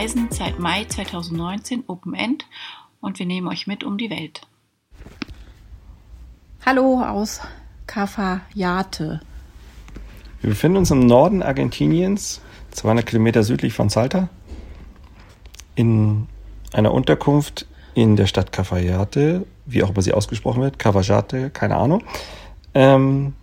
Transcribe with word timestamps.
reisen 0.00 0.28
seit 0.30 0.58
Mai 0.58 0.86
2019 0.86 1.84
Open 1.86 2.14
End 2.14 2.46
und 3.02 3.18
wir 3.18 3.26
nehmen 3.26 3.48
euch 3.48 3.66
mit 3.66 3.84
um 3.84 3.98
die 3.98 4.08
Welt. 4.08 4.40
Hallo 6.64 7.02
aus 7.02 7.42
Cafayate. 7.86 9.20
Wir 10.40 10.50
befinden 10.50 10.78
uns 10.78 10.90
im 10.90 11.00
Norden 11.00 11.42
Argentiniens, 11.42 12.40
200 12.70 13.04
Kilometer 13.04 13.42
südlich 13.42 13.74
von 13.74 13.90
Salta, 13.90 14.30
in 15.74 16.28
einer 16.72 16.94
Unterkunft 16.94 17.66
in 17.92 18.16
der 18.16 18.26
Stadt 18.26 18.52
Cafayate, 18.52 19.44
wie 19.66 19.82
auch 19.82 19.90
immer 19.90 20.00
sie 20.00 20.14
ausgesprochen 20.14 20.62
wird, 20.62 20.78
Cavajate, 20.78 21.50
keine 21.50 21.76
Ahnung. 21.76 22.02
Ähm, 22.72 23.34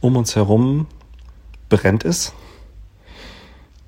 um 0.00 0.16
uns 0.16 0.36
herum 0.36 0.86
brennt 1.68 2.04
es. 2.04 2.32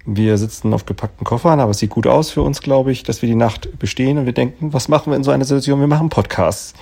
Wir 0.04 0.36
sitzen 0.36 0.74
auf 0.74 0.84
gepackten 0.84 1.24
Koffern, 1.24 1.60
aber 1.60 1.70
es 1.70 1.78
sieht 1.78 1.90
gut 1.90 2.08
aus 2.08 2.30
für 2.30 2.42
uns, 2.42 2.60
glaube 2.60 2.90
ich, 2.90 3.04
dass 3.04 3.22
wir 3.22 3.28
die 3.28 3.36
Nacht 3.36 3.78
bestehen 3.78 4.18
und 4.18 4.26
wir 4.26 4.32
denken, 4.32 4.72
was 4.72 4.88
machen 4.88 5.12
wir 5.12 5.16
in 5.16 5.22
so 5.22 5.30
einer 5.30 5.44
Situation? 5.44 5.78
Wir 5.78 5.86
machen 5.86 6.08
Podcasts. 6.08 6.74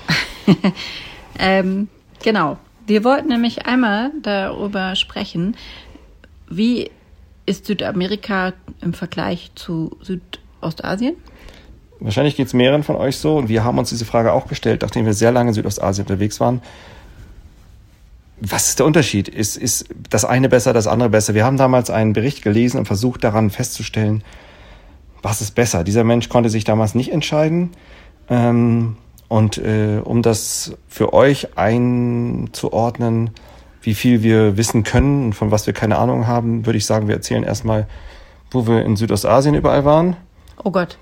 ähm, 1.39 1.89
genau. 2.23 2.57
Wir 2.87 3.05
wollten 3.05 3.29
nämlich 3.29 3.67
einmal 3.67 4.11
darüber 4.23 4.97
sprechen, 4.97 5.55
wie 6.49 6.91
ist 7.45 7.67
Südamerika 7.67 8.55
im 8.81 8.95
Vergleich 8.95 9.51
zu 9.55 9.97
Südostasien? 10.01 11.17
Wahrscheinlich 12.01 12.37
geht 12.37 12.47
es 12.47 12.55
mehreren 12.55 12.83
von 12.83 12.97
euch 12.97 13.19
so 13.19 13.37
und 13.37 13.51
wir 13.51 13.63
haben 13.65 13.79
uns 13.79 13.91
diese 13.91 14.07
Frage 14.07 14.33
auch 14.33 14.47
gestellt, 14.47 14.81
nachdem 14.81 15.05
wir 15.05 15.13
sehr 15.13 15.31
lange 15.31 15.51
in 15.51 15.55
Südostasien 15.55 16.07
unterwegs 16.07 16.41
waren. 16.41 16.63
Was 18.41 18.69
ist 18.69 18.79
der 18.79 18.87
Unterschied? 18.87 19.29
Ist, 19.29 19.57
ist 19.57 19.87
das 20.09 20.25
eine 20.25 20.49
besser, 20.49 20.73
das 20.73 20.87
andere 20.87 21.11
besser? 21.11 21.35
Wir 21.35 21.45
haben 21.45 21.57
damals 21.57 21.91
einen 21.91 22.13
Bericht 22.13 22.43
gelesen 22.43 22.79
und 22.79 22.87
versucht 22.87 23.23
daran 23.23 23.51
festzustellen, 23.51 24.25
was 25.23 25.41
ist 25.41 25.55
besser. 25.55 25.85
Dieser 25.85 26.05
Mensch 26.05 26.29
konnte 26.29 26.49
sich 26.49 26.65
damals 26.65 26.95
nicht 26.95 27.13
entscheiden. 27.13 27.71
Ähm, 28.29 28.97
und 29.29 29.59
äh, 29.59 30.01
um 30.03 30.23
das 30.23 30.73
für 30.89 31.13
euch 31.13 31.57
einzuordnen, 31.57 33.31
wie 33.83 33.95
viel 33.95 34.23
wir 34.23 34.57
wissen 34.57 34.83
können 34.83 35.27
und 35.27 35.33
von 35.35 35.51
was 35.51 35.67
wir 35.67 35.75
keine 35.75 35.99
Ahnung 35.99 36.27
haben, 36.27 36.67
würde 36.67 36.79
ich 36.79 36.87
sagen, 36.87 37.09
wir 37.09 37.15
erzählen 37.15 37.43
erstmal, 37.43 37.87
wo 38.51 38.67
wir 38.67 38.85
in 38.85 38.97
Südostasien 38.97 39.55
überall 39.55 39.85
waren. 39.85 40.17
Oh 40.65 40.71
Gott. 40.71 40.99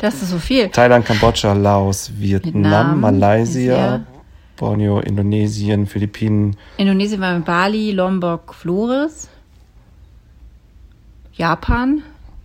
Das 0.00 0.14
ist 0.22 0.30
so 0.30 0.38
viel. 0.38 0.68
Thailand, 0.68 1.04
Kambodscha, 1.04 1.52
Laos, 1.52 2.12
Vietnam, 2.16 2.54
Vietnam 2.54 3.00
Malaysia, 3.00 3.76
Malaysia, 3.76 4.06
Borneo, 4.58 5.00
Indonesien, 5.00 5.86
Philippinen. 5.86 6.56
Indonesien 6.76 7.20
war 7.20 7.34
mit 7.34 7.44
Bali, 7.44 7.92
Lombok, 7.92 8.54
Flores. 8.54 9.28
Japan. 11.32 12.02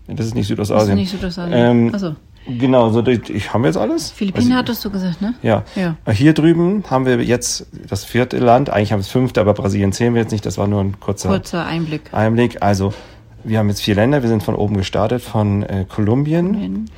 Das 0.07 0.27
ist 0.27 0.35
nicht 0.35 0.47
Südostasien. 0.47 0.79
Das 0.79 0.89
ist 0.89 0.95
nicht 0.95 1.11
Südostasien. 1.11 1.53
Ähm, 1.53 1.93
Achso. 1.93 2.15
Genau, 2.45 2.89
so 2.89 3.05
ich, 3.07 3.53
haben 3.53 3.63
wir 3.63 3.69
jetzt 3.69 3.77
alles? 3.77 4.11
Philippinen 4.11 4.51
also, 4.51 4.57
hattest 4.57 4.85
du 4.85 4.89
gesagt, 4.89 5.21
ne? 5.21 5.33
Ja. 5.41 5.63
ja. 5.75 5.95
Hier 6.11 6.33
drüben 6.33 6.83
haben 6.89 7.05
wir 7.05 7.23
jetzt 7.23 7.67
das 7.87 8.03
vierte 8.03 8.37
Land, 8.37 8.69
eigentlich 8.69 8.91
haben 8.91 8.99
wir 8.99 9.03
das 9.03 9.11
fünfte, 9.11 9.39
aber 9.39 9.53
Brasilien 9.53 9.93
zählen 9.93 10.13
wir 10.13 10.21
jetzt 10.21 10.31
nicht, 10.31 10.45
das 10.45 10.57
war 10.57 10.67
nur 10.67 10.81
ein 10.81 10.99
kurzer, 10.99 11.29
kurzer 11.29 11.65
Einblick. 11.65 12.13
Einblick. 12.13 12.61
Also 12.61 12.93
wir 13.45 13.59
haben 13.59 13.69
jetzt 13.69 13.81
vier 13.81 13.95
Länder, 13.95 14.23
wir 14.23 14.29
sind 14.29 14.43
von 14.43 14.55
oben 14.55 14.75
gestartet, 14.75 15.21
von 15.21 15.63
äh, 15.63 15.85
Kolumbien 15.87 16.89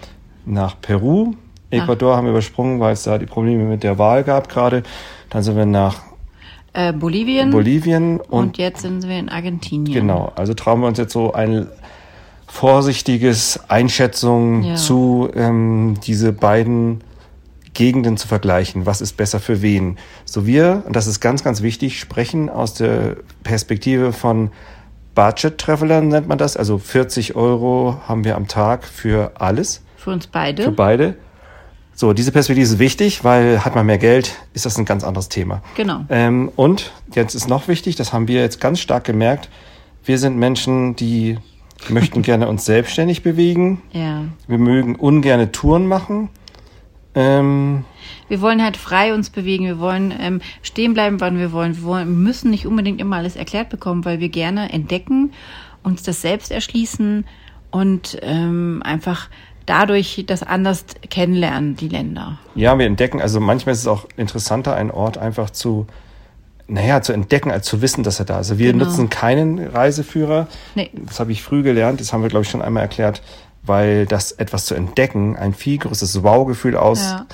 nach 0.45 0.81
Peru. 0.81 1.35
Ecuador 1.75 2.13
Ach. 2.13 2.17
haben 2.17 2.25
wir 2.25 2.31
übersprungen, 2.31 2.79
weil 2.79 2.93
es 2.93 3.03
da 3.03 3.17
die 3.17 3.25
Probleme 3.25 3.63
mit 3.63 3.83
der 3.83 3.97
Wahl 3.97 4.23
gab 4.23 4.49
gerade. 4.49 4.83
Dann 5.29 5.43
sind 5.43 5.55
wir 5.57 5.65
nach 5.65 6.01
äh, 6.73 6.91
Bolivien. 6.91 7.51
Bolivien 7.51 8.19
und, 8.19 8.29
und, 8.29 8.57
jetzt 8.57 8.81
sind 8.81 9.07
wir 9.07 9.17
in 9.17 9.29
Argentinien. 9.29 9.93
Genau, 9.93 10.31
also 10.35 10.53
trauen 10.53 10.81
wir 10.81 10.87
uns 10.87 10.97
jetzt 10.97 11.13
so 11.13 11.33
ein 11.33 11.67
vorsichtiges 12.47 13.59
Einschätzung 13.69 14.63
ja. 14.63 14.75
zu 14.75 15.29
ähm, 15.35 15.95
diese 16.05 16.33
beiden 16.33 17.01
Gegenden 17.73 18.17
zu 18.17 18.27
vergleichen. 18.27 18.85
Was 18.85 19.01
ist 19.01 19.17
besser 19.17 19.39
für 19.39 19.61
wen? 19.61 19.97
So 20.25 20.45
wir, 20.45 20.83
und 20.85 20.95
das 20.95 21.07
ist 21.07 21.19
ganz, 21.19 21.43
ganz 21.43 21.61
wichtig, 21.61 21.99
sprechen 21.99 22.49
aus 22.49 22.73
der 22.73 23.17
Perspektive 23.43 24.13
von 24.13 24.51
Budget 25.15 25.57
Travelern 25.57 26.09
nennt 26.09 26.27
man 26.27 26.37
das. 26.37 26.57
Also 26.57 26.77
40 26.77 27.35
Euro 27.35 27.97
haben 28.07 28.25
wir 28.25 28.35
am 28.35 28.47
Tag 28.47 28.83
für 28.83 29.31
alles. 29.39 29.81
Für 29.95 30.11
uns 30.11 30.27
beide. 30.27 30.63
Für 30.63 30.71
beide. 30.71 31.15
So, 31.97 32.11
diese 32.11 32.33
Perspektive 32.33 32.65
ist 32.65 32.77
wichtig, 32.77 33.23
weil 33.23 33.63
hat 33.63 33.73
man 33.73 33.85
mehr 33.85 33.97
Geld, 33.97 34.35
ist 34.53 34.65
das 34.65 34.77
ein 34.77 34.83
ganz 34.83 35.05
anderes 35.05 35.29
Thema. 35.29 35.61
Genau. 35.75 36.03
Ähm, 36.09 36.51
und 36.57 36.91
jetzt 37.13 37.35
ist 37.35 37.47
noch 37.47 37.69
wichtig, 37.69 37.95
das 37.95 38.11
haben 38.11 38.27
wir 38.27 38.41
jetzt 38.41 38.59
ganz 38.59 38.81
stark 38.81 39.05
gemerkt, 39.05 39.49
wir 40.03 40.19
sind 40.19 40.37
Menschen, 40.37 40.97
die 40.97 41.37
möchten 41.87 42.21
gerne 42.21 42.49
uns 42.49 42.65
selbstständig 42.65 43.23
bewegen. 43.23 43.81
Ja. 43.93 44.25
Wir 44.45 44.57
mögen 44.57 44.95
ungerne 44.95 45.53
Touren 45.53 45.87
machen. 45.87 46.29
Ähm, 47.15 47.85
wir 48.27 48.41
wollen 48.41 48.61
halt 48.61 48.75
frei 48.75 49.13
uns 49.13 49.29
bewegen. 49.29 49.65
Wir 49.65 49.79
wollen 49.79 50.13
ähm, 50.19 50.41
stehen 50.61 50.93
bleiben, 50.93 51.21
wann 51.21 51.37
wir 51.37 51.53
wollen. 51.53 51.77
Wir 51.77 51.83
wollen, 51.83 52.23
müssen 52.23 52.51
nicht 52.51 52.67
unbedingt 52.67 52.99
immer 52.99 53.15
alles 53.15 53.37
erklärt 53.37 53.69
bekommen, 53.69 54.03
weil 54.03 54.19
wir 54.19 54.29
gerne 54.29 54.71
entdecken, 54.73 55.31
uns 55.81 56.03
das 56.03 56.21
selbst 56.21 56.51
erschließen 56.51 57.25
und 57.71 58.17
ähm, 58.21 58.81
einfach 58.83 59.29
dadurch 59.65 60.23
das 60.27 60.43
anders 60.43 60.85
kennenlernen, 61.09 61.75
die 61.75 61.87
Länder. 61.87 62.39
Ja, 62.55 62.77
wir 62.77 62.85
entdecken, 62.85 63.21
also 63.21 63.39
manchmal 63.39 63.73
ist 63.73 63.79
es 63.79 63.87
auch 63.87 64.05
interessanter, 64.17 64.75
einen 64.75 64.91
Ort 64.91 65.17
einfach 65.17 65.49
zu, 65.49 65.87
naja, 66.67 67.01
zu 67.01 67.13
entdecken, 67.13 67.51
als 67.51 67.65
zu 67.67 67.81
wissen, 67.81 68.03
dass 68.03 68.19
er 68.19 68.25
da 68.25 68.35
ist. 68.35 68.49
Also 68.49 68.59
wir 68.59 68.71
genau. 68.71 68.85
nutzen 68.85 69.09
keinen 69.09 69.59
Reiseführer. 69.59 70.47
Nee. 70.75 70.89
Das 70.93 71.19
habe 71.19 71.31
ich 71.31 71.41
früh 71.43 71.63
gelernt, 71.63 71.99
das 71.99 72.13
haben 72.13 72.21
wir, 72.21 72.29
glaube 72.29 72.43
ich, 72.43 72.49
schon 72.49 72.61
einmal 72.61 72.83
erklärt, 72.83 73.21
weil 73.63 74.05
das 74.05 74.31
etwas 74.31 74.65
zu 74.65 74.75
entdecken 74.75 75.35
ein 75.35 75.53
viel 75.53 75.77
größeres 75.77 76.23
Wow-Gefühl 76.23 76.77
aus, 76.77 77.03
ja. 77.03 77.25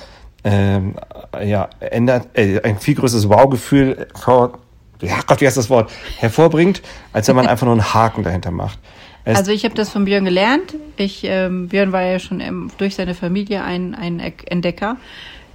Ähm, 0.44 0.96
ja, 1.40 1.70
ändert, 1.78 2.36
äh, 2.36 2.60
ein 2.62 2.76
viel 2.78 2.96
größeres 2.96 3.28
Wow-Gefühl 3.28 4.08
vor, 4.12 4.58
ja 5.00 5.20
Gott, 5.24 5.40
wie 5.40 5.46
heißt 5.46 5.56
das 5.56 5.70
Wort, 5.70 5.92
hervorbringt, 6.18 6.82
als 7.12 7.28
wenn 7.28 7.36
man 7.36 7.46
einfach 7.48 7.64
nur 7.64 7.74
einen 7.74 7.94
Haken 7.94 8.24
dahinter 8.24 8.50
macht. 8.50 8.80
Es 9.24 9.38
also 9.38 9.52
ich 9.52 9.64
habe 9.64 9.74
das 9.74 9.90
von 9.90 10.04
Björn 10.04 10.24
gelernt. 10.24 10.74
Ich, 10.96 11.22
ähm, 11.24 11.68
Björn 11.68 11.92
war 11.92 12.02
ja 12.02 12.18
schon 12.18 12.40
ähm, 12.40 12.70
durch 12.78 12.96
seine 12.96 13.14
Familie 13.14 13.62
ein, 13.62 13.94
ein 13.94 14.18
Entdecker. 14.18 14.96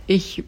Ich 0.06 0.44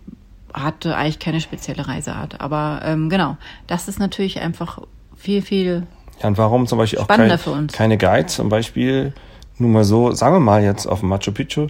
hatte 0.53 0.95
eigentlich 0.95 1.19
keine 1.19 1.41
spezielle 1.41 1.87
Reiseart, 1.87 2.41
aber 2.41 2.81
ähm, 2.83 3.09
genau, 3.09 3.37
das 3.67 3.87
ist 3.87 3.99
natürlich 3.99 4.39
einfach 4.39 4.79
viel, 5.15 5.41
viel 5.41 5.85
ja, 6.21 6.27
und 6.27 6.37
warum 6.37 6.67
zum 6.67 6.77
Beispiel 6.77 6.99
auch 6.99 7.07
kein, 7.07 7.37
keine 7.71 7.97
Guides, 7.97 8.35
zum 8.35 8.49
Beispiel 8.49 9.13
nur 9.57 9.69
mal 9.69 9.83
so, 9.83 10.11
sagen 10.11 10.35
wir 10.35 10.39
mal 10.39 10.63
jetzt 10.63 10.85
auf 10.85 11.01
Machu 11.01 11.31
Picchu, 11.31 11.67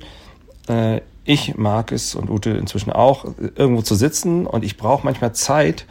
äh, 0.67 1.01
ich 1.25 1.55
mag 1.57 1.91
es 1.91 2.15
und 2.15 2.29
Ute 2.29 2.51
inzwischen 2.51 2.91
auch, 2.91 3.25
irgendwo 3.55 3.81
zu 3.81 3.95
sitzen 3.95 4.47
und 4.47 4.63
ich 4.63 4.77
brauche 4.77 5.05
manchmal 5.05 5.33
Zeit, 5.33 5.85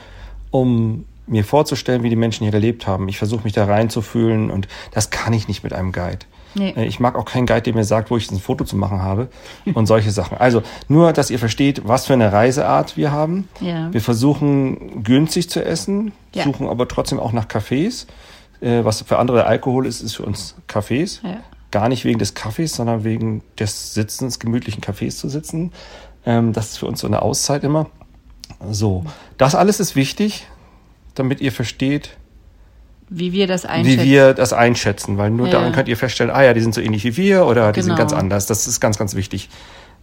um 0.51 1.05
mir 1.29 1.45
vorzustellen, 1.45 2.03
wie 2.03 2.11
die 2.11 2.17
Menschen 2.17 2.45
hier 2.45 2.53
gelebt 2.53 2.87
haben. 2.87 3.09
Ich 3.09 3.19
versuche 3.19 3.45
mich 3.45 3.53
da 3.53 3.65
reinzufühlen 3.65 4.51
und 4.51 4.69
das 4.93 5.11
kann 5.11 5.33
ich 5.33 5.49
nicht 5.49 5.63
mit 5.63 5.73
einem 5.73 5.93
Guide. 5.93 6.27
Nee. 6.55 6.75
Äh, 6.77 6.87
ich 6.87 7.01
mag 7.01 7.17
auch 7.17 7.25
keinen 7.25 7.47
Guide, 7.47 7.63
der 7.63 7.75
mir 7.75 7.85
sagt, 7.85 8.11
wo 8.11 8.17
ich 8.17 8.31
ein 8.31 8.41
Foto 8.41 8.65
zu 8.65 8.77
machen 8.77 9.03
habe 9.03 9.29
und 9.75 9.87
solche 9.87 10.11
Sachen. 10.11 10.39
Also 10.39 10.63
nur, 10.89 11.13
dass 11.13 11.31
ihr 11.31 11.39
versteht, 11.39 11.87
was 11.87 12.07
für 12.07 12.15
eine 12.15 12.33
Reiseart 12.33 12.97
wir 12.97 13.13
haben. 13.13 13.49
Ja. 13.61 13.93
Wir 13.93 14.01
versuchen 14.01 15.03
günstig 15.03 15.51
zu 15.51 15.65
essen, 15.65 16.13
ja. 16.35 16.45
suchen 16.45 16.69
aber 16.69 16.89
trotzdem 16.89 17.21
auch 17.21 17.33
nach 17.33 17.47
Cafés. 17.47 18.07
Äh, 18.61 18.85
was 18.85 19.03
für 19.03 19.19
andere 19.19 19.47
Alkohol 19.47 19.87
ist, 19.87 20.01
ist 20.01 20.17
für 20.17 20.25
uns 20.25 20.57
Cafés. 20.69 21.21
Ja. 21.23 21.39
Gar 21.71 21.91
nicht 21.91 22.05
wegen 22.05 22.19
des 22.19 22.35
Kaffees, 22.35 22.75
sondern 22.75 23.05
wegen 23.05 23.43
des 23.59 23.93
Sitzens, 23.93 24.39
gemütlichen 24.39 24.83
Cafés 24.83 25.19
zu 25.19 25.29
sitzen. 25.29 25.73
Ähm, 26.25 26.53
das 26.53 26.71
ist 26.71 26.79
für 26.79 26.87
uns 26.87 27.01
so 27.01 27.07
eine 27.07 27.23
Auszeit 27.23 27.63
immer. 27.63 27.87
So, 28.71 29.05
das 29.37 29.55
alles 29.55 29.79
ist 29.79 29.95
wichtig 29.95 30.47
damit 31.19 31.41
ihr 31.41 31.53
versteht, 31.53 32.17
wie 33.11 33.33
wir 33.33 33.47
das 33.47 33.65
einschätzen. 33.65 34.01
Wie 34.01 34.11
wir 34.11 34.35
das 34.35 34.53
einschätzen, 34.53 35.17
weil 35.17 35.31
nur 35.31 35.47
ja. 35.47 35.53
daran 35.53 35.73
könnt 35.73 35.89
ihr 35.89 35.97
feststellen, 35.97 36.31
ah 36.31 36.43
ja, 36.43 36.53
die 36.53 36.61
sind 36.61 36.75
so 36.75 36.81
ähnlich 36.81 37.05
wie 37.05 37.17
wir 37.17 37.47
oder 37.47 37.73
die 37.73 37.81
genau. 37.81 37.87
sind 37.87 37.97
ganz 37.97 38.13
anders. 38.13 38.47
Das 38.47 38.67
ist 38.67 38.81
ganz, 38.81 38.99
ganz 38.99 39.15
wichtig. 39.15 39.49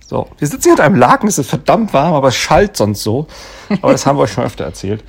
So, 0.07 0.27
wir 0.37 0.47
sitzen 0.47 0.63
hier 0.63 0.71
unter 0.73 0.83
einem 0.83 0.95
Laken, 0.95 1.27
es 1.27 1.37
ist 1.37 1.49
verdammt 1.49 1.93
warm, 1.93 2.13
aber 2.13 2.29
es 2.29 2.35
schallt 2.35 2.77
sonst 2.77 3.03
so. 3.03 3.27
Aber 3.81 3.91
das 3.91 4.05
haben 4.05 4.17
wir 4.17 4.23
euch 4.23 4.33
schon 4.33 4.43
öfter 4.43 4.63
erzählt. 4.63 5.03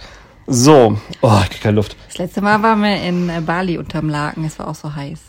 So, 0.46 0.98
oh, 1.22 1.40
ich 1.42 1.50
krieg 1.50 1.62
keine 1.62 1.76
Luft. 1.76 1.96
Das 2.06 2.18
letzte 2.18 2.40
Mal 2.40 2.62
waren 2.62 2.80
wir 2.80 3.02
in 3.02 3.28
äh, 3.28 3.40
Bali 3.40 3.78
unterm 3.78 4.08
Laken, 4.08 4.44
es 4.44 4.58
war 4.58 4.68
auch 4.68 4.74
so 4.74 4.94
heiß. 4.94 5.20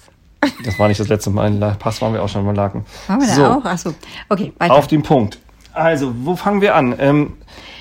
Das 0.64 0.78
war 0.78 0.88
nicht 0.88 1.00
das 1.00 1.08
letzte 1.08 1.32
Mal, 1.32 1.48
in 1.48 1.60
La 1.60 1.72
Pass 1.72 2.02
waren 2.02 2.14
wir 2.14 2.22
auch 2.22 2.30
schon 2.30 2.48
im 2.48 2.56
Laken. 2.56 2.86
Waren 3.08 3.22
wir 3.22 3.28
so, 3.28 3.42
da 3.42 3.56
auch? 3.56 3.66
Achso, 3.66 3.94
okay, 4.30 4.54
weiter. 4.60 4.74
Auf 4.74 4.88
den 4.88 5.02
Punkt. 5.02 5.40
Also, 5.78 6.14
wo 6.24 6.36
fangen 6.36 6.62
wir 6.62 6.76
an? 6.76 6.96
Ähm, 7.00 7.34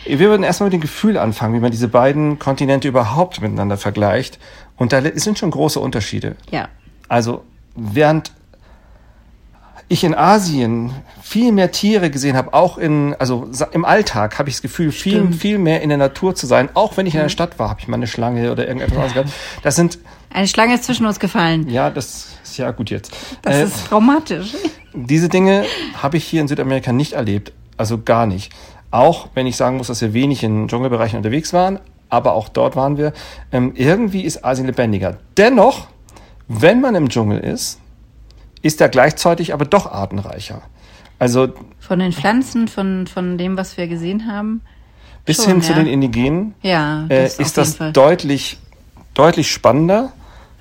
wir 0.04 0.19
würden 0.20 0.43
erstmal 0.43 0.69
mit 0.69 0.75
dem 0.75 0.81
Gefühl 0.81 1.19
anfangen, 1.19 1.54
wie 1.54 1.60
man 1.60 1.70
diese 1.70 1.88
beiden 1.88 2.38
Kontinente 2.38 2.87
überhaupt 2.87 3.40
miteinander 3.40 3.76
vergleicht. 3.76 4.38
Und 4.76 4.93
da 4.93 5.00
sind 5.14 5.38
schon 5.38 5.50
große 5.50 5.81
Unterschiede. 5.81 6.37
Ja. 6.50 6.69
Also, 7.08 7.44
während 7.75 8.32
ich 9.88 10.04
in 10.04 10.14
Asien 10.14 10.90
viel 11.22 11.52
mehr 11.52 11.70
Tiere 11.70 12.10
gesehen 12.10 12.37
habe, 12.37 12.52
auch 12.54 12.76
in, 12.76 13.14
also 13.19 13.48
im 13.72 13.84
Alltag 13.84 14.38
habe 14.38 14.49
ich 14.49 14.56
das 14.56 14.62
Gefühl, 14.62 14.90
viel, 14.90 15.12
Stimmt. 15.12 15.37
viel 15.37 15.58
mehr 15.58 15.81
in 15.81 15.88
der 15.88 15.99
Natur 15.99 16.34
zu 16.34 16.46
sein. 16.46 16.69
Auch 16.75 16.96
wenn 16.96 17.06
ich 17.06 17.14
in 17.14 17.20
der 17.20 17.28
Stadt 17.28 17.58
war, 17.58 17.70
habe 17.70 17.81
ich 17.81 17.88
mal 17.88 17.96
eine 17.96 18.08
Schlange 18.08 18.50
oder 18.50 18.66
irgendetwas 18.66 18.96
anderes 18.96 19.14
gehabt. 19.14 19.31
Das 19.62 19.76
sind. 19.76 19.99
Eine 20.31 20.49
Schlange 20.49 20.75
ist 20.75 20.84
zwischen 20.84 21.06
uns 21.06 21.20
gefallen. 21.20 21.69
Ja, 21.70 21.88
das 21.90 22.37
ja 22.56 22.70
gut 22.70 22.90
jetzt. 22.90 23.12
Das 23.42 23.56
äh, 23.56 23.64
ist 23.64 23.87
traumatisch. 23.87 24.54
Diese 24.94 25.28
Dinge 25.28 25.64
habe 26.02 26.16
ich 26.16 26.25
hier 26.25 26.40
in 26.40 26.49
Südamerika 26.49 26.92
nicht 26.92 27.12
erlebt. 27.12 27.52
Also 27.76 28.00
gar 28.02 28.26
nicht. 28.26 28.52
Auch 28.90 29.28
wenn 29.34 29.46
ich 29.46 29.56
sagen 29.56 29.76
muss, 29.76 29.88
dass 29.88 30.00
wir 30.00 30.14
wenig 30.14 30.43
in 30.43 30.69
Dschungelbereichen 30.69 31.17
unterwegs 31.17 31.52
waren, 31.52 31.81
aber 32.08 32.34
auch 32.34 32.49
dort 32.49 32.76
waren 32.76 32.96
wir. 32.96 33.12
Ähm, 33.52 33.73
irgendwie 33.75 34.23
ist 34.23 34.44
Asien 34.44 34.67
lebendiger. 34.67 35.19
Dennoch, 35.37 35.88
wenn 36.49 36.81
man 36.81 36.94
im 36.94 37.08
Dschungel 37.08 37.40
ist, 37.40 37.81
ist 38.62 38.81
er 38.81 38.88
gleichzeitig 38.88 39.52
aber 39.52 39.64
doch 39.64 39.90
artenreicher. 39.90 40.62
Also 41.19 41.49
von 41.78 41.99
den 41.99 42.12
Pflanzen, 42.12 42.69
von, 42.69 43.06
von 43.06 43.38
dem, 43.38 43.56
was 43.56 43.76
wir 43.76 43.88
gesehen 43.88 44.26
haben. 44.31 44.61
Bis 45.25 45.37
schon, 45.37 45.46
hin 45.46 45.61
ja. 45.61 45.67
zu 45.67 45.75
den 45.75 45.87
Indigenen 45.87 46.55
ja, 46.62 47.06
das 47.08 47.38
äh, 47.38 47.43
ist 47.43 47.58
das 47.58 47.78
deutlich, 47.93 48.58
deutlich 49.14 49.50
spannender, 49.50 50.12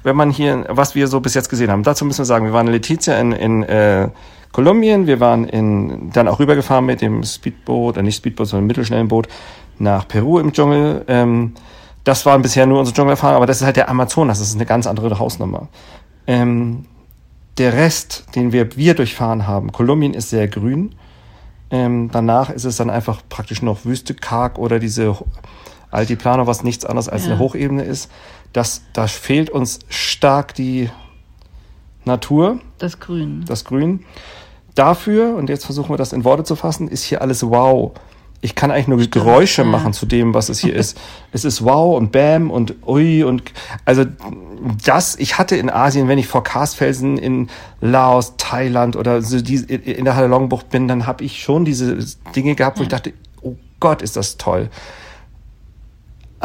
wenn 0.03 0.15
man 0.15 0.31
hier, 0.31 0.65
was 0.69 0.95
wir 0.95 1.07
so 1.07 1.19
bis 1.19 1.35
jetzt 1.35 1.49
gesehen 1.49 1.69
haben. 1.69 1.83
Dazu 1.83 2.05
müssen 2.05 2.19
wir 2.19 2.25
sagen, 2.25 2.45
wir 2.45 2.53
waren 2.53 2.67
in 2.67 2.73
Letizia 2.73 3.19
in, 3.19 3.31
in 3.31 3.63
äh, 3.63 4.09
Kolumbien, 4.55 5.05
wir 5.05 5.19
waren 5.19 5.43
in, 5.43 6.11
dann 6.13 6.29
auch 6.29 6.39
rübergefahren 6.39 6.85
mit 6.85 7.01
dem 7.01 7.23
Speedboot, 7.23 7.97
äh, 7.97 8.03
nicht 8.03 8.15
Speedboot, 8.15 8.47
sondern 8.47 8.67
mittelschnellen 8.67 9.09
Boot 9.09 9.27
nach 9.79 10.07
Peru 10.07 10.39
im 10.39 10.53
Dschungel. 10.53 11.03
Ähm, 11.09 11.55
das 12.05 12.25
waren 12.25 12.41
bisher 12.41 12.65
nur 12.65 12.79
unsere 12.79 12.95
Dschungelerfahrungen, 12.95 13.35
aber 13.35 13.47
das 13.47 13.57
ist 13.57 13.65
halt 13.65 13.75
der 13.75 13.89
Amazonas, 13.89 14.39
das 14.39 14.47
ist 14.47 14.55
eine 14.55 14.65
ganz 14.65 14.87
andere 14.87 15.19
Hausnummer. 15.19 15.67
Ähm, 16.25 16.85
der 17.57 17.73
Rest, 17.73 18.27
den 18.35 18.53
wir, 18.53 18.77
wir 18.77 18.93
durchfahren 18.93 19.45
haben, 19.45 19.73
Kolumbien 19.73 20.13
ist 20.13 20.29
sehr 20.29 20.47
grün. 20.47 20.95
Ähm, 21.69 22.09
danach 22.13 22.49
ist 22.49 22.63
es 22.63 22.77
dann 22.77 22.89
einfach 22.89 23.23
praktisch 23.27 23.61
noch 23.61 23.83
Wüste, 23.83 24.13
karg 24.13 24.57
oder 24.57 24.79
diese 24.79 25.17
Altiplano, 25.91 26.47
was 26.47 26.63
nichts 26.63 26.85
anderes 26.85 27.09
als 27.09 27.25
ja. 27.25 27.31
eine 27.31 27.39
Hochebene 27.39 27.83
ist. 27.83 28.09
Das, 28.53 28.83
da 28.93 29.07
fehlt 29.07 29.49
uns 29.49 29.79
stark 29.89 30.55
die 30.55 30.89
Natur. 32.05 32.61
Das 32.77 33.01
Grün. 33.01 33.43
Das 33.45 33.65
Grün. 33.65 34.05
Dafür, 34.75 35.35
und 35.35 35.49
jetzt 35.49 35.65
versuchen 35.65 35.89
wir 35.89 35.97
das 35.97 36.13
in 36.13 36.23
Worte 36.23 36.43
zu 36.43 36.55
fassen, 36.55 36.87
ist 36.87 37.03
hier 37.03 37.21
alles 37.21 37.43
wow. 37.49 37.93
Ich 38.41 38.53
kann 38.53 38.69
eigentlich 38.69 38.87
nur 38.87 38.99
Geräusche 39.07 39.63
machen 39.63 39.93
zu 39.93 40.05
dem, 40.05 40.33
was 40.33 40.49
es 40.49 40.59
hier 40.59 40.75
ist. 40.75 40.97
Es 41.31 41.45
ist 41.45 41.63
wow 41.63 41.97
und 41.97 42.11
bam 42.11 42.51
und 42.51 42.75
ui 42.85 43.23
und 43.23 43.43
also 43.83 44.05
das, 44.85 45.15
ich 45.17 45.37
hatte 45.37 45.55
in 45.57 45.69
Asien, 45.69 46.07
wenn 46.07 46.17
ich 46.17 46.27
vor 46.27 46.43
Karstfelsen 46.43 47.17
in 47.17 47.49
Laos, 47.81 48.35
Thailand 48.37 48.95
oder 48.95 49.21
so 49.21 49.41
die, 49.41 49.55
in 49.55 50.05
der 50.05 50.15
Halongbucht 50.15 50.69
bin, 50.69 50.87
dann 50.87 51.07
habe 51.07 51.23
ich 51.23 51.41
schon 51.41 51.65
diese 51.65 51.97
Dinge 52.35 52.55
gehabt, 52.55 52.79
wo 52.79 52.83
ich 52.83 52.89
dachte, 52.89 53.13
oh 53.41 53.55
Gott, 53.79 54.01
ist 54.01 54.15
das 54.15 54.37
toll 54.37 54.69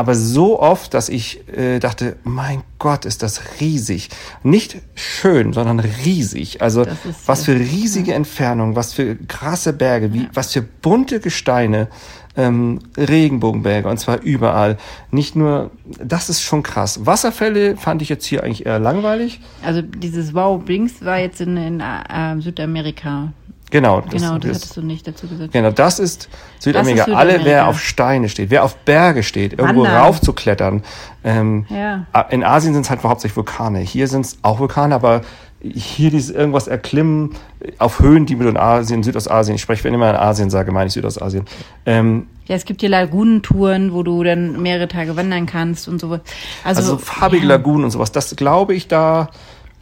aber 0.01 0.15
so 0.15 0.59
oft, 0.59 0.95
dass 0.95 1.09
ich 1.09 1.47
äh, 1.49 1.79
dachte, 1.79 2.17
mein 2.25 2.63
Gott, 2.79 3.05
ist 3.05 3.23
das 3.23 3.61
riesig. 3.61 4.09
Nicht 4.43 4.79
schön, 4.95 5.53
sondern 5.53 5.79
riesig. 5.79 6.63
Also 6.63 6.87
was 7.27 7.45
für 7.45 7.55
riesige 7.55 8.13
ja. 8.13 8.17
Entfernungen, 8.17 8.77
was 8.77 8.95
für 8.95 9.17
krasse 9.17 9.75
Berge, 9.75 10.15
wie, 10.15 10.23
ja. 10.23 10.31
was 10.33 10.53
für 10.53 10.63
bunte 10.63 11.21
Gesteine, 11.21 11.89
ähm, 12.37 12.79
Regenbogenberge 12.97 13.89
und 13.89 13.99
zwar 13.99 14.23
überall. 14.23 14.79
Nicht 15.11 15.37
nur, 15.37 15.71
das 16.03 16.31
ist 16.31 16.43
schon 16.43 16.63
krass. 16.63 17.05
Wasserfälle 17.05 17.77
fand 17.77 18.01
ich 18.01 18.09
jetzt 18.09 18.25
hier 18.25 18.43
eigentlich 18.43 18.65
eher 18.65 18.79
langweilig. 18.79 19.41
Also 19.63 19.83
dieses 19.83 20.33
Wow 20.33 20.65
Blinks 20.65 21.05
war 21.05 21.19
jetzt 21.19 21.43
in, 21.43 21.57
in 21.59 21.81
äh, 21.81 22.41
Südamerika. 22.41 23.33
Genau, 23.71 24.01
das, 24.01 24.11
genau, 24.11 24.39
das, 24.39 24.51
das 24.51 24.57
hattest 24.57 24.77
du 24.77 24.83
nicht 24.83 25.07
dazu 25.07 25.29
gesagt. 25.29 25.53
Genau, 25.53 25.71
das 25.71 25.99
ist 25.99 26.29
Südamerika. 26.59 26.99
Das 26.99 26.99
ist 27.01 27.05
Südamerika. 27.07 27.35
Alle, 27.35 27.45
wer 27.45 27.69
auf 27.69 27.81
Steine 27.81 28.29
steht, 28.29 28.51
wer 28.51 28.65
auf 28.65 28.77
Berge 28.79 29.23
steht, 29.23 29.53
irgendwo 29.53 29.83
Wandern. 29.83 30.03
rauf 30.03 30.21
zu 30.21 30.33
klettern. 30.33 30.83
Ähm, 31.23 31.67
ja. 31.69 32.07
In 32.31 32.43
Asien 32.43 32.75
sind 32.75 32.83
es 32.83 32.91
halt 32.91 33.03
hauptsächlich 33.03 33.37
Vulkane. 33.37 33.79
Hier 33.79 34.09
sind 34.09 34.27
es 34.27 34.39
auch 34.43 34.59
Vulkane, 34.59 34.95
aber 34.95 35.23
hier 35.63 36.11
dieses 36.11 36.31
irgendwas 36.31 36.69
erklimmen 36.69 37.35
auf 37.79 38.01
Höhen, 38.01 38.27
die 38.27 38.35
mit 38.35 38.49
in 38.49 38.57
Asien, 38.57 39.03
Südostasien, 39.03 39.57
ich 39.57 39.63
spreche, 39.63 39.85
wenn 39.85 39.93
ich 39.93 39.97
immer 39.97 40.11
in 40.11 40.17
Asien 40.17 40.51
sage, 40.51 40.73
meine 40.73 40.89
ich 40.89 40.95
Südostasien. 40.95 41.45
Ähm, 41.85 42.29
ja, 42.47 42.57
es 42.57 42.65
gibt 42.65 42.81
hier 42.81 42.89
Lagunentouren, 42.89 43.93
wo 43.93 44.03
du 44.03 44.25
dann 44.25 44.61
mehrere 44.61 44.89
Tage 44.89 45.17
wandern 45.17 45.47
kannst 45.47 45.87
und 45.87 46.01
so. 46.01 46.09
Also, 46.09 46.23
also 46.65 46.99
farbige 46.99 47.43
ja. 47.43 47.51
Lagunen 47.51 47.85
und 47.85 47.91
sowas, 47.91 48.11
das 48.11 48.35
glaube 48.37 48.75
ich 48.75 48.89
da 48.89 49.29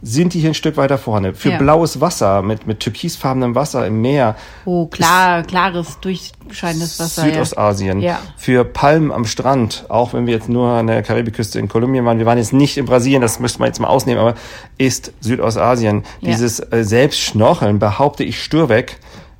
sind 0.01 0.33
die 0.33 0.39
hier 0.39 0.51
ein 0.51 0.55
Stück 0.55 0.77
weiter 0.77 0.97
vorne. 0.97 1.33
Für 1.33 1.51
ja. 1.51 1.57
blaues 1.57 1.99
Wasser, 1.99 2.41
mit, 2.41 2.65
mit 2.67 2.79
türkisfarbenem 2.79 3.55
Wasser 3.55 3.85
im 3.85 4.01
Meer. 4.01 4.35
Oh, 4.65 4.87
klar, 4.87 5.43
klares, 5.43 5.99
durchscheinendes 5.99 6.99
Wasser. 6.99 7.23
Südostasien. 7.23 7.99
Ja. 7.99 8.19
Für 8.37 8.63
Palmen 8.63 9.11
am 9.11 9.25
Strand, 9.25 9.85
auch 9.89 10.13
wenn 10.13 10.25
wir 10.25 10.33
jetzt 10.33 10.47
nur 10.47 10.69
an 10.69 10.87
der 10.87 11.03
Karibikküste 11.03 11.59
in 11.59 11.67
Kolumbien 11.67 12.05
waren, 12.05 12.17
wir 12.17 12.25
waren 12.25 12.37
jetzt 12.37 12.53
nicht 12.53 12.77
in 12.77 12.85
Brasilien, 12.85 13.21
das 13.21 13.39
müsste 13.39 13.59
man 13.59 13.67
jetzt 13.67 13.79
mal 13.79 13.87
ausnehmen, 13.87 14.21
aber 14.21 14.35
ist 14.77 15.11
Südostasien. 15.19 16.03
Ja. 16.21 16.31
Dieses 16.31 16.59
äh, 16.59 16.83
Selbstschnorcheln, 16.83 17.79
behaupte 17.79 18.23
ich 18.23 18.41
sturweg, 18.41 18.99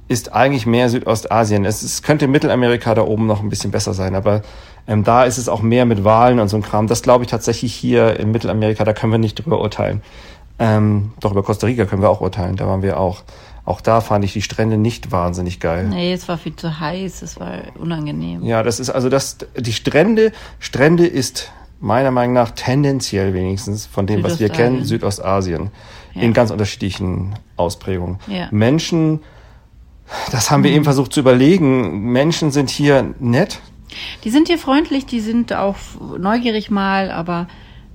ist 0.10 0.34
eigentlich 0.34 0.66
mehr 0.66 0.90
Südostasien. 0.90 1.64
Es, 1.66 1.84
es 1.84 2.02
könnte 2.02 2.28
Mittelamerika 2.28 2.96
da 2.96 3.04
oben 3.04 3.28
noch 3.28 3.42
ein 3.42 3.50
bisschen 3.50 3.72
besser 3.72 3.94
sein, 3.94 4.16
aber 4.16 4.42
ähm, 4.88 5.04
da 5.04 5.24
ist 5.24 5.38
es 5.38 5.48
auch 5.48 5.62
mehr 5.62 5.86
mit 5.86 6.04
Wahlen 6.04 6.40
und 6.40 6.50
so 6.50 6.58
ein 6.58 6.64
Kram. 6.64 6.88
Das 6.88 7.04
glaube 7.04 7.24
ich 7.24 7.30
tatsächlich 7.30 7.74
hier 7.74 8.20
in 8.20 8.32
Mittelamerika, 8.32 8.84
da 8.84 8.94
können 8.94 9.14
wir 9.14 9.20
nicht 9.20 9.36
drüber 9.36 9.62
urteilen. 9.62 10.02
Ähm, 10.60 11.14
doch 11.20 11.32
über 11.32 11.44
Costa 11.44 11.68
Rica 11.68 11.86
können 11.86 12.02
wir 12.02 12.10
auch 12.10 12.22
urteilen. 12.22 12.58
Da 12.58 12.68
waren 12.68 12.82
wir 12.82 13.00
auch. 13.00 13.24
Auch 13.66 13.82
da 13.82 14.02
fand 14.02 14.26
ich 14.26 14.34
die 14.34 14.42
Strände 14.42 14.78
nicht 14.78 15.12
wahnsinnig 15.12 15.60
geil. 15.60 15.88
Nee, 15.88 16.12
es 16.12 16.28
war 16.28 16.40
viel 16.40 16.56
zu 16.56 16.80
heiß, 16.80 17.22
es 17.22 17.40
war 17.40 17.60
unangenehm. 17.78 18.44
Ja, 18.44 18.64
das 18.64 18.80
ist 18.80 18.90
also 18.90 19.10
das, 19.10 19.38
die 19.56 19.74
Strände, 19.74 20.32
Strände 20.58 21.06
ist 21.06 21.52
meiner 21.80 22.10
Meinung 22.10 22.34
nach 22.34 22.52
tendenziell 22.52 23.34
wenigstens 23.34 23.86
von 23.86 24.08
dem, 24.08 24.24
was 24.24 24.40
wir 24.40 24.50
kennen, 24.50 24.86
Südostasien. 24.86 25.70
Ja. 26.16 26.22
In 26.24 26.34
ganz 26.34 26.50
unterschiedlichen 26.50 27.36
Ausprägungen. 27.58 28.18
Ja. 28.28 28.48
Menschen, 28.50 29.22
das 30.32 30.50
haben 30.50 30.64
wir 30.64 30.72
mhm. 30.72 30.78
eben 30.78 30.84
versucht 30.86 31.14
zu 31.14 31.20
überlegen. 31.20 32.12
Menschen 32.12 32.52
sind 32.52 32.70
hier 32.70 33.14
nett. 33.20 33.60
Die 34.24 34.30
sind 34.30 34.48
hier 34.48 34.58
freundlich, 34.58 35.06
die 35.06 35.20
sind 35.20 35.54
auch 35.54 35.78
neugierig 36.18 36.70
mal, 36.72 37.12
aber 37.12 37.48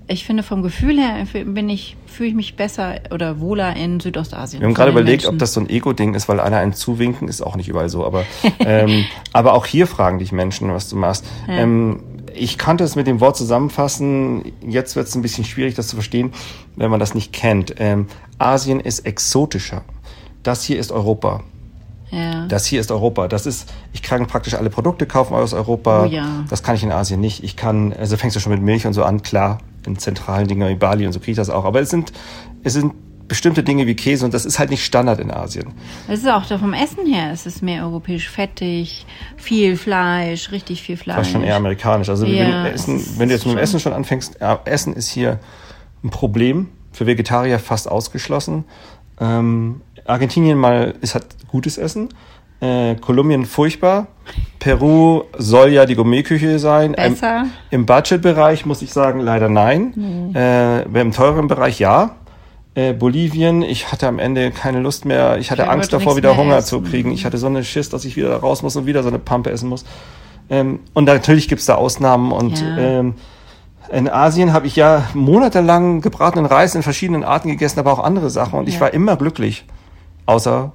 ich 0.06 0.24
finde 0.24 0.42
vom 0.42 0.62
Gefühl 0.62 0.98
her 0.98 1.24
bin 1.46 1.68
ich 1.68 1.96
fühle 2.06 2.28
ich 2.28 2.34
mich 2.34 2.56
besser 2.56 3.00
oder 3.10 3.40
wohler 3.40 3.74
in 3.74 4.00
Südostasien. 4.00 4.60
Wir 4.60 4.68
haben 4.68 4.74
gerade 4.74 4.90
überlegt, 4.90 5.22
Menschen. 5.22 5.34
ob 5.34 5.38
das 5.38 5.52
so 5.52 5.60
ein 5.60 5.68
Ego-Ding 5.68 6.14
ist, 6.14 6.28
weil 6.28 6.40
einer 6.40 6.58
einen 6.58 6.74
zuwinken 6.74 7.28
ist 7.28 7.42
auch 7.42 7.56
nicht 7.56 7.68
überall 7.68 7.88
so. 7.88 8.04
Aber 8.04 8.24
ähm, 8.60 9.04
aber 9.32 9.54
auch 9.54 9.66
hier 9.66 9.86
fragen 9.86 10.18
dich 10.18 10.32
Menschen, 10.32 10.72
was 10.72 10.88
du 10.88 10.96
machst. 10.96 11.24
Ja. 11.48 11.54
Ähm, 11.54 12.00
ich 12.34 12.58
kannte 12.58 12.84
es 12.84 12.96
mit 12.96 13.06
dem 13.06 13.20
Wort 13.20 13.36
zusammenfassen. 13.36 14.52
Jetzt 14.66 14.96
wird 14.96 15.06
es 15.06 15.14
ein 15.14 15.22
bisschen 15.22 15.44
schwierig, 15.44 15.74
das 15.74 15.88
zu 15.88 15.96
verstehen, 15.96 16.32
wenn 16.76 16.90
man 16.90 17.00
das 17.00 17.14
nicht 17.14 17.32
kennt. 17.32 17.74
Ähm, 17.78 18.08
Asien 18.38 18.80
ist 18.80 19.00
exotischer. 19.00 19.82
Das 20.42 20.64
hier 20.64 20.78
ist 20.78 20.92
Europa. 20.92 21.42
Ja. 22.14 22.46
Das 22.46 22.64
hier 22.66 22.80
ist 22.80 22.90
Europa. 22.92 23.28
Das 23.28 23.46
ist, 23.46 23.72
ich 23.92 24.02
kann 24.02 24.26
praktisch 24.26 24.54
alle 24.54 24.70
Produkte 24.70 25.06
kaufen 25.06 25.34
aus 25.34 25.52
Europa. 25.52 26.04
Oh 26.04 26.06
ja. 26.06 26.44
Das 26.48 26.62
kann 26.62 26.76
ich 26.76 26.82
in 26.82 26.92
Asien 26.92 27.20
nicht. 27.20 27.42
Ich 27.42 27.56
kann, 27.56 27.92
also 27.92 28.16
fängst 28.16 28.36
du 28.36 28.40
schon 28.40 28.52
mit 28.52 28.62
Milch 28.62 28.86
und 28.86 28.92
so 28.92 29.02
an, 29.04 29.22
klar, 29.22 29.58
in 29.86 29.98
zentralen 29.98 30.46
Dingen 30.46 30.68
wie 30.68 30.76
Bali 30.76 31.06
und 31.06 31.12
so 31.12 31.18
kriege 31.18 31.32
ich 31.32 31.36
das 31.36 31.50
auch. 31.50 31.64
Aber 31.64 31.80
es 31.80 31.90
sind, 31.90 32.12
es 32.62 32.74
sind 32.74 32.94
bestimmte 33.26 33.62
Dinge 33.62 33.86
wie 33.86 33.94
Käse 33.94 34.24
und 34.24 34.34
das 34.34 34.44
ist 34.44 34.58
halt 34.58 34.70
nicht 34.70 34.84
Standard 34.84 35.18
in 35.18 35.30
Asien. 35.30 35.72
Es 36.08 36.20
ist 36.20 36.28
auch 36.28 36.46
da 36.46 36.58
vom 36.58 36.74
Essen 36.74 37.06
her, 37.06 37.30
es 37.32 37.46
ist 37.46 37.62
mehr 37.62 37.84
europäisch 37.84 38.28
fettig, 38.28 39.06
viel 39.36 39.76
Fleisch, 39.76 40.52
richtig 40.52 40.82
viel 40.82 40.96
Fleisch. 40.96 41.16
Das 41.16 41.26
ist 41.28 41.32
schon 41.32 41.42
eher 41.42 41.56
amerikanisch. 41.56 42.08
Also 42.10 42.26
ja, 42.26 42.64
wenn, 42.64 42.72
Essen, 42.72 43.02
wenn 43.18 43.28
du 43.28 43.34
jetzt 43.34 43.46
mit 43.46 43.56
dem 43.56 43.58
Essen 43.58 43.80
schon 43.80 43.92
anfängst, 43.92 44.38
Essen 44.66 44.92
ist 44.92 45.08
hier 45.08 45.40
ein 46.04 46.10
Problem, 46.10 46.68
für 46.92 47.06
Vegetarier 47.06 47.58
fast 47.58 47.90
ausgeschlossen. 47.90 48.64
Ähm, 49.20 49.80
Argentinien 50.04 50.58
mal 50.58 50.94
ist 51.00 51.14
hat 51.14 51.26
gutes 51.48 51.78
Essen. 51.78 52.08
Äh, 52.60 52.94
Kolumbien 52.96 53.44
furchtbar. 53.44 54.06
Peru 54.58 55.24
soll 55.36 55.70
ja 55.70 55.86
die 55.86 55.94
Gourmetküche 55.94 56.58
sein. 56.58 56.92
Besser. 56.92 57.42
Ähm, 57.42 57.50
Im 57.70 57.86
Budgetbereich 57.86 58.64
muss 58.64 58.82
ich 58.82 58.92
sagen, 58.92 59.20
leider 59.20 59.48
nein. 59.48 59.92
Nee. 59.94 60.38
Äh, 60.38 61.00
Im 61.00 61.12
teuren 61.12 61.48
Bereich 61.48 61.78
ja. 61.78 62.16
Äh, 62.74 62.92
Bolivien, 62.92 63.62
ich 63.62 63.92
hatte 63.92 64.08
am 64.08 64.18
Ende 64.18 64.50
keine 64.50 64.80
Lust 64.80 65.04
mehr. 65.04 65.38
Ich 65.38 65.50
hatte 65.50 65.62
ich 65.62 65.68
Angst 65.68 65.92
davor, 65.92 66.16
wieder 66.16 66.36
Hunger 66.36 66.56
essen. 66.56 66.68
zu 66.68 66.80
kriegen. 66.80 67.12
Ich 67.12 67.24
hatte 67.24 67.38
so 67.38 67.46
eine 67.46 67.62
Schiss, 67.62 67.88
dass 67.88 68.04
ich 68.04 68.16
wieder 68.16 68.34
raus 68.36 68.62
muss 68.62 68.74
und 68.74 68.86
wieder 68.86 69.02
so 69.02 69.10
eine 69.10 69.18
Pampe 69.18 69.50
essen 69.50 69.68
muss. 69.68 69.84
Ähm, 70.50 70.80
und 70.92 71.04
natürlich 71.04 71.48
gibt's 71.48 71.66
da 71.66 71.76
Ausnahmen 71.76 72.32
und 72.32 72.60
ja. 72.60 72.78
ähm, 72.78 73.14
in 73.90 74.08
Asien 74.08 74.52
habe 74.52 74.66
ich 74.66 74.76
ja 74.76 75.04
monatelang 75.14 76.00
gebratenen 76.00 76.46
Reis 76.46 76.74
in 76.74 76.82
verschiedenen 76.82 77.24
Arten 77.24 77.48
gegessen, 77.48 77.78
aber 77.78 77.92
auch 77.92 78.02
andere 78.02 78.30
Sachen 78.30 78.58
und 78.58 78.68
ja. 78.68 78.74
ich 78.74 78.80
war 78.80 78.92
immer 78.92 79.16
glücklich. 79.16 79.64
Außer 80.26 80.72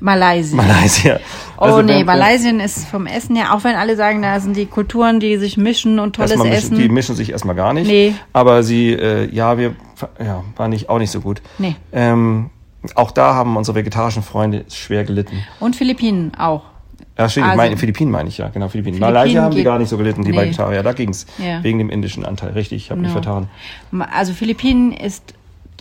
Malaysia. 0.00 0.56
Malaysia. 0.56 1.20
Oh 1.56 1.62
also 1.62 1.82
nee, 1.82 2.04
Malaysia 2.04 2.50
ist 2.50 2.86
vom 2.86 3.06
Essen 3.06 3.36
her, 3.36 3.54
auch 3.54 3.64
wenn 3.64 3.74
alle 3.74 3.96
sagen, 3.96 4.22
da 4.22 4.38
sind 4.40 4.56
die 4.56 4.66
Kulturen, 4.66 5.20
die 5.20 5.36
sich 5.38 5.56
mischen 5.56 5.98
und 5.98 6.14
tolles 6.16 6.36
mischen, 6.36 6.52
Essen. 6.52 6.78
Die 6.78 6.88
mischen 6.88 7.16
sich 7.16 7.32
erstmal 7.32 7.56
gar 7.56 7.72
nicht. 7.72 7.88
Nee. 7.88 8.14
Aber 8.32 8.62
sie, 8.62 8.92
äh, 8.92 9.28
ja, 9.34 9.58
wir, 9.58 9.74
ja, 10.24 10.44
war 10.56 10.68
nicht, 10.68 10.88
auch 10.88 10.98
nicht 10.98 11.10
so 11.10 11.20
gut. 11.20 11.42
Nee. 11.58 11.76
Ähm, 11.92 12.50
auch 12.94 13.10
da 13.10 13.34
haben 13.34 13.56
unsere 13.56 13.74
vegetarischen 13.74 14.22
Freunde 14.22 14.64
schwer 14.68 15.04
gelitten. 15.04 15.42
Und 15.60 15.74
Philippinen 15.74 16.32
auch. 16.36 16.62
Ja, 17.18 17.28
stimmt, 17.28 17.46
also, 17.46 17.54
ich 17.54 17.56
meine, 17.56 17.76
Philippinen 17.76 18.10
meine 18.12 18.28
ich 18.28 18.38
ja, 18.38 18.48
genau, 18.48 18.68
Philippinen. 18.68 18.96
Philippinen 18.96 19.14
Malaysia 19.14 19.42
haben 19.42 19.54
die 19.54 19.64
gar 19.64 19.78
nicht 19.78 19.88
so 19.88 19.96
gelitten, 19.96 20.24
die 20.24 20.30
nee. 20.30 20.38
Vegetarier, 20.38 20.82
da 20.82 20.92
ging's. 20.92 21.26
Ja. 21.38 21.62
Wegen 21.64 21.78
dem 21.78 21.90
indischen 21.90 22.24
Anteil, 22.24 22.52
richtig, 22.52 22.84
ich 22.84 22.90
habe 22.90 23.00
no. 23.00 23.06
mich 23.06 23.12
vertan. 23.12 23.48
Also 24.12 24.32
Philippinen 24.32 24.92
ist 24.92 25.34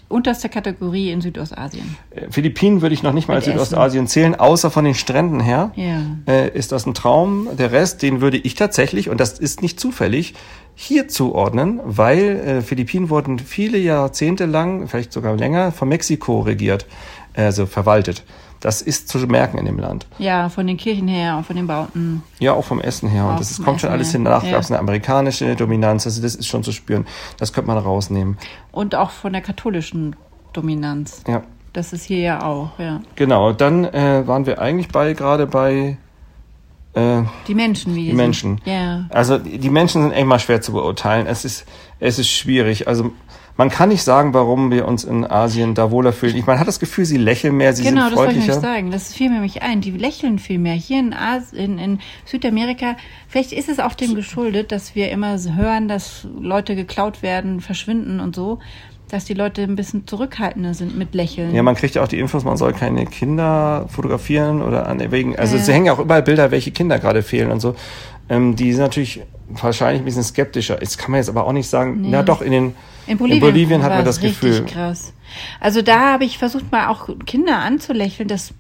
unterste 0.10 0.50
Kategorie 0.50 1.12
in 1.12 1.22
Südostasien. 1.22 1.98
Äh, 2.12 2.32
Philippinen 2.32 2.82
würde 2.82 2.94
ich 2.94 3.04
noch 3.04 3.14
nicht 3.14 3.28
mal 3.28 3.36
als 3.36 3.46
Südostasien 3.46 4.08
zählen, 4.08 4.36
außer 4.36 4.72
von 4.72 4.86
den 4.86 4.96
Stränden 4.96 5.40
her. 5.40 5.72
Ja. 5.76 6.02
Äh, 6.28 6.50
ist 6.58 6.72
das 6.72 6.86
ein 6.86 6.94
Traum? 6.94 7.50
Der 7.58 7.72
Rest, 7.72 8.02
den 8.02 8.22
würde 8.22 8.38
ich 8.38 8.56
tatsächlich, 8.56 9.10
und 9.10 9.20
das 9.20 9.38
ist 9.38 9.62
nicht 9.62 9.80
zufällig, 9.80 10.34
hier 10.76 11.08
zuordnen, 11.08 11.80
weil 11.84 12.40
äh, 12.40 12.62
Philippinen 12.62 13.10
wurden 13.10 13.40
viele 13.40 13.78
Jahrzehnte 13.78 14.46
lang, 14.46 14.88
vielleicht 14.88 15.12
sogar 15.12 15.36
länger, 15.36 15.72
von 15.72 15.90
Mexiko 15.90 16.42
regiert, 16.42 16.86
also 17.34 17.66
verwaltet. 17.66 18.24
Das 18.60 18.82
ist 18.82 19.08
zu 19.08 19.20
merken 19.20 19.58
in 19.58 19.66
dem 19.66 19.80
Land. 19.80 20.08
Ja, 20.18 20.50
von 20.50 20.66
den 20.66 20.78
Kirchen 20.78 21.08
her 21.08 21.38
und 21.38 21.46
von 21.46 21.56
den 21.56 21.68
Bauten. 21.68 22.24
Ja, 22.40 22.54
auch 22.54 22.66
vom 22.66 22.82
Essen 22.82 23.10
her. 23.10 23.26
Auch 23.26 23.32
und 23.32 23.40
das 23.40 23.52
ist, 23.52 23.58
kommt 23.64 23.78
Essen 23.78 23.80
schon 23.80 23.90
alles 23.92 24.12
hin. 24.12 24.26
Danach 24.26 24.44
ja. 24.44 24.52
gab 24.52 24.62
es 24.62 24.72
eine 24.72 24.80
amerikanische 24.80 25.56
Dominanz. 25.56 26.06
Also 26.06 26.22
das 26.22 26.36
ist 26.36 26.48
schon 26.48 26.64
zu 26.64 26.72
spüren. 26.72 27.06
Das 27.38 27.54
könnte 27.54 27.68
man 27.68 27.78
rausnehmen. 27.78 28.38
Und 28.72 28.96
auch 28.96 29.12
von 29.12 29.34
der 29.34 29.42
katholischen 29.42 30.16
Dominanz. 30.54 31.24
Ja. 31.28 31.44
Das 31.74 31.94
ist 31.94 32.06
hier 32.06 32.20
ja 32.20 32.44
auch, 32.44 32.80
ja. 32.80 33.02
Genau, 33.16 33.54
dann 33.54 33.86
äh, 33.86 34.24
waren 34.26 34.48
wir 34.48 34.60
eigentlich 34.60 34.88
bei 34.88 35.14
gerade 35.14 35.46
bei 35.46 35.98
äh, 36.94 37.22
die 37.48 37.54
Menschen, 37.54 37.94
wie 37.94 38.08
die 38.08 38.14
Menschen. 38.14 38.60
Ja. 38.66 39.06
Also 39.10 39.38
die 39.38 39.70
Menschen 39.70 40.02
sind 40.02 40.12
echt 40.12 40.26
mal 40.26 40.40
schwer 40.40 40.62
zu 40.62 40.72
beurteilen. 40.72 41.28
Es 41.28 41.46
ist 41.46 41.68
es 42.00 42.18
ist 42.18 42.30
schwierig. 42.30 42.88
Also 42.88 43.12
man 43.58 43.70
kann 43.70 43.90
nicht 43.90 44.04
sagen, 44.04 44.34
warum 44.34 44.72
wir 44.72 44.88
uns 44.88 45.04
in 45.04 45.26
Asien 45.26 45.74
da 45.74 45.90
wohler 45.90 46.14
fühlen. 46.14 46.36
Ich, 46.36 46.46
man 46.46 46.60
hat 46.60 46.68
das 46.68 46.80
Gefühl, 46.80 47.06
sie 47.06 47.18
lächeln 47.18 47.58
mehr, 47.58 47.74
sie 47.74 47.84
genau, 47.84 48.06
sind 48.06 48.14
freundlicher. 48.14 48.40
Genau, 48.40 48.54
das 48.54 48.64
wollte 48.64 48.68
ich 48.68 48.76
sagen. 48.76 48.92
Das 48.92 49.14
fiel 49.14 49.30
mir 49.30 49.36
nämlich 49.36 49.64
ein. 49.64 49.82
Die 49.82 49.92
lächeln 49.92 50.38
viel 50.38 50.60
mehr. 50.60 50.76
Hier 50.76 51.00
in, 51.00 51.14
As 51.14 51.54
in, 51.54 51.80
in 51.80 52.00
Südamerika, 52.26 52.96
vielleicht 53.28 53.52
ist 53.52 53.68
es 53.68 53.80
auch 53.80 53.96
dem 53.96 54.14
geschuldet, 54.14 54.72
dass 54.72 54.94
wir 54.94 55.10
immer 55.10 55.38
hören, 55.38 55.88
dass 55.88 56.28
Leute 56.40 56.76
geklaut 56.76 57.24
werden, 57.24 57.60
verschwinden 57.60 58.20
und 58.20 58.36
so 58.36 58.60
dass 59.10 59.24
die 59.24 59.34
Leute 59.34 59.62
ein 59.62 59.78
bisschen 59.78 60.06
zurückhaltender 60.06 60.74
sind 60.74 60.98
mit 60.98 61.16
Lächeln. 61.16 61.56
Ja, 61.56 61.64
man 61.64 61.76
kriegt 61.76 61.96
ja 61.96 62.04
auch 62.04 62.10
die 62.10 62.20
Infos, 62.20 62.44
man 62.44 62.58
soll 62.58 62.74
keine 62.74 63.06
Kinder 63.06 63.88
fotografieren 63.90 64.62
oder 64.62 64.88
an 64.88 65.00
wegen, 65.12 65.38
also 65.38 65.56
ja. 65.56 65.62
es 65.62 65.68
hängen 65.70 65.86
ja 65.86 65.94
auch 65.94 66.00
überall 66.00 66.24
Bilder, 66.24 66.52
welche 66.52 66.72
Kinder 66.72 67.00
gerade 67.00 67.24
fehlen 67.24 67.50
und 67.50 67.62
so. 67.62 67.76
Ähm, 68.30 68.58
die 68.58 68.74
sind 68.74 68.82
natürlich 68.82 69.22
wahrscheinlich 69.48 70.02
ein 70.02 70.06
bisschen 70.06 70.24
skeptischer. 70.24 70.82
Jetzt 70.82 70.98
kann 70.98 71.12
man 71.12 71.20
jetzt 71.20 71.30
aber 71.30 71.46
auch 71.46 71.54
nicht 71.54 71.70
sagen, 71.70 72.02
nee. 72.02 72.10
na 72.12 72.22
doch, 72.22 72.42
in 72.42 72.52
den 72.52 72.76
in 73.08 73.18
Bolivien, 73.18 73.44
in 73.44 73.52
Bolivien 73.52 73.84
hat 73.84 73.92
man 73.94 74.06
das 74.06 74.20
Gefühl. 74.20 74.66
krass. 74.66 75.14
Also 75.60 75.82
da 75.82 76.14
habe 76.14 76.26
ich 76.26 76.38
versucht 76.38 76.72
mal 76.72 76.88
auch 76.88 77.10
Kinder 77.26 77.58
anzulächeln, 77.60 78.28
das 78.28 78.54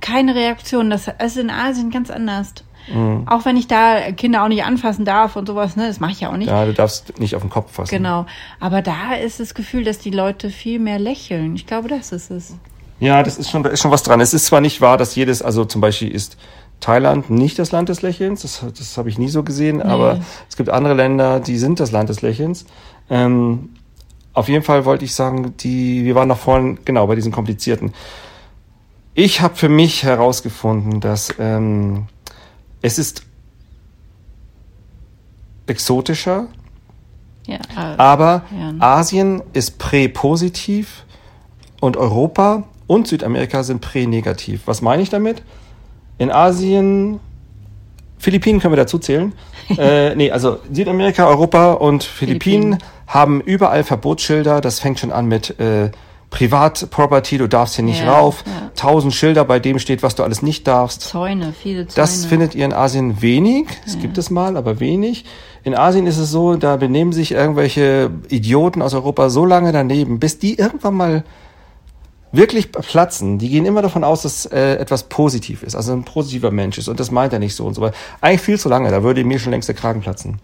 keine 0.00 0.34
Reaktion, 0.34 0.90
das 0.90 1.08
ist 1.22 1.36
in 1.36 1.50
Asien 1.50 1.90
ganz 1.90 2.10
anders. 2.10 2.54
Mhm. 2.92 3.28
Auch 3.28 3.44
wenn 3.44 3.56
ich 3.56 3.68
da 3.68 4.12
Kinder 4.12 4.42
auch 4.42 4.48
nicht 4.48 4.64
anfassen 4.64 5.04
darf 5.04 5.36
und 5.36 5.46
sowas, 5.46 5.76
ne, 5.76 5.86
das 5.86 6.00
mache 6.00 6.12
ich 6.12 6.20
ja 6.20 6.30
auch 6.30 6.36
nicht. 6.36 6.48
Ja, 6.48 6.64
du 6.64 6.72
darfst 6.72 7.18
nicht 7.20 7.36
auf 7.36 7.42
den 7.42 7.50
Kopf 7.50 7.72
fassen. 7.72 7.90
Genau. 7.90 8.26
Aber 8.58 8.82
da 8.82 9.14
ist 9.14 9.38
das 9.38 9.54
Gefühl, 9.54 9.84
dass 9.84 9.98
die 9.98 10.10
Leute 10.10 10.50
viel 10.50 10.78
mehr 10.78 10.98
lächeln. 10.98 11.54
Ich 11.54 11.66
glaube, 11.66 11.88
das 11.88 12.12
ist 12.12 12.30
es. 12.30 12.56
Ja, 12.98 13.22
das 13.22 13.38
ist 13.38 13.50
schon, 13.50 13.62
da 13.62 13.70
ist 13.70 13.80
schon 13.80 13.90
was 13.90 14.02
dran. 14.02 14.20
Es 14.20 14.34
ist 14.34 14.46
zwar 14.46 14.60
nicht 14.60 14.80
wahr, 14.80 14.96
dass 14.96 15.14
jedes, 15.14 15.42
also 15.42 15.64
zum 15.64 15.80
Beispiel 15.80 16.10
ist 16.10 16.36
Thailand 16.80 17.30
nicht 17.30 17.58
das 17.58 17.72
Land 17.72 17.88
des 17.90 18.02
Lächelns, 18.02 18.42
das, 18.42 18.64
das 18.76 18.96
habe 18.96 19.08
ich 19.08 19.18
nie 19.18 19.28
so 19.28 19.42
gesehen, 19.42 19.78
nee. 19.78 19.82
aber 19.82 20.20
es 20.48 20.56
gibt 20.56 20.70
andere 20.70 20.94
Länder, 20.94 21.40
die 21.40 21.58
sind 21.58 21.78
das 21.78 21.92
Land 21.92 22.08
des 22.08 22.22
Lächelns. 22.22 22.64
Ähm, 23.10 23.70
auf 24.40 24.48
jeden 24.48 24.64
Fall 24.64 24.84
wollte 24.84 25.04
ich 25.04 25.14
sagen, 25.14 25.54
die, 25.58 26.04
wir 26.04 26.14
waren 26.14 26.28
noch 26.28 26.38
vorhin, 26.38 26.78
genau, 26.84 27.06
bei 27.06 27.14
diesen 27.14 27.30
komplizierten. 27.30 27.92
Ich 29.14 29.40
habe 29.40 29.54
für 29.54 29.68
mich 29.68 30.02
herausgefunden, 30.02 31.00
dass 31.00 31.34
ähm, 31.38 32.06
es 32.80 32.98
ist 32.98 33.22
exotischer, 35.66 36.48
ja, 37.46 37.56
äh, 37.76 37.96
aber 37.98 38.44
ja. 38.58 38.74
Asien 38.78 39.42
ist 39.52 39.78
prä-positiv 39.78 41.04
und 41.80 41.96
Europa 41.96 42.64
und 42.86 43.06
Südamerika 43.06 43.62
sind 43.62 43.80
prä-negativ. 43.80 44.62
Was 44.64 44.82
meine 44.82 45.02
ich 45.02 45.10
damit? 45.10 45.42
In 46.18 46.30
Asien, 46.30 47.20
Philippinen 48.20 48.60
können 48.60 48.72
wir 48.72 48.76
dazu 48.76 48.98
zählen. 48.98 49.32
äh, 49.78 50.14
nee, 50.14 50.30
also 50.30 50.58
Südamerika, 50.70 51.26
Europa 51.26 51.72
und 51.72 52.04
Philippinen, 52.04 52.74
Philippinen, 52.74 52.78
haben 53.06 53.40
überall 53.40 53.82
Verbotsschilder. 53.82 54.60
Das 54.60 54.78
fängt 54.78 55.00
schon 55.00 55.10
an 55.10 55.26
mit 55.26 55.58
äh, 55.58 55.90
Privatproperty, 56.30 57.38
du 57.38 57.48
darfst 57.48 57.74
hier 57.74 57.84
nicht 57.84 58.02
ja, 58.02 58.12
rauf. 58.12 58.44
Ja. 58.46 58.70
Tausend 58.76 59.14
Schilder, 59.14 59.44
bei 59.44 59.58
dem 59.58 59.78
steht, 59.78 60.02
was 60.02 60.14
du 60.14 60.22
alles 60.22 60.42
nicht 60.42 60.66
darfst. 60.66 61.02
Zäune, 61.02 61.52
viele 61.52 61.88
Zäune. 61.88 61.96
Das 61.96 62.24
findet 62.24 62.54
ihr 62.54 62.64
in 62.64 62.72
Asien 62.72 63.20
wenig. 63.20 63.66
Es 63.84 63.94
ja. 63.94 64.00
gibt 64.00 64.16
es 64.16 64.30
mal, 64.30 64.56
aber 64.56 64.78
wenig. 64.80 65.24
In 65.64 65.74
Asien 65.74 66.06
ist 66.06 66.18
es 66.18 66.30
so, 66.30 66.54
da 66.56 66.76
benehmen 66.76 67.12
sich 67.12 67.32
irgendwelche 67.32 68.10
Idioten 68.28 68.80
aus 68.80 68.94
Europa 68.94 69.28
so 69.28 69.44
lange 69.44 69.72
daneben, 69.72 70.20
bis 70.20 70.38
die 70.38 70.58
irgendwann 70.58 70.94
mal 70.94 71.24
wirklich 72.32 72.72
platzen, 72.72 73.38
die 73.38 73.48
gehen 73.48 73.66
immer 73.66 73.82
davon 73.82 74.04
aus, 74.04 74.22
dass 74.22 74.46
äh, 74.46 74.76
etwas 74.76 75.04
positiv 75.04 75.62
ist, 75.62 75.74
also 75.74 75.92
ein 75.92 76.04
positiver 76.04 76.50
Mensch 76.50 76.78
ist. 76.78 76.88
Und 76.88 77.00
das 77.00 77.10
meint 77.10 77.32
er 77.32 77.38
nicht 77.38 77.54
so 77.54 77.66
und 77.66 77.74
so 77.74 77.80
weiter. 77.80 77.96
Eigentlich 78.20 78.42
viel 78.42 78.58
zu 78.58 78.68
lange, 78.68 78.90
da 78.90 79.02
würde 79.02 79.24
mir 79.24 79.38
schon 79.38 79.52
längst 79.52 79.68
der 79.68 79.74
Kragen 79.74 80.00
platzen. 80.00 80.40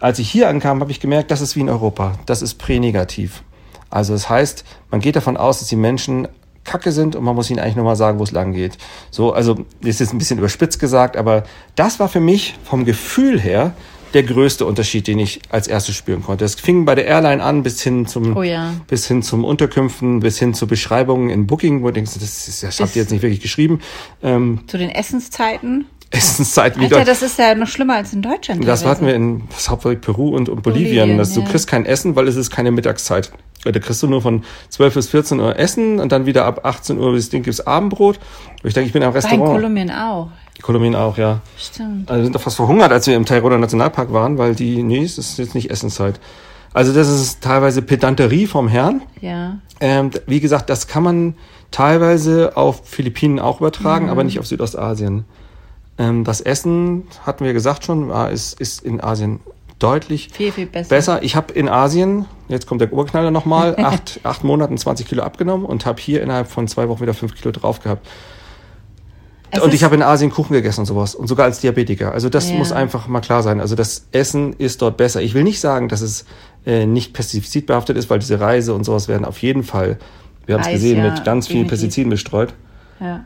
Als 0.00 0.18
ich 0.18 0.30
hier 0.30 0.48
ankam, 0.48 0.80
habe 0.80 0.90
ich 0.90 1.00
gemerkt, 1.00 1.30
das 1.30 1.40
ist 1.40 1.56
wie 1.56 1.60
in 1.60 1.68
Europa. 1.68 2.14
Das 2.26 2.40
ist 2.40 2.54
pränegativ. 2.54 3.42
Also 3.90 4.12
das 4.12 4.28
heißt, 4.28 4.64
man 4.90 5.00
geht 5.00 5.16
davon 5.16 5.36
aus, 5.36 5.58
dass 5.58 5.68
die 5.68 5.76
Menschen 5.76 6.28
Kacke 6.64 6.92
sind 6.92 7.16
und 7.16 7.24
man 7.24 7.34
muss 7.34 7.50
ihnen 7.50 7.58
eigentlich 7.58 7.76
nur 7.76 7.84
mal 7.84 7.96
sagen, 7.96 8.18
wo 8.18 8.22
es 8.22 8.30
lang 8.30 8.52
geht. 8.52 8.76
So, 9.10 9.32
also 9.32 9.54
das 9.80 9.90
ist 9.90 10.00
jetzt 10.00 10.12
ein 10.12 10.18
bisschen 10.18 10.38
überspitzt 10.38 10.78
gesagt, 10.78 11.16
aber 11.16 11.44
das 11.74 11.98
war 11.98 12.08
für 12.08 12.20
mich 12.20 12.56
vom 12.64 12.84
Gefühl 12.84 13.40
her 13.40 13.72
der 14.14 14.22
größte 14.22 14.64
Unterschied, 14.64 15.06
den 15.06 15.18
ich 15.18 15.40
als 15.50 15.68
erstes 15.68 15.96
spüren 15.96 16.22
konnte. 16.22 16.44
Es 16.44 16.54
fing 16.54 16.84
bei 16.84 16.94
der 16.94 17.06
Airline 17.06 17.42
an 17.42 17.62
bis 17.62 17.82
hin 17.82 18.06
zum, 18.06 18.36
oh 18.36 18.42
ja. 18.42 18.74
bis 18.86 19.06
hin 19.06 19.22
zum 19.22 19.44
Unterkünften, 19.44 20.20
bis 20.20 20.38
hin 20.38 20.54
zu 20.54 20.66
Beschreibungen 20.66 21.30
in 21.30 21.46
Booking, 21.46 21.82
wo 21.82 21.88
du 21.88 21.94
denkst, 21.94 22.14
das, 22.14 22.48
ist, 22.48 22.62
das 22.62 22.80
habt 22.80 22.96
ihr 22.96 23.02
jetzt 23.02 23.10
nicht 23.10 23.22
wirklich 23.22 23.40
geschrieben. 23.40 23.80
Ähm, 24.22 24.60
zu 24.66 24.78
den 24.78 24.90
Essenszeiten? 24.90 25.86
Essenszeiten 26.10 26.80
wieder. 26.80 26.96
Alter, 26.96 27.10
das 27.10 27.22
ist 27.22 27.38
ja 27.38 27.54
noch 27.54 27.66
schlimmer 27.66 27.96
als 27.96 28.14
in 28.14 28.22
Deutschland. 28.22 28.66
Das 28.66 28.84
hatten 28.84 29.06
wir 29.06 29.14
in 29.14 29.42
das 29.50 29.68
hauptsächlich 29.68 30.00
Peru 30.00 30.34
und, 30.34 30.48
und 30.48 30.62
Bolivien. 30.62 31.00
Bolivien 31.00 31.18
dass 31.18 31.36
ja. 31.36 31.42
Du 31.42 31.50
kriegst 31.50 31.66
kein 31.66 31.84
Essen, 31.84 32.16
weil 32.16 32.28
es 32.28 32.36
ist 32.36 32.50
keine 32.50 32.70
Mittagszeit. 32.70 33.30
Da 33.64 33.78
kriegst 33.78 34.02
du 34.02 34.06
nur 34.06 34.22
von 34.22 34.44
12 34.70 34.94
bis 34.94 35.08
14 35.08 35.40
Uhr 35.40 35.58
Essen 35.58 36.00
und 36.00 36.10
dann 36.10 36.24
wieder 36.24 36.46
ab 36.46 36.64
18 36.64 36.98
Uhr 36.98 37.12
bis 37.12 37.28
Ding 37.28 37.42
gibt's 37.42 37.60
Abendbrot. 37.60 38.18
Und 38.62 38.68
ich 38.68 38.72
denke, 38.72 38.86
ich 38.86 38.92
bin 38.92 39.02
am 39.02 39.12
Restaurant. 39.12 39.42
in 39.42 39.46
Kolumbien 39.46 39.90
auch. 39.90 40.30
Kolumbien 40.62 40.94
auch, 40.94 41.18
ja. 41.18 41.40
Stimmt. 41.56 42.10
Also 42.10 42.20
wir 42.20 42.24
sind 42.24 42.34
doch 42.34 42.40
fast 42.40 42.56
verhungert, 42.56 42.92
als 42.92 43.06
wir 43.06 43.16
im 43.16 43.24
Tairoder 43.24 43.58
Nationalpark 43.58 44.12
waren, 44.12 44.38
weil 44.38 44.54
die, 44.54 44.82
nee, 44.82 45.02
es 45.02 45.18
ist 45.18 45.38
jetzt 45.38 45.54
nicht 45.54 45.70
Essenszeit. 45.70 46.20
Also 46.72 46.92
das 46.92 47.08
ist 47.08 47.42
teilweise 47.42 47.82
Pedanterie 47.82 48.46
vom 48.46 48.68
Herrn. 48.68 49.02
Ja. 49.20 49.58
Ähm, 49.80 50.10
wie 50.26 50.40
gesagt, 50.40 50.68
das 50.70 50.86
kann 50.86 51.02
man 51.02 51.34
teilweise 51.70 52.56
auf 52.56 52.82
Philippinen 52.84 53.38
auch 53.38 53.60
übertragen, 53.60 54.06
mhm. 54.06 54.10
aber 54.10 54.24
nicht 54.24 54.38
auf 54.38 54.46
Südostasien. 54.46 55.24
Ähm, 55.98 56.24
das 56.24 56.40
Essen, 56.40 57.04
hatten 57.24 57.44
wir 57.44 57.52
gesagt 57.52 57.84
schon, 57.84 58.08
war, 58.08 58.30
ist, 58.30 58.60
ist 58.60 58.82
in 58.82 59.02
Asien 59.02 59.40
deutlich 59.78 60.30
viel, 60.32 60.52
viel 60.52 60.66
besser. 60.66 60.88
besser. 60.88 61.22
Ich 61.22 61.36
habe 61.36 61.52
in 61.52 61.68
Asien, 61.68 62.26
jetzt 62.48 62.66
kommt 62.66 62.80
der 62.80 62.92
Urknaller 62.92 63.30
nochmal, 63.30 63.76
acht, 63.78 64.20
acht 64.22 64.44
Monaten 64.44 64.76
20 64.76 65.06
Kilo 65.06 65.22
abgenommen 65.22 65.66
und 65.66 65.86
habe 65.86 66.00
hier 66.00 66.22
innerhalb 66.22 66.48
von 66.48 66.68
zwei 66.68 66.88
Wochen 66.88 67.00
wieder 67.00 67.14
fünf 67.14 67.34
Kilo 67.34 67.52
drauf 67.52 67.80
gehabt. 67.80 68.06
Es 69.50 69.60
und 69.60 69.72
ich 69.72 69.82
habe 69.82 69.94
in 69.94 70.02
Asien 70.02 70.30
Kuchen 70.30 70.52
gegessen 70.52 70.80
und 70.80 70.86
sowas. 70.86 71.14
Und 71.14 71.26
sogar 71.26 71.46
als 71.46 71.60
Diabetiker. 71.60 72.12
Also 72.12 72.28
das 72.28 72.50
ja. 72.50 72.56
muss 72.56 72.72
einfach 72.72 73.08
mal 73.08 73.20
klar 73.20 73.42
sein. 73.42 73.60
Also 73.60 73.74
das 73.74 74.06
Essen 74.12 74.52
ist 74.54 74.82
dort 74.82 74.96
besser. 74.96 75.22
Ich 75.22 75.34
will 75.34 75.44
nicht 75.44 75.60
sagen, 75.60 75.88
dass 75.88 76.00
es 76.00 76.26
äh, 76.66 76.86
nicht 76.86 77.14
pestizidbehaftet 77.14 77.96
ist, 77.96 78.10
weil 78.10 78.18
diese 78.18 78.40
Reise 78.40 78.74
und 78.74 78.84
sowas 78.84 79.08
werden 79.08 79.24
auf 79.24 79.38
jeden 79.38 79.62
Fall, 79.62 79.98
wir 80.46 80.56
haben 80.56 80.62
es 80.62 80.68
gesehen, 80.68 80.98
ja, 80.98 81.10
mit 81.10 81.24
ganz 81.24 81.48
vielen 81.48 81.66
Pestiziden 81.66 82.10
bestreut. 82.10 82.52
Ja. 83.00 83.24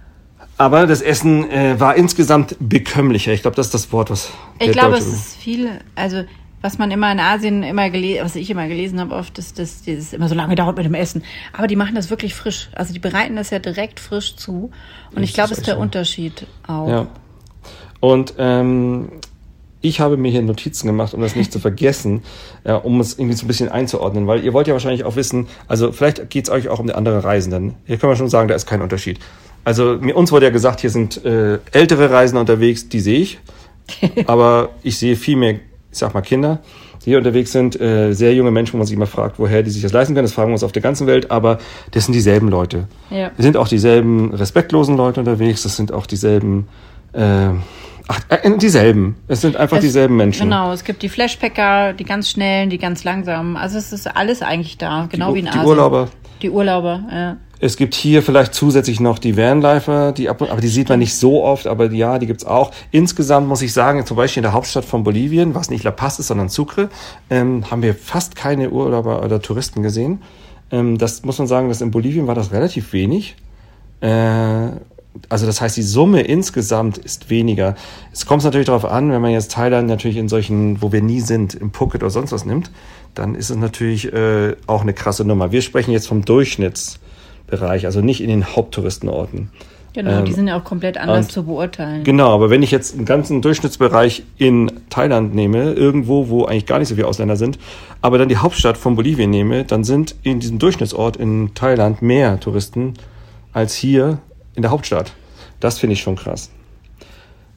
Aber 0.59 0.87
das 0.87 1.02
Essen 1.02 1.50
äh, 1.50 1.81
war 1.81 1.97
insgesamt 1.97 2.57
bekömmlicher. 2.61 3.33
Ich 3.33 3.43
glaube, 3.43 3.57
das 3.57 3.67
ist 3.67 3.75
das 3.75 3.93
Wort, 3.93 4.11
was. 4.11 4.31
Ich 4.59 4.71
glaube, 4.71 4.97
es 4.97 5.07
ist 5.07 5.35
viel, 5.37 5.71
also 5.97 6.23
was 6.62 6.78
man 6.78 6.90
immer 6.90 7.11
in 7.12 7.21
Asien 7.21 7.62
immer 7.62 7.90
gelesen, 7.90 8.25
was 8.25 8.37
ich 8.37 8.49
immer 8.49 8.69
gelesen 8.69 9.00
habe, 9.00 9.14
oft, 9.14 9.38
ist, 9.38 9.59
dass 9.59 9.83
das 9.85 10.12
immer 10.12 10.28
so 10.28 10.35
lange 10.35 10.54
dauert 10.54 10.76
mit 10.76 10.87
dem 10.87 10.95
Essen. 10.95 11.23
Aber 11.52 11.66
die 11.66 11.76
machen 11.76 11.95
das 11.95 12.09
wirklich 12.09 12.35
frisch. 12.35 12.71
Also 12.75 12.92
die 12.92 13.00
bereiten 13.00 13.37
das 13.37 13.50
ja 13.50 13.59
direkt 13.59 14.00
frisch 14.00 14.37
zu. 14.37 14.71
Und 15.11 15.16
das 15.16 15.25
ich 15.25 15.35
glaube, 15.35 15.52
es 15.52 15.59
ist 15.59 15.66
der 15.66 15.75
so. 15.75 15.81
Unterschied 15.81 16.47
auch. 16.66 16.88
Ja. 16.88 17.07
Und 18.00 18.35
ähm, 18.38 19.09
ich 19.81 20.00
habe 20.00 20.16
mir 20.16 20.31
hier 20.31 20.42
Notizen 20.42 20.87
gemacht, 20.87 21.12
um 21.12 21.21
das 21.21 21.37
nicht 21.37 21.52
zu 21.52 21.59
vergessen, 21.61 22.23
ja, 22.64 22.76
um 22.76 23.00
es 23.00 23.19
irgendwie 23.19 23.37
so 23.37 23.45
ein 23.45 23.49
bisschen 23.49 23.69
einzuordnen, 23.69 24.26
weil 24.26 24.45
ihr 24.45 24.52
wollt 24.52 24.69
ja 24.69 24.73
wahrscheinlich 24.73 25.04
auch 25.04 25.16
wissen, 25.16 25.49
also 25.69 25.92
vielleicht 25.92 26.31
geht 26.31 26.45
es 26.45 26.50
euch 26.50 26.69
auch 26.69 26.78
um 26.78 26.87
die 26.87 26.95
anderen 26.95 27.21
Reisenden. 27.21 27.75
Hier 27.85 27.99
können 27.99 28.12
wir 28.12 28.16
schon 28.16 28.31
sagen, 28.31 28.49
da 28.49 28.54
ist 28.54 28.66
kein 28.66 28.81
Unterschied. 28.81 29.19
Also 29.64 29.99
mir, 30.00 30.16
uns 30.16 30.33
wurde 30.33 30.47
ja 30.47 30.52
gesagt, 30.52 30.81
hier 30.81 30.90
sind 30.90 31.25
äh, 31.25 31.59
ältere 31.73 32.11
Reisende 32.11 32.40
unterwegs, 32.40 32.88
die 32.88 33.00
sehe 33.00 33.21
ich. 33.21 33.40
Aber 34.26 34.71
ich 34.83 34.99
sehe 34.99 35.16
viel 35.16 35.37
mehr, 35.37 35.59
ich 35.92 35.99
sag 35.99 36.14
mal, 36.14 36.22
Kinder, 36.22 36.61
die 37.04 37.11
hier 37.11 37.18
unterwegs 37.18 37.52
sind. 37.52 37.80
Äh, 37.80 38.12
sehr 38.14 38.34
junge 38.34 38.50
Menschen, 38.50 38.72
wo 38.75 38.78
man 38.78 38.87
sich 38.87 38.96
immer 38.96 39.06
fragt, 39.06 39.38
woher 39.38 39.62
die 39.62 39.70
sich 39.70 39.82
das 39.82 39.92
leisten 39.92 40.14
können. 40.14 40.25
Das 40.25 40.32
fragen 40.32 40.49
wir 40.49 40.54
uns 40.54 40.64
auf 40.64 40.72
der 40.72 40.82
ganzen 40.82 41.06
Welt. 41.06 41.30
Aber 41.30 41.58
das 41.90 42.06
sind 42.06 42.14
dieselben 42.14 42.49
Leute. 42.49 42.88
Ja. 43.11 43.30
Es 43.37 43.44
sind 43.44 43.56
auch 43.56 43.68
dieselben 43.68 44.32
respektlosen 44.32 44.96
Leute 44.96 45.20
unterwegs. 45.20 45.62
Das 45.62 45.76
sind 45.76 45.92
auch 45.92 46.06
dieselben... 46.06 46.66
Äh, 47.12 47.50
Ach, 48.08 48.20
äh, 48.30 48.58
dieselben. 48.58 49.16
Es 49.28 49.42
sind 49.42 49.56
einfach 49.56 49.76
es, 49.76 49.84
dieselben 49.84 50.16
Menschen. 50.16 50.44
Genau, 50.44 50.72
es 50.72 50.82
gibt 50.82 51.02
die 51.02 51.08
Flashpacker, 51.08 51.92
die 51.92 52.04
ganz 52.04 52.30
schnellen, 52.30 52.68
die 52.68 52.78
ganz 52.78 53.04
langsamen. 53.04 53.56
Also 53.56 53.78
es 53.78 53.92
ist 53.92 54.08
alles 54.16 54.42
eigentlich 54.42 54.76
da, 54.76 55.06
genau 55.11 55.28
die, 55.28 55.37
wie 55.37 55.40
in 55.40 55.49
Asien. 55.49 55.62
Die 55.62 55.68
Urlauber, 55.68 56.08
Die 56.42 56.50
Urlauber, 56.50 57.00
ja. 57.11 57.37
Es 57.64 57.76
gibt 57.76 57.95
hier 57.95 58.25
vielleicht 58.25 58.54
zusätzlich 58.54 58.99
noch 58.99 59.21
die 59.21 59.37
Vanlifer, 59.37 60.11
die 60.11 60.28
ab, 60.28 60.42
aber 60.42 60.61
die 60.61 60.66
sieht 60.66 60.88
man 60.88 60.99
nicht 60.99 61.14
so 61.14 61.45
oft, 61.45 61.69
aber 61.69 61.92
ja, 61.92 62.19
die 62.19 62.26
gibt's 62.26 62.45
auch. 62.45 62.73
Insgesamt 62.90 63.47
muss 63.47 63.62
ich 63.62 63.73
sagen, 63.73 64.04
zum 64.04 64.16
Beispiel 64.16 64.40
in 64.40 64.42
der 64.42 64.52
Hauptstadt 64.52 64.85
von 64.85 65.04
Bolivien, 65.04 65.54
was 65.54 65.71
nicht 65.71 65.85
La 65.85 65.92
Paz 65.92 66.19
ist, 66.19 66.26
sondern 66.26 66.49
Sucre, 66.49 66.88
ähm, 67.31 67.71
haben 67.71 67.83
wir 67.83 67.95
fast 67.95 68.35
keine 68.35 68.71
Urlauber 68.71 69.25
oder 69.25 69.40
Touristen 69.40 69.85
gesehen. 69.85 70.23
Ähm, 70.73 70.99
das 70.99 71.23
muss 71.23 71.38
man 71.38 71.47
sagen, 71.47 71.69
dass 71.69 71.81
in 71.81 71.92
Bolivien 71.92 72.26
war 72.26 72.35
das 72.35 72.50
relativ 72.50 72.92
wenig. 72.92 73.37
Äh, 74.00 74.09
also 75.28 75.47
das 75.47 75.61
heißt, 75.61 75.76
die 75.76 75.83
Summe 75.83 76.23
insgesamt 76.23 76.99
ist 76.99 77.31
weniger. 77.31 77.76
Es 78.12 78.26
kommt 78.26 78.42
natürlich 78.42 78.66
darauf 78.66 78.87
an, 78.87 79.12
wenn 79.12 79.23
man 79.23 79.31
jetzt 79.31 79.52
Thailand 79.52 79.87
natürlich 79.87 80.16
in 80.16 80.28
solchen, 80.28 80.83
wo 80.83 80.90
wir 80.90 81.00
nie 81.00 81.21
sind, 81.21 81.54
im 81.54 81.73
Phuket 81.73 82.02
oder 82.02 82.11
sonst 82.11 82.33
was 82.33 82.45
nimmt, 82.45 82.73
dann 83.14 83.37
ist 83.37 83.50
es 83.50 83.57
natürlich 83.57 84.12
äh, 84.12 84.57
auch 84.66 84.83
eine 84.83 84.95
krasse 84.95 85.25
Nummer. 85.25 85.52
Wir 85.52 85.62
sprechen 85.62 85.92
jetzt 85.92 86.09
vom 86.09 86.25
Durchschnitts 86.25 86.99
Bereich, 87.52 87.85
also 87.85 88.00
nicht 88.00 88.23
in 88.23 88.28
den 88.28 88.56
Haupttouristenorten. 88.56 89.50
Genau, 89.92 90.21
ähm, 90.21 90.25
die 90.25 90.32
sind 90.32 90.49
ja 90.49 90.59
auch 90.59 90.64
komplett 90.64 90.97
anders 90.97 91.28
zu 91.28 91.44
beurteilen. 91.44 92.02
Genau, 92.02 92.30
aber 92.30 92.49
wenn 92.49 92.62
ich 92.62 92.71
jetzt 92.71 92.97
einen 92.97 93.04
ganzen 93.04 93.42
Durchschnittsbereich 93.42 94.23
in 94.38 94.73
Thailand 94.88 95.35
nehme, 95.35 95.73
irgendwo, 95.73 96.30
wo 96.30 96.47
eigentlich 96.47 96.64
gar 96.64 96.78
nicht 96.78 96.88
so 96.88 96.94
viele 96.94 97.06
Ausländer 97.06 97.37
sind, 97.37 97.59
aber 98.00 98.16
dann 98.16 98.30
die 98.30 98.38
Hauptstadt 98.38 98.78
von 98.78 98.97
Bolivien 98.97 99.28
nehme, 99.28 99.64
dann 99.64 99.85
sind 99.85 100.14
in 100.23 100.40
diesem 100.40 100.59
Durchschnittsort 100.59 101.18
in 101.18 101.52
Thailand 101.54 102.00
mehr 102.00 102.40
Touristen 102.40 102.94
als 103.52 103.75
hier 103.75 104.18
in 104.54 104.62
der 104.62 104.71
Hauptstadt. 104.71 105.12
Das 105.61 105.78
finde 105.78 105.92
ich 105.92 106.00
schon 106.00 106.16
krass. 106.16 106.50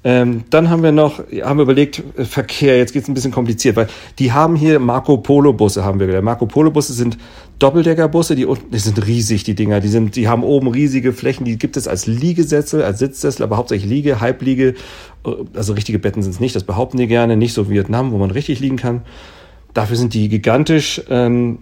Ähm, 0.08 0.44
dann 0.52 0.70
haben 0.70 0.84
wir 0.84 0.92
noch, 0.92 1.18
haben 1.42 1.58
wir 1.58 1.64
überlegt, 1.64 2.04
äh, 2.16 2.26
Verkehr, 2.26 2.78
jetzt 2.78 2.94
geht's 2.94 3.08
ein 3.08 3.16
bisschen 3.16 3.32
kompliziert, 3.32 3.76
weil 3.76 3.88
die 4.20 4.32
haben 4.32 4.56
hier 4.56 4.78
Marco 4.78 5.18
Polo 5.18 5.52
Busse, 5.52 5.84
haben 5.84 6.00
wir 6.00 6.06
gelernt. 6.06 6.26
Marco 6.26 6.46
Polo 6.46 6.70
Busse 6.70 6.94
sind 6.94 7.18
Doppeldeckerbusse, 7.58 8.36
die, 8.36 8.46
die 8.72 8.78
sind 8.78 9.04
riesig, 9.08 9.46
die 9.46 9.56
Dinger, 9.56 9.80
die 9.80 9.88
sind, 9.88 10.16
die 10.16 10.28
haben 10.28 10.44
oben 10.44 10.68
riesige 10.68 11.12
Flächen, 11.12 11.44
die 11.44 11.58
gibt 11.58 11.76
es 11.76 11.88
als 11.88 12.06
Liegesessel, 12.06 12.84
als 12.84 13.00
Sitzsessel, 13.00 13.42
aber 13.42 13.58
hauptsächlich 13.58 13.90
Liege, 13.90 14.22
Halbliege, 14.22 14.76
äh, 15.26 15.30
also 15.56 15.74
richtige 15.74 15.98
Betten 15.98 16.22
sind 16.22 16.34
es 16.34 16.40
nicht, 16.40 16.56
das 16.56 16.66
behaupten 16.66 16.98
die 16.98 17.08
gerne, 17.08 17.36
nicht 17.36 17.54
so 17.54 17.68
wie 17.68 17.74
Vietnam, 17.74 18.12
wo 18.12 18.20
man 18.20 18.30
richtig 18.30 18.60
liegen 18.60 18.78
kann. 18.78 19.02
Dafür 19.74 19.98
sind 19.98 20.14
die 20.14 20.30
gigantisch, 20.30 21.02
ähm, 21.10 21.58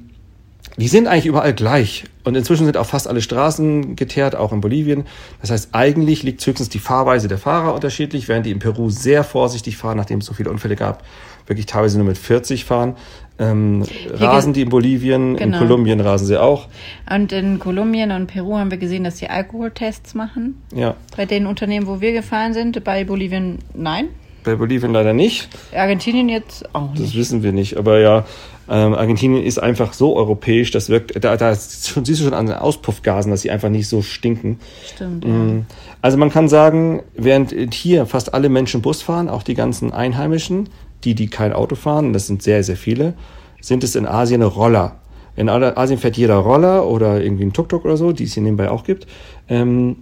die 0.77 0.87
sind 0.87 1.07
eigentlich 1.07 1.27
überall 1.27 1.53
gleich. 1.53 2.05
Und 2.23 2.35
inzwischen 2.35 2.65
sind 2.65 2.77
auch 2.77 2.85
fast 2.85 3.07
alle 3.07 3.21
Straßen 3.21 3.95
geteert, 3.95 4.35
auch 4.35 4.51
in 4.53 4.61
Bolivien. 4.61 5.05
Das 5.41 5.51
heißt, 5.51 5.69
eigentlich 5.73 6.23
liegt 6.23 6.45
höchstens 6.45 6.69
die 6.69 6.79
Fahrweise 6.79 7.27
der 7.27 7.37
Fahrer 7.37 7.73
unterschiedlich, 7.73 8.27
während 8.27 8.45
die 8.45 8.51
in 8.51 8.59
Peru 8.59 8.89
sehr 8.89 9.23
vorsichtig 9.23 9.77
fahren, 9.77 9.97
nachdem 9.97 10.19
es 10.19 10.25
so 10.25 10.33
viele 10.33 10.49
Unfälle 10.49 10.75
gab, 10.75 11.03
wirklich 11.45 11.65
teilweise 11.65 11.97
nur 11.97 12.07
mit 12.07 12.17
40 12.17 12.65
fahren. 12.65 12.95
Ähm, 13.39 13.83
rasen 14.13 14.53
die 14.53 14.61
in 14.61 14.69
Bolivien, 14.69 15.35
genau. 15.35 15.57
in 15.57 15.59
Kolumbien 15.59 15.99
rasen 15.99 16.27
sie 16.27 16.39
auch. 16.39 16.67
Und 17.11 17.31
in 17.31 17.59
Kolumbien 17.59 18.11
und 18.11 18.27
Peru 18.27 18.57
haben 18.57 18.69
wir 18.69 18.77
gesehen, 18.77 19.03
dass 19.03 19.17
sie 19.17 19.27
Alkoholtests 19.27 20.13
machen. 20.13 20.61
Ja. 20.73 20.95
Bei 21.17 21.25
den 21.25 21.47
Unternehmen, 21.47 21.87
wo 21.87 21.99
wir 21.99 22.13
gefahren 22.13 22.53
sind, 22.53 22.83
bei 22.83 23.03
Bolivien 23.03 23.59
nein. 23.73 24.09
Bei 24.43 24.55
Bolivien 24.55 24.93
leider 24.93 25.13
nicht. 25.13 25.49
Argentinien 25.75 26.29
jetzt 26.29 26.73
auch 26.73 26.91
nicht. 26.91 27.03
Das 27.03 27.15
wissen 27.15 27.43
wir 27.43 27.51
nicht, 27.51 27.77
aber 27.77 27.99
ja, 27.99 28.25
ähm, 28.69 28.93
Argentinien 28.93 29.43
ist 29.43 29.57
einfach 29.57 29.93
so 29.93 30.15
europäisch, 30.15 30.71
das 30.71 30.89
wirkt, 30.89 31.23
da, 31.23 31.35
da 31.35 31.53
siehst 31.53 31.97
du 31.97 32.15
schon 32.15 32.33
an 32.33 32.45
den 32.45 32.55
Auspuffgasen, 32.55 33.31
dass 33.31 33.41
sie 33.41 33.51
einfach 33.51 33.69
nicht 33.69 33.87
so 33.87 34.01
stinken. 34.01 34.59
Stimmt. 34.93 35.25
Mhm. 35.25 35.65
Also 36.01 36.17
man 36.17 36.29
kann 36.29 36.47
sagen, 36.47 37.03
während 37.15 37.53
hier 37.73 38.05
fast 38.05 38.33
alle 38.33 38.49
Menschen 38.49 38.81
Bus 38.81 39.01
fahren, 39.01 39.29
auch 39.29 39.43
die 39.43 39.53
ganzen 39.53 39.91
Einheimischen, 39.91 40.69
die, 41.03 41.15
die 41.15 41.27
kein 41.27 41.51
Auto 41.51 41.75
fahren, 41.75 42.13
das 42.13 42.27
sind 42.27 42.41
sehr, 42.41 42.63
sehr 42.63 42.77
viele, 42.77 43.15
sind 43.59 43.83
es 43.83 43.95
in 43.95 44.05
Asien 44.05 44.41
Roller. 44.41 44.99
In 45.35 45.49
Asien 45.49 45.99
fährt 45.99 46.15
jeder 46.15 46.35
Roller 46.35 46.85
oder 46.85 47.21
irgendwie 47.21 47.43
ein 47.43 47.53
Tuk-Tuk 47.53 47.85
oder 47.85 47.97
so, 47.97 48.11
die 48.11 48.25
es 48.25 48.33
hier 48.33 48.43
nebenbei 48.43 48.69
auch 48.69 48.83
gibt. 48.83 49.07
Ähm, 49.49 49.97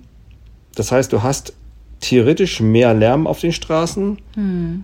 das 0.76 0.92
heißt, 0.92 1.12
du 1.14 1.24
hast 1.24 1.54
theoretisch 2.02 2.60
mehr 2.60 2.94
Lärm 2.94 3.28
auf 3.28 3.40
den 3.40 3.54
Straßen. 3.54 4.18
Hm. 4.36 4.84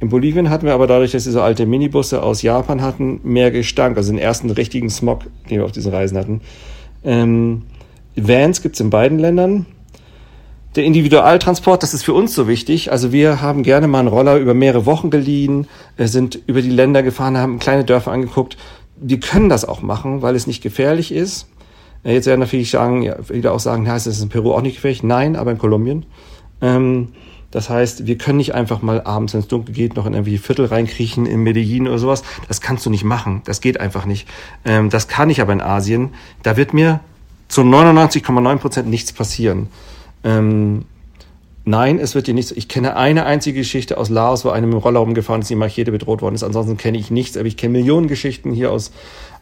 In 0.00 0.08
Bolivien 0.08 0.50
hatten 0.50 0.66
wir 0.66 0.74
aber 0.74 0.88
dadurch, 0.88 1.12
dass 1.12 1.26
wir 1.26 1.32
so 1.32 1.40
alte 1.40 1.64
Minibusse 1.64 2.22
aus 2.22 2.42
Japan 2.42 2.82
hatten, 2.82 3.20
mehr 3.22 3.52
Gestank, 3.52 3.96
also 3.96 4.10
den 4.10 4.18
ersten 4.18 4.50
richtigen 4.50 4.90
Smog, 4.90 5.22
den 5.48 5.58
wir 5.58 5.64
auf 5.64 5.72
diesen 5.72 5.92
Reisen 5.92 6.18
hatten. 6.18 6.40
Ähm, 7.04 7.62
Vans 8.16 8.62
gibt's 8.62 8.80
in 8.80 8.90
beiden 8.90 9.18
Ländern. 9.18 9.66
Der 10.74 10.84
Individualtransport, 10.84 11.82
das 11.82 11.94
ist 11.94 12.02
für 12.02 12.14
uns 12.14 12.34
so 12.34 12.48
wichtig. 12.48 12.90
Also 12.90 13.12
wir 13.12 13.42
haben 13.42 13.62
gerne 13.62 13.86
mal 13.86 14.00
einen 14.00 14.08
Roller 14.08 14.38
über 14.38 14.54
mehrere 14.54 14.86
Wochen 14.86 15.10
geliehen, 15.10 15.68
sind 15.98 16.40
über 16.46 16.62
die 16.62 16.70
Länder 16.70 17.02
gefahren, 17.02 17.36
haben 17.36 17.58
kleine 17.58 17.84
Dörfer 17.84 18.10
angeguckt. 18.10 18.56
Wir 18.96 19.20
können 19.20 19.48
das 19.48 19.64
auch 19.66 19.82
machen, 19.82 20.22
weil 20.22 20.34
es 20.34 20.46
nicht 20.46 20.62
gefährlich 20.62 21.12
ist. 21.12 21.46
Jetzt 22.04 22.26
werden 22.26 22.40
natürlich 22.40 22.70
sagen, 22.70 23.02
ja, 23.02 23.16
wieder 23.28 23.52
auch 23.52 23.60
sagen, 23.60 23.88
heißt 23.88 24.06
es 24.06 24.16
ist 24.16 24.22
in 24.22 24.28
Peru 24.30 24.52
auch 24.52 24.62
nicht 24.62 24.76
gefährlich. 24.76 25.02
Nein, 25.02 25.36
aber 25.36 25.52
in 25.52 25.58
Kolumbien. 25.58 26.06
Ähm, 26.62 27.08
das 27.52 27.68
heißt, 27.68 28.06
wir 28.06 28.16
können 28.16 28.38
nicht 28.38 28.54
einfach 28.54 28.80
mal 28.80 29.02
abends, 29.02 29.34
wenn 29.34 29.40
es 29.40 29.46
dunkel 29.46 29.74
geht, 29.74 29.94
noch 29.94 30.06
in 30.06 30.14
irgendwie 30.14 30.38
Viertel 30.38 30.64
reinkriechen 30.64 31.26
in 31.26 31.42
Medellin 31.42 31.86
oder 31.86 31.98
sowas. 31.98 32.22
Das 32.48 32.62
kannst 32.62 32.86
du 32.86 32.90
nicht 32.90 33.04
machen. 33.04 33.42
Das 33.44 33.60
geht 33.60 33.78
einfach 33.78 34.06
nicht. 34.06 34.26
Ähm, 34.64 34.88
das 34.88 35.06
kann 35.06 35.28
ich 35.28 35.40
aber 35.42 35.52
in 35.52 35.60
Asien. 35.60 36.10
Da 36.42 36.56
wird 36.56 36.72
mir 36.72 37.00
zu 37.48 37.60
99,9 37.60 38.56
Prozent 38.56 38.88
nichts 38.88 39.12
passieren. 39.12 39.68
Ähm, 40.24 40.86
nein, 41.66 41.98
es 41.98 42.14
wird 42.14 42.26
dir 42.26 42.32
nichts. 42.32 42.52
Ich 42.52 42.68
kenne 42.68 42.96
eine 42.96 43.26
einzige 43.26 43.60
Geschichte 43.60 43.98
aus 43.98 44.08
Laos, 44.08 44.46
wo 44.46 44.48
einer 44.48 44.66
mit 44.66 44.76
dem 44.76 44.80
Roller 44.80 45.00
rumgefahren 45.00 45.42
ist, 45.42 45.50
die 45.50 45.54
Machete 45.54 45.92
bedroht 45.92 46.22
worden 46.22 46.34
ist. 46.34 46.44
Ansonsten 46.44 46.78
kenne 46.78 46.96
ich 46.96 47.10
nichts, 47.10 47.36
aber 47.36 47.46
ich 47.46 47.58
kenne 47.58 47.72
Millionen 47.72 48.08
Geschichten 48.08 48.52
hier 48.52 48.72
aus, 48.72 48.92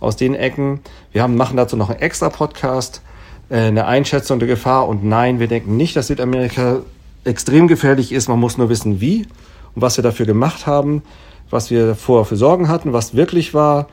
aus 0.00 0.16
den 0.16 0.34
Ecken. 0.34 0.80
Wir 1.12 1.22
haben, 1.22 1.36
machen 1.36 1.56
dazu 1.56 1.76
noch 1.76 1.90
einen 1.90 2.00
extra 2.00 2.28
Podcast, 2.28 3.02
äh, 3.50 3.58
eine 3.58 3.86
Einschätzung 3.86 4.40
der 4.40 4.48
Gefahr. 4.48 4.88
Und 4.88 5.04
nein, 5.04 5.38
wir 5.38 5.46
denken 5.46 5.76
nicht, 5.76 5.94
dass 5.94 6.08
Südamerika 6.08 6.80
extrem 7.24 7.68
gefährlich 7.68 8.12
ist. 8.12 8.28
Man 8.28 8.40
muss 8.40 8.58
nur 8.58 8.68
wissen, 8.68 9.00
wie 9.00 9.26
und 9.74 9.82
was 9.82 9.96
wir 9.96 10.02
dafür 10.02 10.26
gemacht 10.26 10.66
haben, 10.66 11.02
was 11.50 11.70
wir 11.70 11.94
vorher 11.94 12.24
für 12.24 12.36
Sorgen 12.36 12.68
hatten, 12.68 12.92
was 12.92 13.14
wirklich 13.14 13.54
war, 13.54 13.88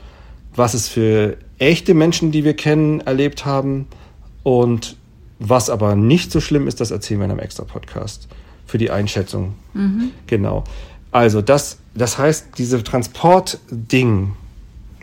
was 0.55 0.73
es 0.73 0.87
für 0.87 1.37
echte 1.59 1.93
Menschen, 1.93 2.31
die 2.31 2.43
wir 2.43 2.55
kennen, 2.55 3.01
erlebt 3.01 3.45
haben 3.45 3.87
und 4.43 4.95
was 5.39 5.69
aber 5.69 5.95
nicht 5.95 6.31
so 6.31 6.39
schlimm 6.39 6.67
ist, 6.67 6.79
das 6.81 6.91
erzählen 6.91 7.19
wir 7.19 7.25
in 7.25 7.31
einem 7.31 7.39
extra 7.39 7.63
Podcast 7.63 8.27
für 8.65 8.77
die 8.77 8.89
Einschätzung. 8.89 9.55
Mhm. 9.73 10.11
Genau. 10.25 10.63
Also 11.11 11.41
das, 11.41 11.77
das 11.95 12.17
heißt, 12.17 12.57
diese 12.57 12.83
Transportding, 12.83 14.33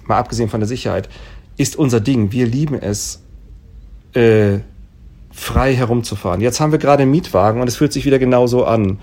mal 0.06 0.18
abgesehen 0.18 0.48
von 0.48 0.60
der 0.60 0.68
Sicherheit, 0.68 1.08
ist 1.56 1.76
unser 1.76 2.00
Ding. 2.00 2.32
Wir 2.32 2.46
lieben 2.46 2.74
es, 2.74 3.22
äh, 4.14 4.58
frei 5.34 5.74
herumzufahren. 5.74 6.40
Jetzt 6.40 6.60
haben 6.60 6.72
wir 6.72 6.78
gerade 6.78 7.02
einen 7.02 7.10
Mietwagen 7.10 7.60
und 7.60 7.68
es 7.68 7.76
fühlt 7.76 7.92
sich 7.92 8.06
wieder 8.06 8.18
genauso 8.18 8.64
an. 8.64 8.98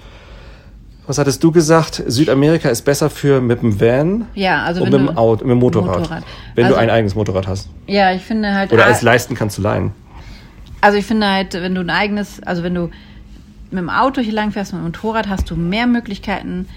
Was 1.07 1.17
hattest 1.17 1.43
du 1.43 1.51
gesagt? 1.51 2.01
Südamerika 2.07 2.69
ist 2.69 2.83
besser 2.83 3.09
für 3.09 3.41
mit 3.41 3.61
dem 3.61 3.81
Van 3.81 4.27
ja, 4.33 4.63
also 4.63 4.83
und 4.83 4.91
mit 4.91 4.99
dem, 4.99 5.17
Auto, 5.17 5.43
mit 5.43 5.51
dem 5.51 5.59
Motorrad, 5.59 5.99
Motorrad. 5.99 6.23
Wenn 6.55 6.65
also, 6.65 6.75
du 6.75 6.81
ein 6.81 6.89
eigenes 6.89 7.15
Motorrad 7.15 7.47
hast. 7.47 7.69
Ja, 7.87 8.13
ich 8.13 8.21
finde 8.21 8.53
halt. 8.53 8.71
Oder 8.71 8.85
als 8.85 9.01
leisten 9.01 9.35
kannst 9.35 9.57
du 9.57 9.61
leihen. 9.61 9.91
Also 10.79 10.97
ich 10.97 11.05
finde 11.05 11.27
halt, 11.27 11.53
wenn 11.53 11.75
du 11.75 11.81
ein 11.81 11.89
eigenes, 11.89 12.41
also 12.43 12.63
wenn 12.63 12.73
du 12.73 12.89
mit 13.71 13.79
dem 13.79 13.89
Auto 13.89 14.21
hier 14.21 14.33
lang 14.33 14.51
fährst, 14.51 14.73
mit 14.73 14.81
dem 14.81 14.85
Motorrad, 14.85 15.27
hast 15.27 15.49
du 15.49 15.55
mehr 15.55 15.85
Möglichkeiten, 15.85 16.67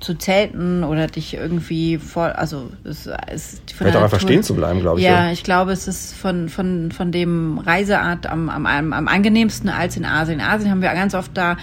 zu 0.00 0.14
zelten 0.14 0.82
oder 0.82 1.06
dich 1.06 1.34
irgendwie 1.34 1.98
voll, 1.98 2.30
also 2.30 2.70
es 2.84 3.06
ist 3.06 3.70
von 3.70 3.76
Vielleicht 3.76 3.96
auch 3.96 4.02
einfach 4.02 4.20
stehen 4.20 4.42
zu 4.42 4.54
bleiben, 4.54 4.80
glaube 4.80 4.98
ich. 4.98 5.04
Ja, 5.04 5.26
ja, 5.26 5.32
ich 5.32 5.44
glaube, 5.44 5.72
es 5.72 5.86
ist 5.86 6.14
von, 6.14 6.48
von, 6.48 6.90
von 6.90 7.12
dem 7.12 7.58
Reiseart 7.58 8.26
am, 8.26 8.48
am, 8.48 8.66
am 8.66 9.08
angenehmsten 9.08 9.68
als 9.68 9.98
in 9.98 10.06
Asien. 10.06 10.40
In 10.40 10.44
Asien 10.44 10.70
haben 10.70 10.80
wir 10.80 10.88
ganz 10.94 11.14
oft 11.14 11.36
da 11.36 11.58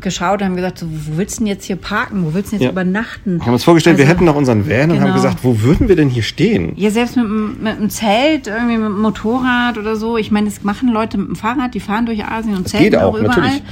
geschaut 0.00 0.40
und 0.40 0.48
haben 0.48 0.56
gesagt, 0.56 0.78
so, 0.78 0.86
wo 0.88 1.16
willst 1.18 1.36
du 1.36 1.44
denn 1.44 1.46
jetzt 1.48 1.64
hier 1.64 1.76
parken? 1.76 2.24
Wo 2.24 2.34
willst 2.34 2.52
du 2.52 2.56
denn 2.56 2.60
jetzt 2.60 2.66
ja. 2.66 2.72
übernachten? 2.72 3.38
Wir 3.38 3.46
haben 3.46 3.52
uns 3.52 3.64
vorgestellt, 3.64 3.94
also, 3.94 4.06
wir 4.06 4.14
hätten 4.14 4.24
noch 4.24 4.36
unseren 4.36 4.68
Van 4.68 4.80
genau. 4.80 4.92
und 4.92 5.00
haben 5.00 5.04
genau. 5.08 5.14
gesagt, 5.14 5.44
wo 5.44 5.60
würden 5.60 5.88
wir 5.88 5.96
denn 5.96 6.08
hier 6.08 6.22
stehen? 6.22 6.72
Ja, 6.76 6.90
selbst 6.90 7.16
mit, 7.16 7.26
mit 7.28 7.76
einem 7.76 7.90
Zelt, 7.90 8.46
irgendwie 8.46 8.76
mit 8.76 8.86
einem 8.86 9.00
Motorrad 9.00 9.78
oder 9.78 9.96
so. 9.96 10.16
Ich 10.16 10.30
meine, 10.30 10.48
das 10.48 10.62
machen 10.62 10.88
Leute 10.90 11.18
mit 11.18 11.28
dem 11.28 11.36
Fahrrad, 11.36 11.74
die 11.74 11.80
fahren 11.80 12.06
durch 12.06 12.24
Asien 12.24 12.56
und 12.56 12.64
das 12.64 12.72
zelten 12.72 12.84
geht 12.84 12.96
auch, 12.96 13.14
auch 13.14 13.18
überall. 13.18 13.40
Natürlich. 13.40 13.62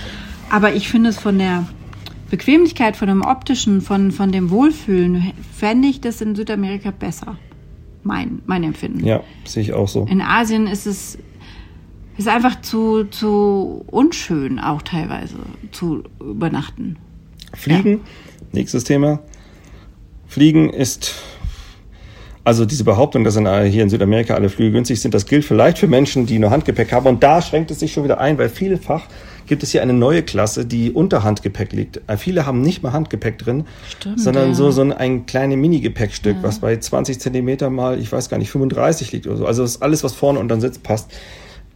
Aber 0.51 0.75
ich 0.75 0.89
finde 0.89 1.11
es 1.11 1.19
von 1.19 1.39
der 1.39 1.65
Bequemlichkeit, 2.33 2.97
von 2.97 3.09
dem 3.09 3.21
optischen, 3.21 3.83
von, 3.83 4.11
von 4.11 4.33
dem 4.33 4.49
Wohlfühlen, 4.49 5.35
fände 5.55 5.87
ich 5.87 6.01
das 6.01 6.23
in 6.23 6.35
Südamerika 6.35 6.91
besser. 6.91 7.37
Mein, 8.05 8.41
mein 8.47 8.65
Empfinden. 8.65 9.05
Ja, 9.05 9.23
sehe 9.45 9.63
ich 9.63 9.75
auch 9.75 9.87
so. 9.87 10.07
In 10.07 10.23
Asien 10.23 10.67
ist 10.67 10.87
es 10.87 11.19
ist 12.17 12.29
einfach 12.29 12.63
zu, 12.63 13.05
zu 13.05 13.85
unschön, 13.87 14.59
auch 14.59 14.81
teilweise 14.81 15.37
zu 15.73 16.05
übernachten. 16.21 16.97
Fliegen, 17.53 17.91
ja. 17.91 17.99
nächstes 18.53 18.85
Thema. 18.85 19.21
Fliegen 20.27 20.71
ist, 20.71 21.15
also 22.45 22.65
diese 22.65 22.85
Behauptung, 22.85 23.25
dass 23.25 23.37
in, 23.37 23.47
hier 23.67 23.83
in 23.83 23.91
Südamerika 23.91 24.35
alle 24.35 24.49
Flüge 24.49 24.73
günstig 24.73 25.03
sind, 25.03 25.13
das 25.13 25.27
gilt 25.27 25.45
vielleicht 25.45 25.77
für 25.77 25.87
Menschen, 25.87 26.25
die 26.25 26.39
nur 26.39 26.51
Handgepäck 26.51 26.93
haben. 26.93 27.07
Und 27.07 27.23
da 27.23 27.43
schränkt 27.43 27.71
es 27.71 27.81
sich 27.81 27.93
schon 27.93 28.05
wieder 28.05 28.21
ein, 28.21 28.39
weil 28.39 28.49
vielfach 28.49 29.07
gibt 29.47 29.63
es 29.63 29.71
hier 29.71 29.83
eine 29.83 29.93
neue 29.93 30.23
Klasse, 30.23 30.65
die 30.65 30.91
unter 30.93 31.23
Handgepäck 31.23 31.73
liegt. 31.73 32.01
Äh, 32.07 32.17
viele 32.17 32.47
haben 32.47 32.63
nicht 32.63 32.83
mal 32.83 32.93
Handgepäck 32.93 33.39
drin, 33.39 33.65
Stimmt, 33.89 34.21
sondern 34.21 34.49
ja. 34.49 34.55
so, 34.55 34.71
so 34.71 34.83
ein, 34.83 34.93
ein 34.93 35.27
kleines 35.27 35.57
Mini-Gepäckstück, 35.57 36.37
ja. 36.37 36.43
was 36.43 36.61
bei 36.61 36.77
20 36.77 37.21
Zentimeter 37.21 37.71
mal, 37.71 37.99
ich 37.99 38.11
weiß 38.11 38.29
gar 38.29 38.39
nicht, 38.39 38.51
35 38.51 39.13
liegt 39.13 39.27
oder 39.27 39.37
so. 39.37 39.47
Also 39.47 39.65
ist 39.65 39.83
alles, 39.83 40.05
was 40.05 40.15
vorne 40.15 40.39
unter 40.39 40.57
den 40.57 40.61
Sitz 40.61 40.79
passt. 40.79 41.11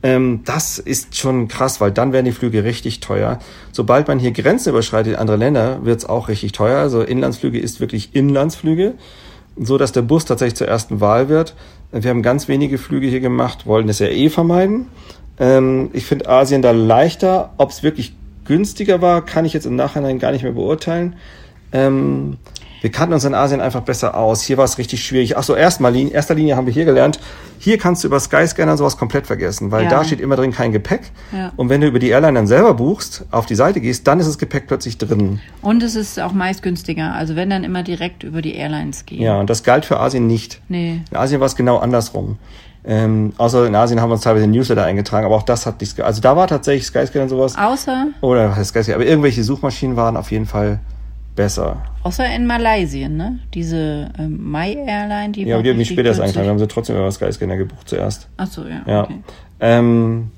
Ähm, 0.02 0.42
das 0.44 0.78
ist 0.78 1.16
schon 1.16 1.48
krass, 1.48 1.80
weil 1.80 1.90
dann 1.90 2.12
werden 2.12 2.26
die 2.26 2.32
Flüge 2.32 2.64
richtig 2.64 3.00
teuer. 3.00 3.38
Sobald 3.72 4.08
man 4.08 4.18
hier 4.18 4.32
Grenzen 4.32 4.70
überschreitet 4.70 5.14
in 5.14 5.18
andere 5.18 5.36
Länder, 5.36 5.84
wird 5.84 5.98
es 5.98 6.08
auch 6.08 6.28
richtig 6.28 6.52
teuer. 6.52 6.78
Also 6.78 7.02
Inlandsflüge 7.02 7.58
ist 7.58 7.80
wirklich 7.80 8.14
Inlandsflüge, 8.14 8.94
so 9.56 9.78
dass 9.78 9.92
der 9.92 10.02
Bus 10.02 10.24
tatsächlich 10.24 10.56
zur 10.56 10.68
ersten 10.68 11.00
Wahl 11.00 11.28
wird. 11.28 11.54
Wir 11.92 12.10
haben 12.10 12.22
ganz 12.22 12.46
wenige 12.46 12.78
Flüge 12.78 13.06
hier 13.06 13.20
gemacht, 13.20 13.66
wollen 13.66 13.86
das 13.86 14.00
ja 14.00 14.08
eh 14.08 14.28
vermeiden. 14.28 14.86
Ähm, 15.38 15.90
ich 15.92 16.06
finde 16.06 16.28
Asien 16.28 16.62
da 16.62 16.70
leichter. 16.70 17.50
Ob 17.56 17.70
es 17.70 17.82
wirklich 17.82 18.14
günstiger 18.44 19.02
war, 19.02 19.24
kann 19.24 19.44
ich 19.44 19.52
jetzt 19.52 19.66
im 19.66 19.76
Nachhinein 19.76 20.18
gar 20.18 20.32
nicht 20.32 20.42
mehr 20.42 20.52
beurteilen. 20.52 21.16
Ähm, 21.72 22.36
wir 22.82 22.92
kannten 22.92 23.14
uns 23.14 23.24
in 23.24 23.34
Asien 23.34 23.60
einfach 23.60 23.80
besser 23.80 24.16
aus. 24.16 24.42
Hier 24.42 24.58
war 24.58 24.64
es 24.64 24.78
richtig 24.78 25.04
schwierig. 25.04 25.36
Ach 25.36 25.42
so, 25.42 25.56
erstmal 25.56 25.96
in 25.96 26.10
erster 26.10 26.34
Linie 26.34 26.56
haben 26.56 26.66
wir 26.66 26.72
hier 26.72 26.84
gelernt, 26.84 27.18
hier 27.58 27.78
kannst 27.78 28.04
du 28.04 28.08
über 28.08 28.20
Skyscanner 28.20 28.76
sowas 28.76 28.96
komplett 28.96 29.26
vergessen, 29.26 29.70
weil 29.70 29.84
ja. 29.84 29.90
da 29.90 30.04
steht 30.04 30.20
immer 30.20 30.36
drin 30.36 30.52
kein 30.52 30.72
Gepäck. 30.72 31.10
Ja. 31.32 31.52
Und 31.56 31.68
wenn 31.68 31.80
du 31.80 31.86
über 31.86 31.98
die 31.98 32.10
Airline 32.10 32.34
dann 32.34 32.46
selber 32.46 32.74
buchst, 32.74 33.24
auf 33.30 33.46
die 33.46 33.54
Seite 33.54 33.80
gehst, 33.80 34.06
dann 34.06 34.20
ist 34.20 34.28
das 34.28 34.38
Gepäck 34.38 34.66
plötzlich 34.66 34.98
drin. 34.98 35.40
Und 35.62 35.82
es 35.82 35.96
ist 35.96 36.20
auch 36.20 36.32
meist 36.32 36.62
günstiger. 36.62 37.12
Also 37.14 37.34
wenn 37.34 37.50
dann 37.50 37.64
immer 37.64 37.82
direkt 37.82 38.22
über 38.22 38.42
die 38.42 38.54
Airlines 38.54 39.06
gehen. 39.06 39.22
Ja, 39.22 39.40
und 39.40 39.48
das 39.48 39.64
galt 39.64 39.84
für 39.84 39.98
Asien 39.98 40.26
nicht. 40.26 40.60
Nee. 40.68 41.00
In 41.10 41.16
Asien 41.16 41.40
war 41.40 41.46
es 41.46 41.56
genau 41.56 41.78
andersrum. 41.78 42.38
Ähm, 42.88 43.32
außer 43.36 43.66
in 43.66 43.74
Asien 43.74 44.00
haben 44.00 44.10
wir 44.10 44.14
uns 44.14 44.22
teilweise 44.22 44.44
in 44.44 44.52
Newsletter 44.52 44.84
eingetragen, 44.84 45.26
aber 45.26 45.34
auch 45.34 45.42
das 45.42 45.66
hat 45.66 45.80
nichts. 45.80 45.98
Also 45.98 46.20
da 46.20 46.36
war 46.36 46.46
tatsächlich 46.46 46.86
Skyscanner 46.86 47.24
und 47.24 47.30
sowas. 47.30 47.58
Außer? 47.58 48.08
Oder 48.20 48.50
was 48.50 48.56
heißt 48.58 48.70
Skyscanner? 48.70 48.96
Aber 48.96 49.06
irgendwelche 49.06 49.42
Suchmaschinen 49.42 49.96
waren 49.96 50.16
auf 50.16 50.30
jeden 50.30 50.46
Fall 50.46 50.78
besser. 51.34 51.78
Außer 52.04 52.32
in 52.32 52.46
Malaysia, 52.46 53.08
ne? 53.08 53.40
Diese 53.52 54.10
ähm, 54.18 54.50
My 54.50 54.72
Airline, 54.72 55.32
die 55.32 55.42
Ja, 55.44 55.56
aber 55.56 55.64
die 55.64 55.70
haben 55.70 55.78
mich 55.78 55.88
später 55.88 56.08
erst 56.08 56.20
eingetragen. 56.20 56.48
Haben 56.48 56.58
sie 56.60 56.68
trotzdem 56.68 56.96
über 56.96 57.10
Skyscanner 57.10 57.56
gebucht 57.56 57.88
zuerst. 57.88 58.28
Ach 58.36 58.46
so, 58.46 58.62
ja. 58.62 58.82
ja. 58.86 59.02
Okay. 59.02 59.18
Ähm, 59.58 60.30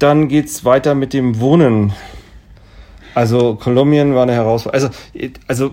dann 0.00 0.28
geht's 0.28 0.64
weiter 0.64 0.96
mit 0.96 1.12
dem 1.12 1.38
Wohnen. 1.38 1.92
Also 3.14 3.54
Kolumbien 3.54 4.14
war 4.16 4.24
eine 4.24 4.32
Herausforderung. 4.32 4.90
Also, 5.14 5.30
also, 5.46 5.70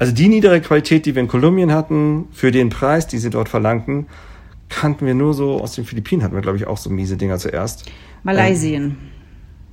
also 0.00 0.12
die 0.12 0.28
niedere 0.28 0.60
Qualität, 0.60 1.06
die 1.06 1.14
wir 1.14 1.22
in 1.22 1.28
Kolumbien 1.28 1.72
hatten, 1.72 2.26
für 2.32 2.50
den 2.50 2.70
Preis, 2.70 3.06
die 3.06 3.18
sie 3.18 3.30
dort 3.30 3.48
verlangten, 3.48 4.06
kannten 4.70 5.04
wir 5.04 5.14
nur 5.14 5.34
so 5.34 5.60
aus 5.60 5.74
den 5.74 5.84
Philippinen, 5.84 6.22
hatten 6.22 6.34
wir, 6.34 6.40
glaube 6.40 6.56
ich, 6.56 6.66
auch 6.66 6.78
so 6.78 6.88
miese 6.88 7.16
Dinger 7.16 7.38
zuerst. 7.38 7.90
Malaysia. 8.22 8.78
Ähm, 8.78 8.96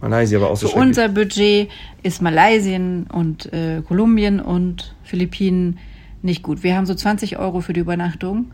Malaysia 0.01 0.41
war 0.41 0.49
auch 0.49 0.57
so 0.57 0.67
Für 0.67 0.79
unser 0.79 1.09
Budget 1.09 1.69
ist 2.03 2.21
Malaysia 2.21 2.77
und 3.13 3.51
äh, 3.53 3.81
Kolumbien 3.87 4.39
und 4.39 4.95
Philippinen 5.03 5.79
nicht 6.21 6.43
gut. 6.43 6.63
Wir 6.63 6.75
haben 6.75 6.85
so 6.85 6.93
20 6.93 7.39
Euro 7.39 7.61
für 7.61 7.73
die 7.73 7.79
Übernachtung 7.79 8.51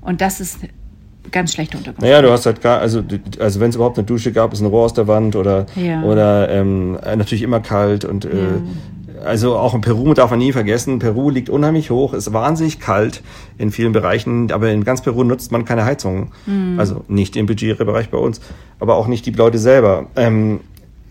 und 0.00 0.20
das 0.20 0.40
ist 0.40 0.60
ganz 1.30 1.52
schlecht 1.52 1.74
Unterkunft. 1.74 2.02
Naja, 2.02 2.20
du 2.20 2.30
hast 2.30 2.46
halt 2.46 2.60
gar, 2.60 2.80
also, 2.80 3.02
also 3.38 3.60
wenn 3.60 3.70
es 3.70 3.76
überhaupt 3.76 3.98
eine 3.98 4.06
Dusche 4.06 4.32
gab, 4.32 4.52
ist 4.52 4.60
ein 4.60 4.66
Rohr 4.66 4.86
aus 4.86 4.94
der 4.94 5.06
Wand 5.06 5.36
oder, 5.36 5.66
ja. 5.76 6.02
oder 6.02 6.48
ähm, 6.50 6.92
natürlich 6.94 7.42
immer 7.42 7.60
kalt 7.60 8.04
und 8.04 8.24
äh, 8.24 8.28
ja. 8.28 8.62
Also 9.24 9.56
auch 9.56 9.74
in 9.74 9.80
Peru 9.80 10.14
darf 10.14 10.30
man 10.30 10.38
nie 10.38 10.52
vergessen, 10.52 10.98
Peru 10.98 11.30
liegt 11.30 11.48
unheimlich 11.48 11.90
hoch, 11.90 12.12
ist 12.12 12.32
wahnsinnig 12.32 12.80
kalt 12.80 13.22
in 13.58 13.70
vielen 13.70 13.92
Bereichen, 13.92 14.50
aber 14.52 14.70
in 14.70 14.84
ganz 14.84 15.02
Peru 15.02 15.24
nutzt 15.24 15.52
man 15.52 15.64
keine 15.64 15.84
Heizung. 15.84 16.32
Mhm. 16.46 16.78
Also 16.78 17.04
nicht 17.08 17.36
im 17.36 17.46
Budgetbereich 17.46 18.10
bei 18.10 18.18
uns, 18.18 18.40
aber 18.80 18.96
auch 18.96 19.06
nicht 19.06 19.26
die 19.26 19.32
Leute 19.32 19.58
selber. 19.58 20.06
Ähm, 20.16 20.60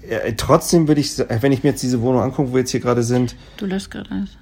äh, 0.07 0.33
trotzdem 0.33 0.87
würde 0.87 1.01
ich, 1.01 1.17
wenn 1.17 1.51
ich 1.51 1.63
mir 1.63 1.69
jetzt 1.69 1.83
diese 1.83 2.01
Wohnung 2.01 2.21
angucke, 2.21 2.49
wo 2.49 2.53
wir 2.53 2.59
jetzt 2.59 2.71
hier 2.71 2.79
gerade 2.79 3.03
sind. 3.03 3.35
Du 3.57 3.65
löscht 3.65 3.91
gerade 3.91 4.11
alles. 4.11 4.37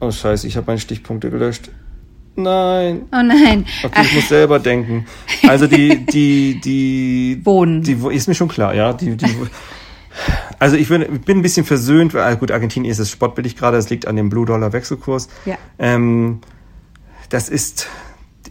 Oh 0.00 0.10
Scheiße, 0.10 0.46
ich 0.46 0.56
habe 0.56 0.66
meine 0.66 0.80
Stichpunkte 0.80 1.30
gelöscht. 1.30 1.70
Nein. 2.36 3.06
Oh 3.12 3.22
nein. 3.22 3.64
Okay, 3.82 4.02
ich 4.02 4.14
muss 4.14 4.28
selber 4.28 4.58
denken. 4.58 5.06
Also 5.48 5.66
die, 5.66 6.04
die, 6.04 6.60
die. 6.60 7.40
Wohnen. 7.44 7.82
Die, 7.82 7.96
ist 8.10 8.28
mir 8.28 8.34
schon 8.34 8.48
klar, 8.48 8.74
ja. 8.74 8.92
Die, 8.92 9.16
die, 9.16 9.26
also 10.58 10.76
ich 10.76 10.88
bin, 10.88 11.20
bin 11.20 11.38
ein 11.38 11.42
bisschen 11.42 11.66
versöhnt, 11.66 12.14
weil 12.14 12.36
gut, 12.36 12.50
Argentinien 12.50 12.90
ist 12.90 12.98
es 12.98 13.10
spottbillig 13.10 13.56
gerade, 13.56 13.76
es 13.76 13.90
liegt 13.90 14.06
an 14.06 14.16
dem 14.16 14.28
Blue-Dollar-Wechselkurs. 14.28 15.28
Ja. 15.44 15.56
Ähm, 15.78 16.40
das 17.28 17.48
ist, 17.48 17.88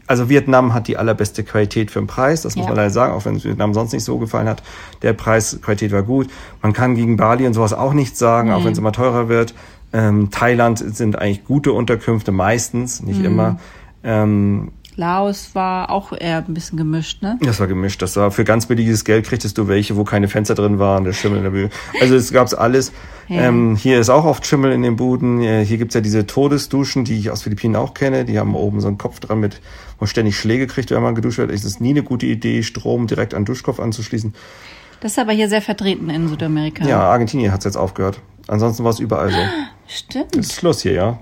also 0.08 0.30
Vietnam 0.30 0.74
hat 0.74 0.88
die 0.88 0.98
allerbeste 0.98 1.44
Qualität 1.44 1.92
für 1.92 2.00
den 2.00 2.08
Preis, 2.08 2.42
das 2.42 2.56
muss 2.56 2.66
ja. 2.66 2.70
man 2.70 2.78
leider 2.78 2.92
sagen, 2.92 3.14
auch 3.14 3.26
wenn 3.26 3.36
es 3.36 3.46
Vietnam 3.46 3.74
sonst 3.74 3.94
nicht 3.94 4.04
so 4.04 4.18
gefallen 4.18 4.48
hat. 4.48 4.64
Der 5.02 5.14
Preis, 5.14 5.60
Qualität 5.62 5.92
war 5.92 6.04
gut. 6.04 6.30
Man 6.62 6.74
kann 6.74 6.96
gegen 6.96 7.18
Bali 7.18 7.48
und 7.48 7.54
sowas 7.54 7.74
auch 7.74 7.94
nichts 7.94 8.20
sagen, 8.20 8.50
nee. 8.50 8.56
auch 8.56 8.66
wenn 8.66 8.74
es 8.74 8.78
immer 8.78 8.92
teurer 8.92 9.30
wird. 9.30 9.54
Ähm, 9.94 10.30
Thailand 10.30 10.80
sind 10.80 11.18
eigentlich 11.18 11.46
gute 11.46 11.72
Unterkünfte, 11.72 12.32
meistens, 12.32 13.02
nicht 13.02 13.20
mhm. 13.20 13.26
immer. 13.26 13.60
Ähm, 14.04 14.72
Laos 14.96 15.52
war 15.54 15.90
auch 15.90 16.14
eher 16.14 16.38
ein 16.38 16.54
bisschen 16.54 16.78
gemischt, 16.78 17.22
ne? 17.22 17.38
Das 17.42 17.60
war 17.60 17.68
gemischt. 17.68 18.02
Das 18.02 18.16
war 18.16 18.32
für 18.32 18.44
ganz 18.44 18.66
billiges 18.66 19.04
Geld 19.04 19.26
kriegtest 19.26 19.58
du 19.58 19.68
welche, 19.68 19.98
wo 19.98 20.04
keine 20.04 20.28
Fenster 20.28 20.56
drin 20.56 20.80
waren, 20.80 21.04
der 21.04 21.14
Schimmel 21.14 21.38
in 21.40 21.44
der 21.44 21.52
Bühne. 21.52 21.70
Also 22.00 22.16
es 22.16 22.32
gab's 22.32 22.54
alles. 22.54 22.94
Ja. 23.28 23.44
Ähm, 23.44 23.76
hier 23.76 24.00
ist 24.00 24.10
auch 24.10 24.26
oft 24.26 24.46
Schimmel 24.46 24.72
in 24.72 24.84
den 24.84 24.96
Buden. 24.96 25.40
Hier 25.42 25.78
gibt's 25.78 25.96
ja 25.96 26.02
diese 26.02 26.26
Todesduschen, 26.26 27.06
die 27.06 27.18
ich 27.18 27.32
aus 27.32 27.44
Philippinen 27.44 27.76
auch 27.76 27.94
kenne. 27.94 28.26
Die 28.26 28.40
haben 28.40 28.56
oben 28.56 28.82
so 28.82 28.88
einen 28.88 28.98
Kopf 28.98 29.20
dran 29.20 29.40
mit, 29.40 29.62
wo 30.00 30.06
ständig 30.06 30.38
Schläge 30.38 30.68
kriegt, 30.68 30.92
wenn 30.92 31.02
man 31.02 31.16
geduscht 31.16 31.40
wird. 31.40 31.52
Es 31.52 31.66
ist 31.66 31.82
nie 31.82 31.90
eine 31.90 32.04
gute 32.04 32.26
Idee, 32.26 32.64
Strom 32.64 33.08
direkt 33.08 33.34
an 33.34 33.42
den 33.42 33.46
Duschkopf 33.46 33.80
anzuschließen. 33.80 34.34
Das 35.02 35.14
ist 35.14 35.20
aber 35.20 35.34
hier 35.34 35.50
sehr 35.50 35.62
vertreten 35.62 36.10
in 36.10 36.30
Südamerika. 36.30 36.86
Ja, 36.86 37.02
Argentinien 37.02 37.52
hat's 37.52 37.66
jetzt 37.66 37.78
aufgehört. 37.78 38.22
Ansonsten 38.48 38.84
war 38.84 38.92
es 38.92 39.00
überall 39.00 39.30
so. 39.30 39.38
Stimmt. 39.88 40.36
Das 40.36 40.48
ist 40.48 40.56
Schluss 40.56 40.82
hier, 40.82 40.94
ja. 40.94 41.20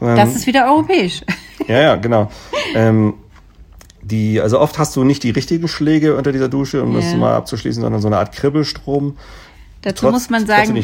Ähm, 0.00 0.16
das 0.16 0.36
ist 0.36 0.46
wieder 0.46 0.66
europäisch. 0.70 1.22
Ja, 1.68 1.80
ja, 1.80 1.96
genau. 1.96 2.30
Ähm, 2.74 3.14
die, 4.02 4.40
also 4.40 4.60
oft 4.60 4.78
hast 4.78 4.94
du 4.94 5.04
nicht 5.04 5.22
die 5.24 5.30
richtigen 5.30 5.66
Schläge 5.68 6.16
unter 6.16 6.32
dieser 6.32 6.48
Dusche, 6.48 6.82
um 6.82 6.92
yeah. 6.92 7.00
das 7.00 7.16
mal 7.16 7.34
abzuschließen, 7.34 7.82
sondern 7.82 8.00
so 8.00 8.08
eine 8.08 8.18
Art 8.18 8.32
Kribbelstrom. 8.32 9.16
Dazu 9.82 10.06
Trotz, 10.06 10.12
muss 10.12 10.30
man 10.30 10.46
sagen, 10.46 10.74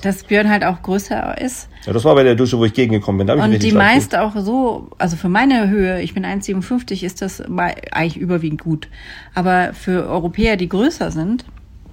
dass 0.00 0.24
Björn 0.24 0.48
halt 0.48 0.64
auch 0.64 0.80
größer 0.82 1.38
ist. 1.38 1.68
Ja, 1.84 1.92
das 1.92 2.04
war 2.04 2.14
bei 2.14 2.22
der 2.22 2.34
Dusche, 2.34 2.58
wo 2.58 2.64
ich 2.64 2.72
gegengekommen 2.72 3.18
bin. 3.18 3.26
Da 3.26 3.34
und 3.42 3.62
die 3.62 3.72
meist 3.72 4.16
auch 4.16 4.34
so, 4.36 4.88
also 4.96 5.16
für 5.16 5.28
meine 5.28 5.68
Höhe, 5.68 6.00
ich 6.00 6.14
bin 6.14 6.24
1,57, 6.24 7.04
ist 7.04 7.20
das 7.20 7.42
eigentlich 7.42 8.16
überwiegend 8.16 8.62
gut. 8.62 8.88
Aber 9.34 9.74
für 9.74 10.08
Europäer, 10.08 10.56
die 10.56 10.68
größer 10.68 11.10
sind, 11.10 11.44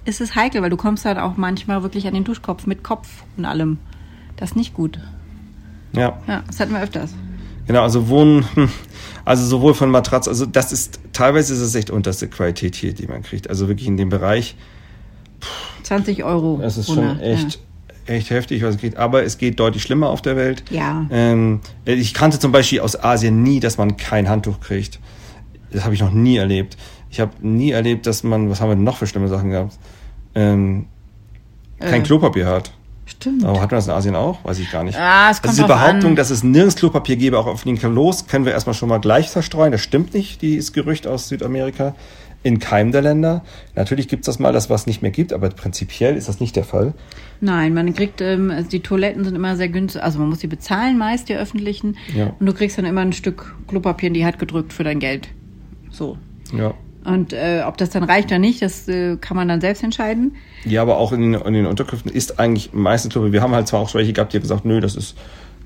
ist 0.06 0.20
es 0.20 0.34
heikel, 0.34 0.62
weil 0.62 0.70
du 0.70 0.78
kommst 0.78 1.04
halt 1.04 1.18
auch 1.18 1.36
manchmal 1.36 1.82
wirklich 1.82 2.06
an 2.06 2.14
den 2.14 2.24
Duschkopf 2.24 2.66
mit 2.66 2.82
Kopf 2.82 3.08
und 3.36 3.44
allem. 3.44 3.78
Das 4.36 4.50
ist 4.50 4.56
nicht 4.56 4.72
gut. 4.72 4.98
Ja. 5.92 6.18
Ja, 6.26 6.42
das 6.46 6.60
hatten 6.60 6.72
wir 6.72 6.82
öfters. 6.82 7.14
Genau, 7.66 7.82
also 7.82 8.08
Wohnen, 8.08 8.44
hm, 8.54 8.70
also 9.24 9.44
sowohl 9.44 9.74
von 9.74 9.90
Matratz, 9.90 10.28
also 10.28 10.46
das 10.46 10.72
ist, 10.72 11.00
teilweise 11.12 11.52
ist 11.52 11.60
es 11.60 11.74
echt 11.74 11.90
unterste 11.90 12.28
Qualität 12.28 12.76
hier, 12.76 12.94
die 12.94 13.06
man 13.06 13.22
kriegt. 13.22 13.50
Also 13.50 13.68
wirklich 13.68 13.88
in 13.88 13.96
dem 13.96 14.08
Bereich. 14.08 14.56
Pff, 15.40 15.82
20 15.82 16.24
Euro. 16.24 16.58
Das 16.60 16.76
ist 16.76 16.86
schon 16.86 17.20
echt, 17.20 17.60
ja. 18.06 18.14
echt 18.14 18.30
heftig, 18.30 18.62
was 18.62 18.76
es 18.76 18.80
geht. 18.80 18.96
Aber 18.96 19.24
es 19.24 19.38
geht 19.38 19.58
deutlich 19.58 19.82
schlimmer 19.82 20.10
auf 20.10 20.22
der 20.22 20.36
Welt. 20.36 20.64
Ja. 20.70 21.06
Ähm, 21.10 21.60
ich 21.84 22.14
kannte 22.14 22.38
zum 22.38 22.52
Beispiel 22.52 22.80
aus 22.80 23.02
Asien 23.02 23.42
nie, 23.42 23.60
dass 23.60 23.78
man 23.78 23.96
kein 23.96 24.28
Handtuch 24.28 24.60
kriegt. 24.60 25.00
Das 25.72 25.84
habe 25.84 25.94
ich 25.94 26.00
noch 26.00 26.12
nie 26.12 26.36
erlebt. 26.36 26.76
Ich 27.10 27.20
habe 27.20 27.32
nie 27.40 27.70
erlebt, 27.70 28.06
dass 28.06 28.22
man, 28.22 28.50
was 28.50 28.60
haben 28.60 28.68
wir 28.68 28.76
denn 28.76 28.84
noch 28.84 28.96
für 28.96 29.06
schlimme 29.06 29.28
Sachen 29.28 29.50
gehabt? 29.50 29.78
Ähm, 30.34 30.86
kein 31.78 32.02
äh. 32.02 32.04
Klopapier 32.04 32.46
hat. 32.46 32.72
Stimmt. 33.06 33.44
Aber 33.44 33.60
hat 33.60 33.70
man 33.70 33.78
das 33.78 33.86
in 33.86 33.92
Asien 33.92 34.16
auch? 34.16 34.44
Weiß 34.44 34.58
ich 34.58 34.70
gar 34.70 34.82
nicht. 34.82 34.98
Ah, 34.98 35.30
es 35.30 35.40
kommt 35.40 35.50
also 35.50 35.62
diese 35.62 35.72
Behauptung, 35.72 36.10
an. 36.10 36.16
dass 36.16 36.30
es 36.30 36.42
nirgends 36.42 36.74
Klopapier 36.74 37.16
gäbe, 37.16 37.38
auch 37.38 37.46
auf 37.46 37.62
den 37.62 37.78
Kalos, 37.78 38.26
können 38.26 38.44
wir 38.44 38.52
erstmal 38.52 38.74
schon 38.74 38.88
mal 38.88 38.98
gleich 38.98 39.30
verstreuen. 39.30 39.70
Das 39.70 39.80
stimmt 39.80 40.12
nicht, 40.12 40.42
dieses 40.42 40.72
Gerücht 40.72 41.06
aus 41.06 41.28
Südamerika. 41.28 41.94
In 42.42 42.58
keinem 42.58 42.92
der 42.92 43.02
Länder. 43.02 43.42
Natürlich 43.74 44.06
gibt 44.06 44.22
es 44.22 44.26
das 44.26 44.38
mal, 44.38 44.52
das 44.52 44.70
was 44.70 44.86
nicht 44.86 45.02
mehr 45.02 45.10
gibt, 45.10 45.32
aber 45.32 45.48
prinzipiell 45.48 46.16
ist 46.16 46.28
das 46.28 46.38
nicht 46.38 46.54
der 46.54 46.62
Fall. 46.62 46.94
Nein, 47.40 47.74
man 47.74 47.92
kriegt, 47.92 48.20
ähm, 48.20 48.52
die 48.70 48.80
Toiletten 48.80 49.24
sind 49.24 49.34
immer 49.34 49.56
sehr 49.56 49.68
günstig, 49.68 50.02
also 50.02 50.20
man 50.20 50.28
muss 50.28 50.38
die 50.38 50.46
bezahlen 50.46 50.96
meist, 50.96 51.28
die 51.28 51.34
öffentlichen. 51.34 51.96
Ja. 52.14 52.34
Und 52.38 52.46
du 52.46 52.52
kriegst 52.52 52.78
dann 52.78 52.84
immer 52.84 53.00
ein 53.00 53.12
Stück 53.12 53.56
Klopapier 53.66 54.08
in 54.08 54.14
die 54.14 54.24
Hand 54.24 54.38
gedrückt 54.38 54.72
für 54.72 54.84
dein 54.84 55.00
Geld. 55.00 55.28
So. 55.90 56.18
Ja. 56.56 56.74
Und 57.06 57.32
äh, 57.32 57.62
ob 57.64 57.76
das 57.76 57.90
dann 57.90 58.02
reicht 58.02 58.28
oder 58.28 58.40
nicht, 58.40 58.62
das 58.62 58.88
äh, 58.88 59.16
kann 59.16 59.36
man 59.36 59.46
dann 59.46 59.60
selbst 59.60 59.84
entscheiden. 59.84 60.34
Ja, 60.64 60.82
aber 60.82 60.96
auch 60.98 61.12
in, 61.12 61.34
in 61.34 61.52
den 61.52 61.66
Unterkünften 61.66 62.10
ist 62.10 62.40
eigentlich 62.40 62.72
meistens, 62.72 63.12
glaube 63.12 63.32
wir 63.32 63.42
haben 63.42 63.54
halt 63.54 63.68
zwar 63.68 63.80
auch 63.80 63.94
welche 63.94 64.12
gehabt, 64.12 64.32
die 64.32 64.38
haben 64.38 64.42
gesagt, 64.42 64.64
nö, 64.64 64.80
das 64.80 64.96
ist 64.96 65.16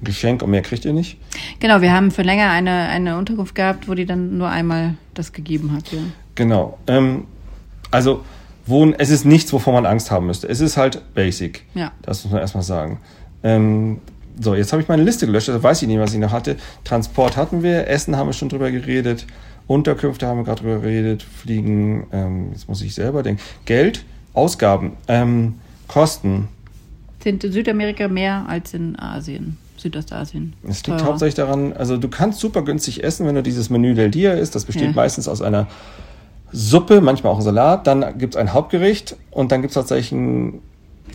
ein 0.00 0.04
Geschenk 0.04 0.42
und 0.42 0.50
mehr 0.50 0.60
kriegt 0.60 0.84
ihr 0.84 0.92
nicht. 0.92 1.16
Genau, 1.58 1.80
wir 1.80 1.94
haben 1.94 2.10
für 2.10 2.22
länger 2.22 2.50
eine, 2.50 2.88
eine 2.88 3.16
Unterkunft 3.16 3.54
gehabt, 3.54 3.88
wo 3.88 3.94
die 3.94 4.04
dann 4.04 4.36
nur 4.36 4.50
einmal 4.50 4.94
das 5.14 5.32
gegeben 5.32 5.72
hat. 5.72 5.90
Ja. 5.92 6.00
Genau. 6.34 6.78
Ähm, 6.86 7.24
also 7.90 8.22
Wohnen, 8.66 8.94
es 8.98 9.08
ist 9.08 9.24
nichts, 9.24 9.50
wovor 9.52 9.72
man 9.72 9.86
Angst 9.86 10.10
haben 10.10 10.26
müsste. 10.26 10.46
Es 10.46 10.60
ist 10.60 10.76
halt 10.76 11.14
basic. 11.14 11.64
Ja. 11.74 11.92
Das 12.02 12.22
muss 12.24 12.32
man 12.32 12.42
erstmal 12.42 12.64
sagen. 12.64 13.00
Ähm, 13.42 14.00
so, 14.38 14.54
jetzt 14.54 14.72
habe 14.72 14.82
ich 14.82 14.88
meine 14.88 15.02
Liste 15.02 15.26
gelöscht, 15.26 15.48
da 15.48 15.62
weiß 15.62 15.80
ich 15.80 15.88
nicht, 15.88 15.98
was 15.98 16.12
ich 16.12 16.20
noch 16.20 16.32
hatte. 16.32 16.56
Transport 16.84 17.38
hatten 17.38 17.62
wir, 17.62 17.88
Essen 17.88 18.16
haben 18.16 18.28
wir 18.28 18.34
schon 18.34 18.50
drüber 18.50 18.70
geredet 18.70 19.26
Unterkünfte 19.70 20.26
haben 20.26 20.38
wir 20.38 20.44
gerade 20.44 20.62
drüber 20.62 20.80
geredet, 20.80 21.22
Fliegen, 21.22 22.08
ähm, 22.10 22.48
jetzt 22.50 22.68
muss 22.68 22.82
ich 22.82 22.92
selber 22.92 23.22
denken. 23.22 23.40
Geld, 23.66 24.04
Ausgaben, 24.34 24.94
ähm, 25.06 25.60
Kosten. 25.86 26.48
Sind 27.22 27.44
in 27.44 27.52
Südamerika 27.52 28.08
mehr 28.08 28.46
als 28.48 28.74
in 28.74 28.98
Asien? 28.98 29.58
Südostasien. 29.76 30.54
Es 30.68 30.84
liegt 30.88 31.04
hauptsächlich 31.04 31.36
daran, 31.36 31.72
also 31.72 31.96
du 31.96 32.08
kannst 32.08 32.40
super 32.40 32.62
günstig 32.62 33.04
essen, 33.04 33.26
wenn 33.28 33.36
du 33.36 33.44
dieses 33.44 33.70
Menü 33.70 33.94
del 33.94 34.10
Dia 34.10 34.32
isst. 34.32 34.56
Das 34.56 34.64
besteht 34.64 34.88
ja. 34.88 34.92
meistens 34.92 35.28
aus 35.28 35.40
einer 35.40 35.68
Suppe, 36.50 37.00
manchmal 37.00 37.32
auch 37.32 37.38
ein 37.38 37.44
Salat. 37.44 37.86
Dann 37.86 38.18
gibt 38.18 38.34
es 38.34 38.40
ein 38.40 38.52
Hauptgericht 38.52 39.16
und 39.30 39.52
dann 39.52 39.62
gibt 39.62 39.70
es 39.70 39.76
tatsächlich 39.76 40.10
ein 40.10 40.62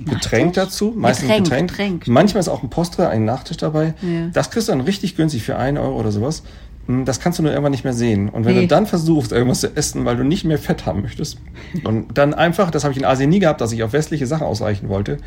Getränk 0.04 0.54
dazu. 0.54 0.94
Meistens 0.96 1.28
Getränk, 1.28 1.46
Getränk. 1.46 1.70
Getränk. 1.72 2.08
Manchmal 2.08 2.40
ist 2.40 2.48
auch 2.48 2.64
ein 2.64 2.70
Postre, 2.70 3.10
ein 3.10 3.26
Nachtisch 3.26 3.58
dabei. 3.58 3.94
Ja. 4.02 4.28
Das 4.34 4.50
kriegst 4.50 4.68
du 4.68 4.72
dann 4.72 4.82
richtig 4.82 5.16
günstig 5.16 5.44
für 5.44 5.58
einen 5.58 5.78
Euro 5.78 6.00
oder 6.00 6.12
sowas. 6.12 6.44
Hm, 6.88 7.06
das 7.06 7.20
kannst 7.20 7.40
du 7.40 7.44
nur 7.44 7.52
irgendwann 7.52 7.72
nicht 7.72 7.84
mehr 7.84 7.94
sehen. 7.94 8.30
Und 8.30 8.46
wenn 8.46 8.56
nee. 8.56 8.62
du 8.62 8.68
dann 8.68 8.86
versuchst, 8.86 9.32
irgendwas 9.32 9.62
zu 9.62 9.76
essen, 9.76 10.06
weil 10.06 10.18
du 10.18 10.24
nicht 10.24 10.46
mehr 10.46 10.58
Fett 10.58 10.86
haben 10.86 11.02
möchtest, 11.02 11.40
und 11.84 12.18
dann 12.18 12.34
einfach, 12.34 12.72
das 12.72 12.84
habe 12.84 12.92
ich 12.92 12.98
in 12.98 13.06
Asien 13.06 13.30
nie 13.30 13.40
gehabt, 13.40 13.62
dass 13.62 13.72
ich 13.72 13.84
auf 13.84 13.94
westliche 13.94 14.28
Sachen 14.28 14.46
ausreichen 14.46 14.90
wollte, 14.90 15.18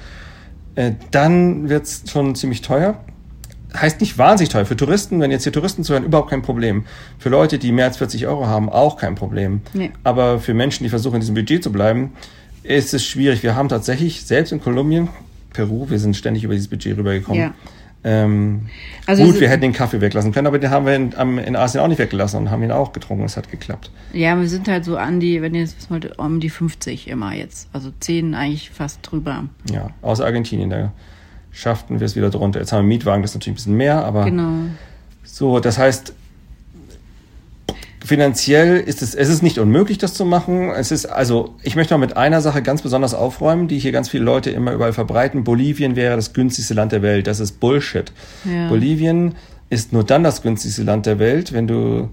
äh, 0.75 0.93
dann 1.11 1.69
wird's 1.69 2.05
schon 2.11 2.35
ziemlich 2.35 2.63
teuer 2.63 2.99
heißt 3.75 4.01
nicht 4.01 4.19
wahnsinnig 4.19 4.51
teuer. 4.51 4.65
Für 4.65 4.77
Touristen, 4.77 5.21
wenn 5.21 5.31
jetzt 5.31 5.45
hier 5.45 5.53
Touristen 5.53 5.85
zuhören, 5.85 6.05
überhaupt 6.05 6.31
kein 6.31 6.43
Problem. 6.43 6.85
Für 7.19 7.29
Leute, 7.29 7.59
die 7.59 7.73
mehr 7.73 7.87
als 7.87 7.99
40 7.99 8.27
Euro 8.27 8.47
haben, 8.47 8.69
auch 8.69 8.97
kein 8.97 9.15
Problem. 9.15 9.61
Nee. 9.75 9.91
Aber 10.05 10.41
für 10.41 10.55
Menschen, 10.55 10.85
die 10.85 10.91
versuchen, 10.91 11.17
in 11.17 11.21
diesem 11.21 11.35
Budget 11.35 11.63
zu 11.63 11.73
bleiben, 11.73 12.13
ist 12.63 12.95
es 12.95 13.05
schwierig. 13.05 13.43
Wir 13.43 13.55
haben 13.55 13.69
tatsächlich, 13.69 14.25
selbst 14.25 14.53
in 14.53 14.61
Kolumbien, 14.61 15.09
Peru, 15.53 15.89
wir 15.91 15.99
sind 15.99 16.17
ständig 16.17 16.45
über 16.45 16.55
dieses 16.55 16.69
Budget 16.69 16.97
rübergekommen. 16.97 17.41
Ja. 17.41 17.55
Ähm, 18.11 18.69
also 19.05 19.23
gut, 19.23 19.39
wir 19.39 19.51
hätten 19.51 19.61
den 19.61 19.75
Kaffee 19.75 20.01
weglassen 20.01 20.33
können, 20.33 20.47
aber 20.47 20.59
den 20.59 20.71
haben 20.71 20.87
wir 20.87 20.95
in, 20.95 21.13
in, 21.13 21.57
Asien 21.57 21.83
auch 21.83 21.89
nicht 21.89 21.99
weggelassen 21.99 22.39
und 22.39 22.51
haben 22.51 22.63
ihn 22.63 22.73
auch 22.73 22.95
getrunken. 22.95 23.25
Es 23.25 23.37
hat 23.37 23.51
geklappt. 23.51 23.91
Ja, 24.15 24.41
wir 24.41 24.49
sind 24.49 24.67
halt 24.67 24.87
so 24.87 24.97
an 24.97 25.21
die, 25.21 25.43
wenn 25.43 25.55
ihr 25.55 25.61
jetzt 25.61 25.91
mal 25.91 26.01
um 26.17 26.41
die 26.41 26.49
50 26.49 27.09
immer 27.09 27.35
jetzt. 27.35 27.69
Also 27.75 27.91
10 28.01 28.35
eigentlich 28.35 28.71
fast 28.71 29.01
drüber. 29.03 29.45
Ja, 29.71 29.91
aus 30.01 30.23
Argentinien. 30.23 30.71
Da 30.71 30.93
schafften 31.51 32.01
wir 32.01 32.07
es 32.07 32.17
wieder 32.17 32.31
drunter. 32.31 32.61
Jetzt 32.61 32.73
haben 32.73 32.85
wir 32.85 32.97
Mietwagen, 32.97 33.21
das 33.21 33.33
ist 33.33 33.35
natürlich 33.35 33.55
ein 33.55 33.57
bisschen 33.57 33.77
mehr, 33.77 34.03
aber 34.07 34.25
genau. 34.25 34.53
so, 35.25 35.61
das 35.61 35.77
heißt, 35.77 36.15
finanziell 38.09 38.79
ist 38.79 39.03
es, 39.03 39.15
es 39.15 39.29
ist 39.29 39.43
nicht 39.43 39.59
unmöglich, 39.59 39.99
das 39.99 40.15
zu 40.15 40.25
machen. 40.25 40.71
Es 40.71 40.91
ist, 40.91 41.07
also, 41.07 41.55
ich 41.63 41.77
möchte 41.77 41.95
mal 41.95 41.99
mit 41.99 42.17
einer 42.17 42.41
Sache 42.41 42.63
ganz 42.63 42.83
besonders 42.83 43.15
aufräumen, 43.15 43.69
die 43.69 43.79
hier 43.79 43.93
ganz 43.93 44.09
viele 44.09 44.25
Leute 44.25 44.51
immer 44.51 44.73
überall 44.73 44.95
verbreiten. 44.95 45.45
Bolivien 45.45 45.95
wäre 45.95 46.17
das 46.17 46.33
günstigste 46.33 46.75
Land 46.75 46.93
der 46.93 47.03
Welt. 47.03 47.27
Das 47.27 47.39
ist 47.39 47.61
Bullshit. 47.61 48.11
Ja. 48.45 48.69
Bolivien 48.69 49.35
ist 49.69 49.93
nur 49.93 50.05
dann 50.05 50.25
das 50.25 50.43
günstigste 50.43 50.83
Land 50.83 51.07
der 51.07 51.19
Welt, 51.19 51.53
wenn 51.53 51.67
du, 51.67 52.09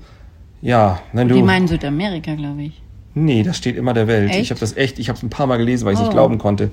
ja, 0.62 0.99
wenn 1.13 1.29
du. 1.29 1.36
Die 1.36 1.41
meinen 1.41 1.67
Südamerika, 1.67 2.36
glaube 2.36 2.63
ich. 2.63 2.81
Nee, 3.13 3.43
das 3.43 3.55
steht 3.55 3.77
immer 3.77 3.93
der 3.93 4.08
Welt. 4.08 4.31
Echt? 4.31 4.41
Ich 4.41 4.49
habe 4.49 4.60
das 4.60 4.75
echt, 4.75 4.99
ich 4.99 5.08
habe 5.08 5.17
es 5.17 5.23
ein 5.23 5.29
paar 5.29 5.47
Mal 5.47 5.58
gelesen, 5.58 5.86
weil 5.86 5.93
ich 5.93 5.99
es 5.99 6.03
oh. 6.03 6.08
nicht 6.08 6.13
glauben 6.13 6.38
konnte. 6.38 6.71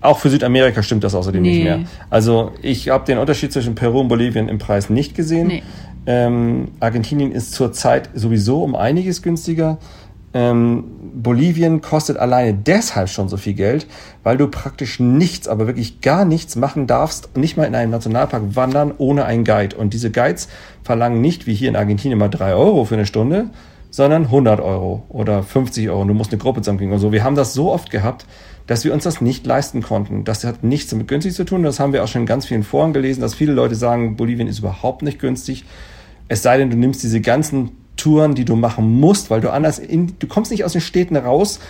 Auch 0.00 0.18
für 0.18 0.28
Südamerika 0.28 0.82
stimmt 0.82 1.04
das 1.04 1.14
außerdem 1.14 1.40
nee. 1.42 1.50
nicht 1.50 1.64
mehr. 1.64 1.80
Also 2.10 2.52
ich 2.60 2.88
habe 2.88 3.04
den 3.06 3.18
Unterschied 3.18 3.52
zwischen 3.52 3.76
Peru 3.76 4.00
und 4.00 4.08
Bolivien 4.08 4.48
im 4.48 4.58
Preis 4.58 4.90
nicht 4.90 5.14
gesehen. 5.14 5.46
Nee. 5.46 5.62
Ähm, 6.06 6.68
Argentinien 6.78 7.32
ist 7.32 7.52
zurzeit 7.52 8.10
sowieso 8.14 8.62
um 8.62 8.76
einiges 8.76 9.22
günstiger. 9.22 9.78
Ähm, 10.34 10.84
Bolivien 11.14 11.80
kostet 11.80 12.18
alleine 12.18 12.52
deshalb 12.54 13.08
schon 13.08 13.28
so 13.28 13.36
viel 13.36 13.54
Geld, 13.54 13.86
weil 14.22 14.36
du 14.36 14.48
praktisch 14.48 15.00
nichts, 15.00 15.48
aber 15.48 15.66
wirklich 15.66 16.02
gar 16.02 16.24
nichts 16.24 16.56
machen 16.56 16.86
darfst, 16.86 17.36
nicht 17.36 17.56
mal 17.56 17.64
in 17.64 17.74
einem 17.74 17.90
Nationalpark 17.90 18.54
wandern 18.54 18.92
ohne 18.98 19.24
einen 19.24 19.44
Guide. 19.44 19.74
Und 19.76 19.94
diese 19.94 20.10
Guides 20.10 20.48
verlangen 20.84 21.20
nicht 21.20 21.46
wie 21.46 21.54
hier 21.54 21.70
in 21.70 21.76
Argentinien 21.76 22.18
mal 22.18 22.28
drei 22.28 22.54
Euro 22.54 22.84
für 22.84 22.96
eine 22.96 23.06
Stunde, 23.06 23.46
sondern 23.90 24.24
100 24.24 24.60
Euro 24.60 25.04
oder 25.08 25.42
50 25.42 25.88
Euro. 25.88 26.04
Du 26.04 26.12
musst 26.12 26.32
eine 26.32 26.38
Gruppe 26.38 26.60
zusammenkriegen 26.60 26.92
und 26.92 27.00
so. 27.00 27.12
Wir 27.12 27.24
haben 27.24 27.34
das 27.34 27.54
so 27.54 27.72
oft 27.72 27.90
gehabt, 27.90 28.26
dass 28.66 28.84
wir 28.84 28.92
uns 28.92 29.04
das 29.04 29.22
nicht 29.22 29.46
leisten 29.46 29.80
konnten. 29.80 30.24
Das 30.24 30.44
hat 30.44 30.62
nichts 30.62 30.90
damit 30.90 31.08
günstig 31.08 31.34
zu 31.34 31.44
tun. 31.44 31.62
Das 31.62 31.80
haben 31.80 31.94
wir 31.94 32.04
auch 32.04 32.08
schon 32.08 32.22
in 32.22 32.26
ganz 32.26 32.44
vielen 32.44 32.62
Foren 32.62 32.92
gelesen, 32.92 33.22
dass 33.22 33.34
viele 33.34 33.52
Leute 33.52 33.74
sagen, 33.74 34.16
Bolivien 34.16 34.48
ist 34.48 34.58
überhaupt 34.58 35.02
nicht 35.02 35.18
günstig. 35.18 35.64
Es 36.28 36.42
sei 36.42 36.58
denn, 36.58 36.70
du 36.70 36.76
nimmst 36.76 37.02
diese 37.02 37.20
ganzen 37.20 37.70
Touren, 37.96 38.34
die 38.34 38.44
du 38.44 38.56
machen 38.56 39.00
musst, 39.00 39.30
weil 39.30 39.40
du 39.40 39.50
anders 39.52 39.78
in, 39.78 40.14
du 40.18 40.26
kommst 40.26 40.50
nicht 40.50 40.64
aus 40.64 40.72
den 40.72 40.80
Städten 40.80 41.16
raus, 41.16 41.60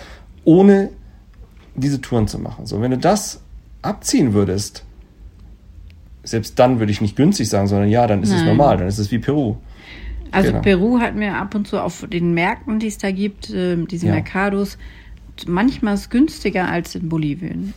ohne 0.43 0.89
diese 1.75 2.01
Touren 2.01 2.27
zu 2.27 2.39
machen. 2.39 2.65
So, 2.65 2.81
wenn 2.81 2.91
du 2.91 2.97
das 2.97 3.41
abziehen 3.81 4.33
würdest, 4.33 4.83
selbst 6.23 6.59
dann 6.59 6.79
würde 6.79 6.91
ich 6.91 7.01
nicht 7.01 7.15
günstig 7.15 7.47
sagen, 7.49 7.67
sondern 7.67 7.89
ja, 7.89 8.05
dann 8.07 8.23
ist 8.23 8.29
Nein. 8.29 8.39
es 8.39 8.45
normal, 8.45 8.77
dann 8.77 8.87
ist 8.87 8.97
es 8.97 9.11
wie 9.11 9.19
Peru. 9.19 9.55
Also 10.31 10.49
genau. 10.49 10.61
Peru 10.61 10.99
hatten 10.99 11.19
wir 11.19 11.35
ab 11.35 11.55
und 11.55 11.67
zu 11.67 11.81
auf 11.81 12.05
den 12.11 12.33
Märkten, 12.33 12.79
die 12.79 12.87
es 12.87 12.97
da 12.97 13.11
gibt, 13.11 13.49
äh, 13.49 13.77
diese 13.85 14.07
ja. 14.07 14.13
Mercados, 14.13 14.77
manchmal 15.45 15.93
ist 15.93 16.09
günstiger 16.09 16.67
als 16.67 16.95
in 16.95 17.07
Bolivien. 17.07 17.73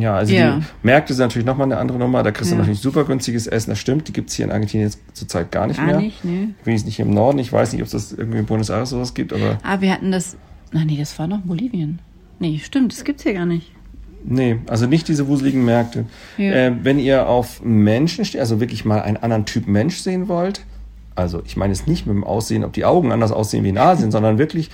Ja, 0.00 0.14
also 0.14 0.34
ja. 0.34 0.58
die 0.58 0.64
Märkte 0.82 1.14
sind 1.14 1.26
natürlich 1.26 1.46
nochmal 1.46 1.66
eine 1.66 1.78
andere 1.78 1.98
Nummer. 1.98 2.22
Da 2.22 2.30
kriegst 2.30 2.50
du 2.50 2.54
ja. 2.54 2.60
natürlich 2.60 2.80
super 2.80 3.04
günstiges 3.04 3.46
Essen. 3.46 3.70
Das 3.70 3.78
stimmt. 3.78 4.08
Die 4.08 4.12
gibt 4.12 4.30
es 4.30 4.36
hier 4.36 4.44
in 4.46 4.52
Argentinien 4.52 4.88
jetzt 4.88 5.00
zurzeit 5.12 5.50
gar 5.52 5.66
nicht 5.66 5.78
gar 5.78 5.86
mehr. 5.86 5.98
Nicht, 5.98 6.24
nee. 6.24 6.48
Wenigstens 6.64 6.86
nicht 6.86 7.00
im 7.00 7.12
Norden. 7.12 7.38
Ich 7.38 7.52
weiß 7.52 7.72
nicht, 7.72 7.82
ob 7.82 7.86
es 7.86 7.92
das 7.92 8.12
irgendwie 8.12 8.38
in 8.38 8.46
Buenos 8.46 8.70
Aires 8.70 8.90
sowas 8.90 9.14
gibt, 9.14 9.32
aber. 9.32 9.58
Ah, 9.62 9.80
wir 9.80 9.92
hatten 9.92 10.12
das. 10.12 10.36
Nein, 10.72 10.86
nee, 10.86 10.98
das 10.98 11.18
war 11.18 11.26
noch 11.26 11.40
Bolivien. 11.40 12.00
Nee, 12.38 12.60
stimmt, 12.62 12.92
das 12.92 13.04
gibt 13.04 13.20
es 13.20 13.24
hier 13.24 13.34
gar 13.34 13.46
nicht. 13.46 13.72
Nee, 14.24 14.58
also 14.66 14.86
nicht 14.86 15.08
diese 15.08 15.28
wuseligen 15.28 15.64
Märkte. 15.64 16.04
Ja. 16.36 16.52
Äh, 16.52 16.72
wenn 16.82 16.98
ihr 16.98 17.28
auf 17.28 17.62
Menschen 17.62 18.24
steht, 18.24 18.40
also 18.40 18.60
wirklich 18.60 18.84
mal 18.84 19.00
einen 19.00 19.16
anderen 19.16 19.44
Typ 19.44 19.66
Mensch 19.66 19.98
sehen 19.98 20.28
wollt, 20.28 20.64
also 21.14 21.42
ich 21.44 21.56
meine 21.56 21.72
es 21.72 21.86
nicht 21.86 22.06
mit 22.06 22.14
dem 22.14 22.24
Aussehen, 22.24 22.64
ob 22.64 22.72
die 22.72 22.84
Augen 22.84 23.12
anders 23.12 23.32
aussehen 23.32 23.64
wie 23.64 23.70
in 23.70 23.78
Asien, 23.78 24.10
sondern 24.10 24.38
wirklich 24.38 24.70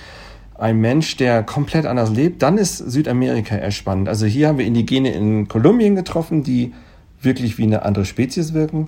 ein 0.57 0.79
Mensch, 0.79 1.17
der 1.17 1.43
komplett 1.43 1.85
anders 1.85 2.11
lebt, 2.11 2.41
dann 2.41 2.57
ist 2.57 2.77
Südamerika 2.77 3.55
eher 3.55 3.71
spannend. 3.71 4.07
Also 4.07 4.25
hier 4.25 4.47
haben 4.47 4.57
wir 4.57 4.65
Indigene 4.65 5.13
in 5.13 5.47
Kolumbien 5.47 5.95
getroffen, 5.95 6.43
die 6.43 6.73
wirklich 7.21 7.57
wie 7.57 7.63
eine 7.63 7.83
andere 7.83 8.05
Spezies 8.05 8.53
wirken 8.53 8.87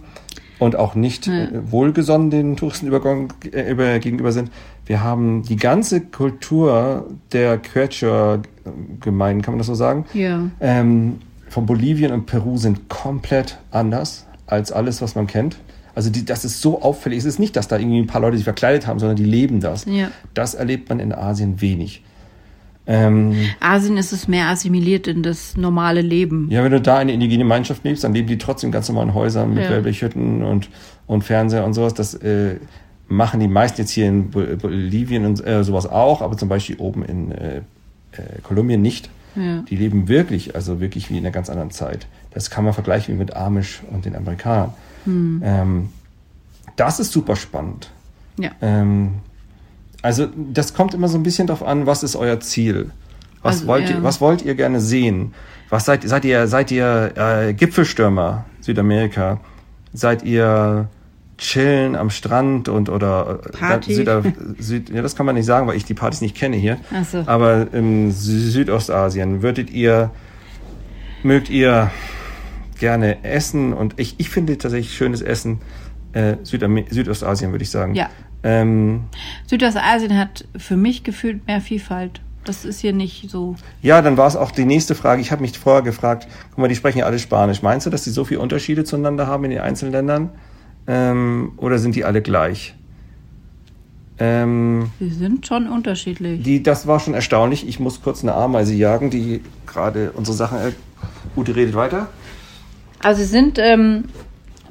und 0.60 0.76
auch 0.76 0.96
nicht 0.96 1.28
ja. 1.28 1.44
Äh, 1.44 1.72
wohlgesonnen 1.72 2.30
den 2.30 2.56
Touristen 2.56 2.92
äh, 2.92 3.72
über, 3.72 4.00
gegenüber 4.00 4.32
sind. 4.32 4.52
Wir 4.86 5.04
haben 5.04 5.44
die 5.44 5.58
ganze 5.58 6.02
Kultur 6.02 7.06
der 7.32 7.58
Quechua-Gemeinden, 7.58 9.42
kann 9.42 9.54
man 9.54 9.60
das 9.60 9.68
so 9.68 9.76
sagen? 9.76 10.06
Ja. 10.14 10.50
Ähm, 10.60 11.20
von 11.50 11.66
Bolivien 11.66 12.12
und 12.12 12.26
Peru 12.26 12.58
sind 12.58 12.90
komplett 12.90 13.58
anders 13.72 14.26
als 14.46 14.72
alles, 14.72 15.02
was 15.02 15.16
man 15.16 15.28
kennt. 15.28 15.58
Also 15.98 16.12
die, 16.12 16.26
das 16.26 16.46
ist 16.46 16.62
so 16.62 16.84
auffällig. 16.84 17.18
Es 17.18 17.26
ist 17.26 17.40
nicht, 17.40 17.56
dass 17.56 17.68
da 17.68 17.80
irgendwie 17.80 17.98
ein 17.98 18.06
paar 18.06 18.22
Leute 18.22 18.38
sich 18.38 18.44
verkleidet 18.44 18.86
haben, 18.86 19.00
sondern 19.00 19.16
die 19.16 19.26
leben 19.26 19.62
das. 19.62 19.86
Ja. 19.86 20.12
Das 20.36 20.54
erlebt 20.54 20.90
man 20.90 21.00
in 21.00 21.12
Asien 21.12 21.60
wenig. 21.60 22.04
Ähm, 22.86 23.34
Asien 23.60 23.98
ist 23.98 24.12
es 24.14 24.28
mehr 24.28 24.50
assimiliert 24.50 25.08
in 25.08 25.24
das 25.24 25.58
normale 25.58 26.02
Leben. 26.02 26.50
Ja, 26.52 26.64
wenn 26.64 26.72
du 26.72 26.80
da 26.80 27.00
eine 27.00 27.14
indigene 27.14 27.46
Gemeinschaft 27.46 27.84
lebst, 27.84 28.04
dann 28.04 28.14
leben 28.14 28.28
die 28.28 28.38
trotzdem 28.38 28.72
ganz 28.72 28.88
normalen 28.90 29.16
Häusern 29.16 29.56
mit 29.56 29.64
ja. 29.64 29.72
Wellblechhütten 29.72 30.44
und, 30.44 30.70
und 31.08 31.24
Fernseher 31.24 31.66
und 31.66 31.74
sowas. 31.74 31.96
Das 31.96 32.14
äh, 32.14 32.58
machen 33.08 33.40
die 33.40 33.48
meisten 33.48 33.82
jetzt 33.82 33.90
hier 33.90 34.08
in 34.08 34.30
Bolivien 34.30 35.26
und 35.26 35.44
äh, 35.48 35.64
sowas 35.64 35.88
auch, 35.88 36.22
aber 36.22 36.38
zum 36.38 36.48
Beispiel 36.48 36.76
oben 36.78 37.04
in 37.06 37.32
äh, 37.32 37.58
äh, 37.58 37.62
Kolumbien 38.44 38.84
nicht. 38.84 39.10
Ja. 39.36 39.64
Die 39.68 39.76
leben 39.76 40.08
wirklich, 40.08 40.54
also 40.54 40.80
wirklich 40.80 41.10
wie 41.10 41.18
in 41.18 41.26
einer 41.26 41.34
ganz 41.34 41.50
anderen 41.50 41.72
Zeit. 41.72 42.06
Das 42.36 42.52
kann 42.52 42.64
man 42.66 42.74
vergleichen 42.74 43.16
wie 43.16 43.18
mit 43.18 43.36
Amish 43.36 43.82
und 43.92 44.06
den 44.06 44.16
Amerikanern. 44.16 44.76
Hm. 45.08 45.42
Ähm, 45.44 45.90
das 46.76 47.00
ist 47.00 47.12
super 47.12 47.36
spannend. 47.36 47.90
Ja. 48.38 48.52
Ähm, 48.62 49.16
also 50.02 50.28
das 50.36 50.74
kommt 50.74 50.94
immer 50.94 51.08
so 51.08 51.18
ein 51.18 51.24
bisschen 51.24 51.48
darauf 51.48 51.68
an, 51.68 51.86
was 51.86 52.04
ist 52.04 52.16
euer 52.16 52.40
Ziel? 52.40 52.92
Was, 53.42 53.56
also, 53.56 53.68
wollt, 53.68 53.90
ja. 53.90 53.96
ihr, 53.96 54.04
was 54.04 54.22
wollt 54.22 54.44
ihr 54.44 54.56
gerne 54.56 54.80
sehen? 54.80 55.34
Was 55.70 55.86
seid, 55.86 56.08
seid 56.08 56.24
ihr, 56.26 56.48
seid 56.48 56.72
ihr 56.72 57.14
äh, 57.16 57.54
Gipfelstürmer 57.54 58.46
Südamerika? 58.62 59.40
Seid 59.94 60.24
ihr 60.24 60.90
chillen 61.38 61.96
am 61.96 62.10
Strand 62.10 62.70
und 62.70 62.90
oder 62.90 63.40
äh, 63.44 63.50
Party. 63.58 63.96
Süd, 63.96 64.10
Süd, 64.60 64.90
ja, 64.90 65.02
das 65.02 65.16
kann 65.16 65.26
man 65.26 65.36
nicht 65.36 65.46
sagen, 65.46 65.68
weil 65.68 65.78
ich 65.78 65.86
die 65.86 65.94
Partys 65.94 66.22
nicht 66.22 66.36
kenne 66.36 66.58
hier. 66.58 66.78
Ach 66.94 67.06
so. 67.06 67.24
Aber 67.26 67.74
in 67.74 68.12
Südostasien 68.12 69.42
würdet 69.42 69.70
ihr, 69.70 70.12
mögt 71.24 71.50
ihr 71.50 71.92
gerne 72.80 73.24
essen 73.24 73.74
und 73.74 73.94
ich, 73.98 74.16
ich 74.18 74.30
finde 74.30 74.58
tatsächlich 74.58 74.96
schönes 74.96 75.22
Essen 75.22 75.60
äh, 76.14 76.38
Südam 76.44 76.84
Südostasien, 76.90 77.52
würde 77.52 77.64
ich 77.64 77.72
sagen. 77.72 77.96
Ja. 77.96 78.10
Ähm, 78.44 79.02
Südostasien 79.48 80.18
hat 80.18 80.46
für 80.58 80.78
mich 80.78 81.04
gefühlt 81.04 81.46
mehr 81.48 81.62
Vielfalt. 81.62 82.22
Das 82.44 82.64
ist 82.64 82.80
hier 82.80 82.94
nicht 82.94 83.30
so. 83.30 83.56
Ja, 83.82 84.02
dann 84.02 84.16
war 84.16 84.28
es 84.28 84.38
auch 84.38 84.52
die 84.52 84.64
nächste 84.64 84.96
Frage. 84.96 85.22
Ich 85.22 85.32
habe 85.32 85.42
mich 85.42 85.58
vorher 85.58 85.82
gefragt, 85.82 86.28
guck 86.52 86.60
mal, 86.60 86.70
die 86.70 86.76
sprechen 86.76 87.00
ja 87.00 87.06
alle 87.06 87.20
Spanisch. 87.20 87.62
Meinst 87.62 87.86
du, 87.86 87.90
dass 87.90 88.04
die 88.04 88.10
so 88.10 88.24
viele 88.24 88.40
Unterschiede 88.40 88.86
zueinander 88.86 89.28
haben 89.28 89.44
in 89.44 89.52
den 89.52 89.60
einzelnen 89.60 89.92
Ländern? 89.92 90.30
Ähm, 90.88 91.52
oder 91.58 91.78
sind 91.78 91.96
die 91.96 92.06
alle 92.06 92.22
gleich? 92.22 92.74
Ähm, 94.20 94.92
die 95.00 95.10
sind 95.10 95.46
schon 95.46 95.68
unterschiedlich. 95.68 96.42
Die, 96.42 96.64
das 96.64 96.88
war 96.88 97.00
schon 97.00 97.14
erstaunlich. 97.14 97.68
Ich 97.68 97.80
muss 97.80 98.02
kurz 98.02 98.24
eine 98.24 98.34
Ameise 98.34 98.74
jagen, 98.74 99.10
die 99.10 99.42
gerade 99.66 100.12
unsere 100.14 100.36
Sachen. 100.38 100.58
Äh, 100.58 100.72
Ute 101.36 101.56
redet 101.56 101.76
weiter. 101.76 102.08
Also 103.00 103.22
sie 103.22 103.28
sind 103.28 103.60
ähm, 103.60 104.06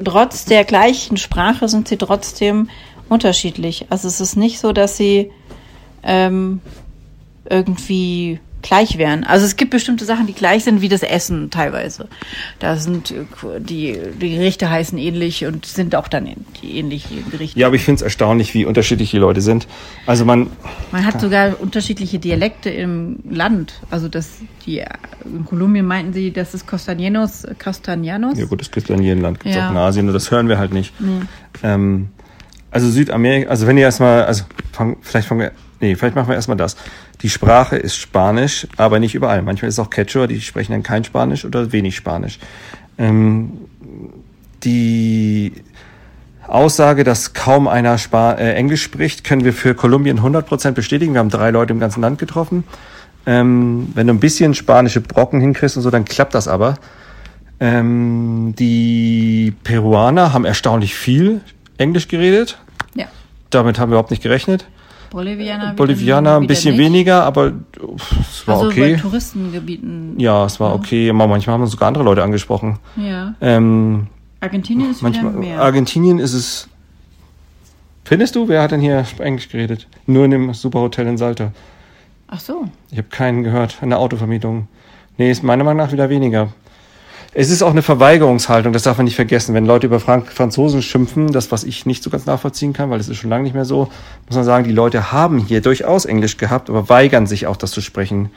trotz 0.02 0.44
der 0.44 0.64
gleichen 0.64 1.16
Sprache 1.16 1.68
sind 1.68 1.88
sie 1.88 1.96
trotzdem 1.96 2.68
unterschiedlich. 3.08 3.86
Also 3.90 4.08
es 4.08 4.20
ist 4.20 4.36
nicht 4.36 4.58
so, 4.58 4.72
dass 4.72 4.96
sie 4.96 5.30
ähm, 6.02 6.60
irgendwie 7.48 8.40
gleich 8.66 8.98
wären. 8.98 9.24
Also 9.24 9.46
es 9.46 9.56
gibt 9.56 9.70
bestimmte 9.70 10.04
Sachen, 10.04 10.26
die 10.26 10.32
gleich 10.32 10.64
sind, 10.64 10.80
wie 10.80 10.88
das 10.88 11.02
Essen 11.02 11.50
teilweise. 11.50 12.08
Da 12.58 12.76
sind 12.76 13.12
äh, 13.12 13.24
die, 13.60 13.98
die 14.20 14.30
Gerichte 14.30 14.68
heißen 14.68 14.98
ähnlich 14.98 15.44
und 15.44 15.66
sind 15.66 15.94
auch 15.94 16.08
dann 16.08 16.28
die 16.62 16.78
ähnlichen 16.78 17.30
Gerichte. 17.30 17.58
Ja, 17.58 17.68
aber 17.68 17.76
ich 17.76 17.84
finde 17.84 17.96
es 17.96 18.02
erstaunlich, 18.02 18.54
wie 18.54 18.64
unterschiedlich 18.64 19.10
die 19.10 19.18
Leute 19.18 19.40
sind. 19.40 19.68
Also 20.06 20.24
man. 20.24 20.50
Man 20.90 21.04
hat 21.04 21.20
sogar 21.20 21.60
unterschiedliche 21.60 22.18
Dialekte 22.18 22.70
im 22.70 23.18
Land. 23.28 23.80
Also 23.90 24.08
das, 24.08 24.30
die, 24.66 24.82
in 25.24 25.44
Kolumbien 25.44 25.86
meinten 25.86 26.12
sie, 26.12 26.32
das 26.32 26.54
ist 26.54 26.68
Costañenos, 26.68 27.46
Castañanos. 27.58 28.38
Ja 28.38 28.46
gut, 28.46 28.60
das 28.60 28.70
Kastanienland 28.70 29.40
gibt 29.40 29.50
es 29.50 29.56
ja. 29.56 29.68
auch 29.68 29.72
in 29.72 29.76
Asien, 29.76 30.06
nur 30.06 30.12
das 30.12 30.30
hören 30.30 30.48
wir 30.48 30.58
halt 30.58 30.72
nicht. 30.72 30.92
Nee. 31.00 31.20
Ähm, 31.62 32.08
also 32.70 32.90
Südamerika, 32.90 33.48
also 33.48 33.66
wenn 33.66 33.78
ihr 33.78 33.84
erstmal, 33.84 34.24
also 34.24 34.44
fang, 34.72 34.96
vielleicht 35.00 35.28
fangen 35.28 35.40
wir 35.40 35.52
Nee, 35.80 35.94
vielleicht 35.94 36.16
machen 36.16 36.28
wir 36.28 36.34
erstmal 36.34 36.56
das. 36.56 36.76
Die 37.20 37.28
Sprache 37.28 37.76
ist 37.76 37.96
Spanisch, 37.96 38.66
aber 38.76 38.98
nicht 38.98 39.14
überall. 39.14 39.42
Manchmal 39.42 39.68
ist 39.68 39.74
es 39.74 39.78
auch 39.78 39.90
Quechua, 39.90 40.26
die 40.26 40.40
sprechen 40.40 40.72
dann 40.72 40.82
kein 40.82 41.04
Spanisch 41.04 41.44
oder 41.44 41.72
wenig 41.72 41.96
Spanisch. 41.96 42.38
Ähm, 42.98 43.52
die 44.64 45.52
Aussage, 46.46 47.04
dass 47.04 47.34
kaum 47.34 47.68
einer 47.68 47.98
Spa 47.98 48.32
äh, 48.32 48.54
Englisch 48.54 48.82
spricht, 48.82 49.24
können 49.24 49.44
wir 49.44 49.52
für 49.52 49.74
Kolumbien 49.74 50.20
100% 50.20 50.72
bestätigen. 50.72 51.12
Wir 51.12 51.18
haben 51.18 51.28
drei 51.28 51.50
Leute 51.50 51.72
im 51.72 51.80
ganzen 51.80 52.00
Land 52.00 52.18
getroffen. 52.18 52.64
Ähm, 53.26 53.88
wenn 53.94 54.06
du 54.06 54.14
ein 54.14 54.20
bisschen 54.20 54.54
spanische 54.54 55.00
Brocken 55.00 55.40
hinkriegst 55.40 55.76
und 55.76 55.82
so, 55.82 55.90
dann 55.90 56.04
klappt 56.04 56.34
das 56.34 56.48
aber. 56.48 56.76
Ähm, 57.58 58.54
die 58.58 59.54
Peruaner 59.64 60.32
haben 60.32 60.44
erstaunlich 60.44 60.94
viel 60.94 61.40
Englisch 61.78 62.08
geredet. 62.08 62.58
Ja. 62.94 63.06
Damit 63.50 63.78
haben 63.78 63.90
wir 63.90 63.94
überhaupt 63.94 64.10
nicht 64.10 64.22
gerechnet. 64.22 64.66
Bolivianer, 65.10 65.74
Bolivianer 65.74 66.36
ein 66.36 66.46
bisschen 66.46 66.76
nicht. 66.76 66.84
weniger, 66.84 67.24
aber 67.24 67.52
es 68.20 68.46
war 68.46 68.56
also 68.56 68.68
okay. 68.68 68.94
Bei 68.94 69.00
Touristengebieten. 69.00 70.18
Ja, 70.18 70.44
es 70.44 70.60
war 70.60 70.70
ja. 70.70 70.74
okay. 70.76 71.12
Manchmal 71.12 71.54
haben 71.54 71.62
uns 71.62 71.72
sogar 71.72 71.88
andere 71.88 72.04
Leute 72.04 72.22
angesprochen. 72.22 72.78
Ja. 72.96 73.34
Ähm, 73.40 74.08
Argentinien 74.40 74.90
ist 74.90 75.02
manchmal, 75.02 75.32
mehr. 75.32 75.60
Argentinien 75.60 76.18
ist 76.18 76.34
es. 76.34 76.68
Findest 78.04 78.36
du? 78.36 78.48
Wer 78.48 78.62
hat 78.62 78.70
denn 78.70 78.80
hier 78.80 79.04
Englisch 79.18 79.48
geredet? 79.48 79.88
Nur 80.06 80.24
in 80.24 80.30
dem 80.30 80.54
Superhotel 80.54 81.06
in 81.06 81.18
Salta. 81.18 81.52
Ach 82.28 82.40
so. 82.40 82.68
Ich 82.90 82.98
habe 82.98 83.08
keinen 83.08 83.42
gehört 83.42 83.78
in 83.82 83.90
der 83.90 83.98
Autovermietung. 83.98 84.68
Nee, 85.16 85.30
ist 85.30 85.42
meiner 85.42 85.64
Meinung 85.64 85.84
nach 85.84 85.92
wieder 85.92 86.08
weniger. 86.08 86.48
Es 87.38 87.50
ist 87.50 87.62
auch 87.62 87.72
eine 87.72 87.82
Verweigerungshaltung, 87.82 88.72
das 88.72 88.84
darf 88.84 88.96
man 88.96 89.04
nicht 89.04 89.14
vergessen. 89.14 89.54
Wenn 89.54 89.66
Leute 89.66 89.86
über 89.86 90.00
Frank 90.00 90.32
Franzosen 90.32 90.80
schimpfen, 90.80 91.32
das, 91.32 91.52
was 91.52 91.64
ich 91.64 91.84
nicht 91.84 92.02
so 92.02 92.08
ganz 92.08 92.24
nachvollziehen 92.24 92.72
kann, 92.72 92.88
weil 92.88 92.98
es 92.98 93.10
ist 93.10 93.18
schon 93.18 93.28
lange 93.28 93.42
nicht 93.42 93.52
mehr 93.52 93.66
so, 93.66 93.90
muss 94.26 94.36
man 94.36 94.44
sagen, 94.44 94.64
die 94.64 94.72
Leute 94.72 95.12
haben 95.12 95.36
hier 95.36 95.60
durchaus 95.60 96.06
Englisch 96.06 96.38
gehabt, 96.38 96.70
aber 96.70 96.88
weigern 96.88 97.26
sich 97.26 97.46
auch, 97.46 97.58
das 97.58 97.72
zu 97.72 97.82
sprechen. 97.82 98.30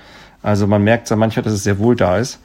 Also 0.43 0.67
man 0.67 0.83
merkt 0.83 1.09
manchmal, 1.15 1.43
dass 1.43 1.53
es 1.53 1.63
sehr 1.63 1.79
wohl 1.79 1.95
da 1.95 2.17
ist. 2.17 2.41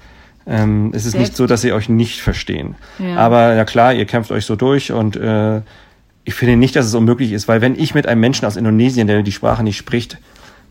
Ähm, 0.47 0.93
es 0.95 1.07
ist 1.07 1.13
Selbst. 1.13 1.19
nicht 1.19 1.37
so, 1.37 1.49
dass 1.49 1.61
sie 1.61 1.73
euch 1.73 1.89
nicht 1.89 2.21
verstehen. 2.21 2.77
Ja. 3.01 3.17
Aber 3.17 3.55
ja 3.55 3.65
klar, 3.65 3.93
ihr 3.93 4.05
kämpft 4.05 4.31
euch 4.31 4.47
so 4.47 4.55
durch 4.55 4.93
und 4.93 5.17
äh, 5.17 5.61
ich 6.23 6.35
finde 6.35 6.55
nicht, 6.55 6.77
dass 6.77 6.87
es 6.87 6.95
unmöglich 6.95 7.33
ist, 7.33 7.49
weil 7.49 7.63
wenn 7.63 7.77
ich 7.77 7.97
mit 7.97 8.07
einem 8.07 8.21
Menschen 8.21 8.47
aus 8.47 8.55
Indonesien, 8.55 9.09
der 9.09 9.25
die 9.25 9.33
Sprache 9.33 9.65
nicht 9.65 9.77
spricht, 9.77 10.19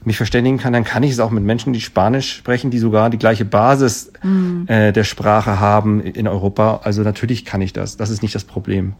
mich 0.05 0.17
verständigen 0.17 0.57
kann, 0.57 0.73
dann 0.73 0.83
kann 0.83 1.03
ich 1.03 1.11
es 1.11 1.19
auch 1.19 1.31
mit 1.31 1.43
Menschen, 1.43 1.73
die 1.73 1.81
Spanisch 1.81 2.33
sprechen, 2.33 2.71
die 2.71 2.79
sogar 2.79 3.09
die 3.09 3.17
gleiche 3.17 3.45
Basis 3.45 4.11
mhm. 4.21 4.65
äh, 4.67 4.91
der 4.91 5.03
Sprache 5.03 5.59
haben 5.59 6.01
in 6.01 6.27
Europa. 6.27 6.81
Also 6.83 7.01
natürlich 7.03 7.45
kann 7.45 7.61
ich 7.61 7.73
das. 7.73 7.97
Das 7.97 8.09
ist 8.09 8.21
nicht 8.21 8.35
das 8.35 8.43
Problem. 8.43 8.93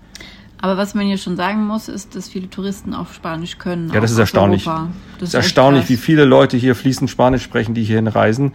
Aber 0.63 0.77
was 0.77 0.95
man 0.95 1.05
hier 1.05 1.17
schon 1.17 1.35
sagen 1.35 1.67
muss, 1.67 1.89
ist, 1.89 2.15
dass 2.15 2.29
viele 2.29 2.49
Touristen 2.49 2.93
auch 2.93 3.11
Spanisch 3.11 3.57
können. 3.57 3.91
Ja, 3.93 3.99
das 3.99 4.11
ist 4.11 4.17
erstaunlich. 4.17 4.63
Das, 4.63 4.87
das, 5.19 5.29
ist 5.29 5.35
erstaunlich, 5.35 5.89
wie 5.89 5.97
viele 5.97 6.23
Leute 6.23 6.55
hier 6.55 6.73
fließend 6.73 7.09
Spanisch 7.09 7.43
sprechen, 7.43 7.73
die 7.73 7.83
hierhin 7.83 8.07
reisen. 8.07 8.53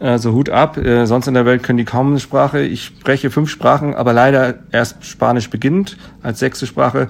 Ja. 0.00 0.12
Also 0.12 0.32
Hut 0.32 0.48
ab. 0.48 0.78
Äh, 0.78 1.04
sonst 1.04 1.26
in 1.26 1.34
der 1.34 1.44
Welt 1.44 1.62
können 1.62 1.76
die 1.76 1.84
kaum 1.84 2.12
eine 2.12 2.18
Sprache. 2.18 2.62
Ich 2.62 2.86
spreche 2.86 3.30
fünf 3.30 3.50
Sprachen, 3.50 3.94
aber 3.94 4.14
leider 4.14 4.60
erst 4.72 5.04
Spanisch 5.04 5.50
beginnt 5.50 5.98
als 6.22 6.38
sechste 6.38 6.66
Sprache. 6.66 7.08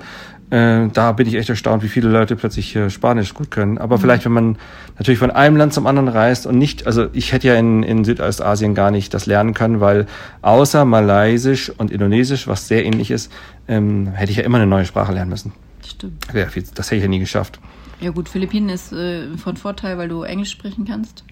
Äh, 0.51 0.89
da 0.93 1.13
bin 1.13 1.29
ich 1.29 1.35
echt 1.35 1.49
erstaunt, 1.49 1.83
wie 1.85 1.89
viele 1.89 2.09
Leute 2.09 2.35
plötzlich 2.35 2.75
äh, 2.75 2.91
Spanisch 2.91 3.35
gut 3.35 3.51
können. 3.51 3.79
Aber 3.79 3.97
mhm. 3.97 4.01
vielleicht, 4.01 4.25
wenn 4.25 4.33
man 4.33 4.59
natürlich 4.99 5.19
von 5.19 5.31
einem 5.31 5.57
Land 5.57 5.73
zum 5.73 5.87
anderen 5.87 6.09
reist 6.09 6.47
und 6.47 6.59
nicht, 6.59 6.87
also 6.87 7.07
ich 7.13 7.33
hätte 7.33 7.49
ja 7.49 7.55
in, 7.55 7.85
in 7.85 8.05
Südostasien 8.05 8.75
gar 8.75 8.91
nicht 8.91 9.15
das 9.15 9.27
lernen 9.27 9.55
können, 9.55 9.81
weil 9.81 10.07
außer 10.43 10.85
Malaysisch 10.85 11.71
und 11.71 11.93
Indonesisch, 11.93 12.49
was 12.49 12.67
sehr 12.67 12.85
ähnlich 12.85 13.13
ist, 13.13 13.33
ähm, 13.69 14.09
hätte 14.09 14.33
ich 14.33 14.39
ja 14.39 14.45
immer 14.45 14.59
eine 14.59 14.67
neue 14.67 14.85
Sprache 14.85 15.13
lernen 15.13 15.31
müssen. 15.31 15.53
Stimmt. 15.87 16.27
Ja, 16.35 16.47
das 16.75 16.87
hätte 16.87 16.97
ich 16.97 17.03
ja 17.03 17.09
nie 17.09 17.21
geschafft. 17.21 17.61
Ja 18.01 18.11
gut, 18.11 18.29
Philippinen 18.29 18.71
ist 18.71 18.93
äh, 18.93 19.37
von 19.37 19.57
Vorteil, 19.57 19.99
weil 19.99 20.09
du 20.09 20.23
Englisch 20.23 20.51
sprechen 20.51 20.85
kannst. 20.85 21.23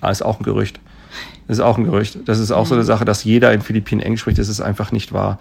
Ah, 0.00 0.10
ist 0.10 0.22
auch 0.22 0.40
ein 0.40 0.44
Gerücht. 0.44 0.78
Das 1.48 1.58
ist 1.58 1.64
auch 1.64 1.78
ein 1.78 1.84
Gerücht. 1.84 2.18
Das 2.26 2.38
ist 2.38 2.52
auch 2.52 2.64
mhm. 2.64 2.68
so 2.68 2.74
eine 2.76 2.84
Sache, 2.84 3.04
dass 3.04 3.24
jeder 3.24 3.52
in 3.52 3.62
Philippinen 3.62 4.00
Englisch 4.00 4.20
spricht. 4.20 4.38
Das 4.38 4.48
ist 4.48 4.60
einfach 4.60 4.92
nicht 4.92 5.12
wahr 5.12 5.38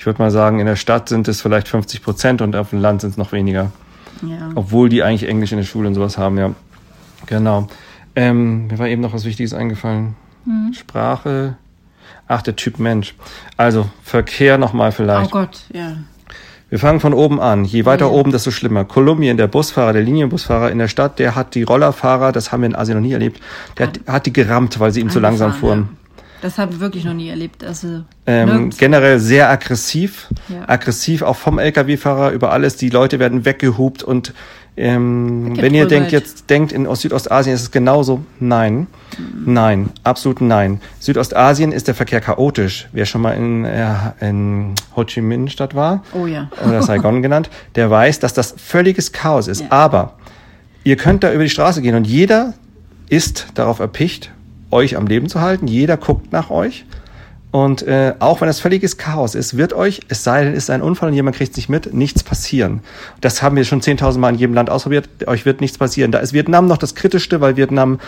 ich 0.00 0.06
würde 0.06 0.22
mal 0.22 0.30
sagen, 0.30 0.60
in 0.60 0.66
der 0.66 0.76
Stadt 0.76 1.10
sind 1.10 1.28
es 1.28 1.42
vielleicht 1.42 1.68
50 1.68 2.02
Prozent 2.02 2.40
und 2.40 2.56
auf 2.56 2.70
dem 2.70 2.80
Land 2.80 3.02
sind 3.02 3.10
es 3.10 3.16
noch 3.18 3.32
weniger. 3.32 3.70
Ja. 4.22 4.48
Obwohl 4.54 4.88
die 4.88 5.02
eigentlich 5.02 5.28
Englisch 5.28 5.52
in 5.52 5.58
der 5.58 5.66
Schule 5.66 5.88
und 5.88 5.94
sowas 5.94 6.16
haben, 6.16 6.38
ja. 6.38 6.54
Genau. 7.26 7.68
Ähm, 8.16 8.68
mir 8.68 8.78
war 8.78 8.88
eben 8.88 9.02
noch 9.02 9.12
was 9.12 9.26
Wichtiges 9.26 9.52
eingefallen. 9.52 10.16
Mhm. 10.46 10.72
Sprache. 10.72 11.58
Ach, 12.26 12.40
der 12.40 12.56
Typ 12.56 12.78
Mensch. 12.78 13.14
Also, 13.58 13.90
Verkehr 14.02 14.56
nochmal 14.56 14.90
vielleicht. 14.90 15.26
Oh 15.26 15.40
Gott, 15.40 15.64
ja. 15.70 15.98
Wir 16.70 16.78
fangen 16.78 17.00
von 17.00 17.12
oben 17.12 17.40
an. 17.40 17.64
Je 17.64 17.84
weiter 17.84 18.06
ja. 18.06 18.12
oben, 18.12 18.30
desto 18.30 18.52
schlimmer. 18.52 18.84
Kolumbien, 18.84 19.36
der 19.36 19.48
Busfahrer, 19.48 19.92
der 19.92 20.02
Linienbusfahrer 20.02 20.70
in 20.70 20.78
der 20.78 20.88
Stadt, 20.88 21.18
der 21.18 21.34
hat 21.34 21.56
die 21.56 21.64
Rollerfahrer, 21.64 22.30
das 22.30 22.52
haben 22.52 22.62
wir 22.62 22.68
in 22.68 22.76
Asien 22.76 22.96
noch 22.96 23.02
nie 23.02 23.12
erlebt, 23.12 23.40
der 23.76 23.88
hat, 23.88 24.00
hat 24.06 24.26
die 24.26 24.32
gerammt, 24.32 24.78
weil 24.78 24.92
sie 24.92 25.00
ihm 25.00 25.10
zu 25.10 25.18
langsam 25.18 25.52
fuhren. 25.52 25.88
Ja. 25.90 25.96
Das 26.42 26.56
haben 26.56 26.72
wir 26.72 26.80
wirklich 26.80 27.04
noch 27.04 27.12
nie 27.12 27.28
erlebt. 27.28 27.64
Also 27.64 28.02
ähm, 28.26 28.70
generell 28.70 29.18
sehr 29.20 29.50
aggressiv. 29.50 30.28
Ja. 30.48 30.66
Aggressiv 30.68 31.22
auch 31.22 31.36
vom 31.36 31.58
Lkw-Fahrer 31.58 32.30
über 32.30 32.50
alles. 32.52 32.76
Die 32.76 32.88
Leute 32.88 33.18
werden 33.18 33.44
weggehupt 33.44 34.02
und 34.02 34.32
ähm, 34.80 35.52
wenn 35.56 35.74
ihr 35.74 35.86
denkt, 35.86 36.10
jetzt 36.10 36.48
denkt, 36.48 36.72
in 36.72 36.92
Südostasien 36.94 37.54
ist 37.54 37.62
es 37.62 37.70
genauso, 37.70 38.22
nein, 38.38 38.86
mhm. 39.18 39.52
nein, 39.52 39.90
absolut 40.04 40.40
nein. 40.40 40.80
Südostasien 41.00 41.70
ist 41.70 41.86
der 41.86 41.94
Verkehr 41.94 42.22
chaotisch. 42.22 42.88
Wer 42.92 43.04
schon 43.04 43.20
mal 43.20 43.32
in, 43.32 43.66
äh, 43.66 43.94
in 44.20 44.74
Ho 44.96 45.04
Chi 45.04 45.20
Minh 45.20 45.48
Stadt 45.48 45.74
war, 45.74 46.02
oh 46.14 46.26
ja. 46.26 46.50
oder 46.66 46.82
Saigon 46.82 47.20
genannt, 47.22 47.50
der 47.74 47.90
weiß, 47.90 48.20
dass 48.20 48.32
das 48.32 48.54
völliges 48.56 49.12
Chaos 49.12 49.48
ist. 49.48 49.60
Ja. 49.60 49.66
Aber 49.70 50.14
ihr 50.82 50.96
könnt 50.96 51.24
da 51.24 51.32
über 51.32 51.42
die 51.42 51.50
Straße 51.50 51.82
gehen 51.82 51.94
und 51.94 52.06
jeder 52.06 52.54
ist 53.10 53.48
darauf 53.54 53.80
erpicht, 53.80 54.30
euch 54.70 54.96
am 54.96 55.06
Leben 55.06 55.28
zu 55.28 55.42
halten. 55.42 55.66
Jeder 55.66 55.98
guckt 55.98 56.32
nach 56.32 56.48
euch. 56.48 56.86
Und 57.50 57.82
äh, 57.82 58.14
auch 58.20 58.40
wenn 58.40 58.46
das 58.46 58.60
völliges 58.60 58.96
Chaos 58.96 59.34
ist, 59.34 59.56
wird 59.56 59.72
euch, 59.72 60.00
es 60.08 60.22
sei 60.22 60.44
denn, 60.44 60.52
es 60.52 60.64
ist 60.64 60.70
ein 60.70 60.82
Unfall 60.82 61.08
und 61.08 61.14
jemand 61.14 61.36
kriegt 61.36 61.50
es 61.50 61.56
nicht 61.56 61.68
mit, 61.68 61.92
nichts 61.92 62.22
passieren. 62.22 62.80
Das 63.20 63.42
haben 63.42 63.56
wir 63.56 63.64
schon 63.64 63.80
10.000 63.80 64.18
Mal 64.18 64.30
in 64.30 64.38
jedem 64.38 64.54
Land 64.54 64.70
ausprobiert. 64.70 65.08
Euch 65.26 65.44
wird 65.46 65.60
nichts 65.60 65.76
passieren. 65.76 66.12
Da 66.12 66.20
ist 66.20 66.32
Vietnam 66.32 66.66
noch 66.66 66.78
das 66.78 66.94
Kritischste, 66.94 67.40
weil 67.40 67.56
Vietnam 67.56 67.98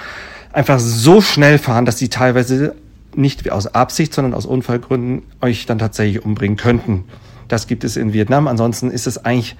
einfach 0.52 0.78
so 0.78 1.20
schnell 1.20 1.58
fahren, 1.58 1.86
dass 1.86 1.98
sie 1.98 2.08
teilweise 2.08 2.76
nicht 3.16 3.50
aus 3.50 3.66
Absicht, 3.66 4.14
sondern 4.14 4.32
aus 4.32 4.46
Unfallgründen 4.46 5.22
euch 5.40 5.66
dann 5.66 5.78
tatsächlich 5.78 6.24
umbringen 6.24 6.56
könnten. 6.56 7.04
Das 7.48 7.66
gibt 7.66 7.82
es 7.84 7.96
in 7.96 8.12
Vietnam. 8.12 8.46
Ansonsten 8.46 8.90
ist 8.90 9.06
es 9.06 9.24
eigentlich 9.24 9.56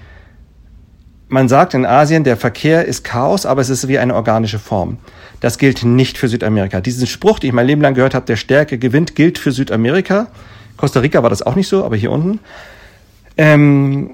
man 1.33 1.49
sagt 1.49 1.73
in 1.73 1.83
Asien, 1.83 2.23
der 2.23 2.37
Verkehr 2.37 2.85
ist 2.85 3.03
Chaos, 3.03 3.47
aber 3.47 3.59
es 3.59 3.69
ist 3.69 3.87
wie 3.87 3.97
eine 3.97 4.13
organische 4.13 4.59
Form. 4.59 4.99
Das 5.39 5.57
gilt 5.57 5.83
nicht 5.83 6.19
für 6.19 6.27
Südamerika. 6.27 6.79
Diesen 6.79 7.07
Spruch, 7.07 7.39
den 7.39 7.47
ich 7.47 7.53
mein 7.53 7.65
Leben 7.65 7.81
lang 7.81 7.95
gehört 7.95 8.13
habe, 8.13 8.27
der 8.27 8.35
Stärke 8.35 8.77
gewinnt, 8.77 9.15
gilt 9.15 9.39
für 9.39 9.51
Südamerika. 9.51 10.27
Costa 10.77 10.99
Rica 10.99 11.23
war 11.23 11.31
das 11.31 11.41
auch 11.41 11.55
nicht 11.55 11.67
so, 11.67 11.83
aber 11.83 11.95
hier 11.95 12.11
unten. 12.11 12.39
Ähm, 13.35 14.11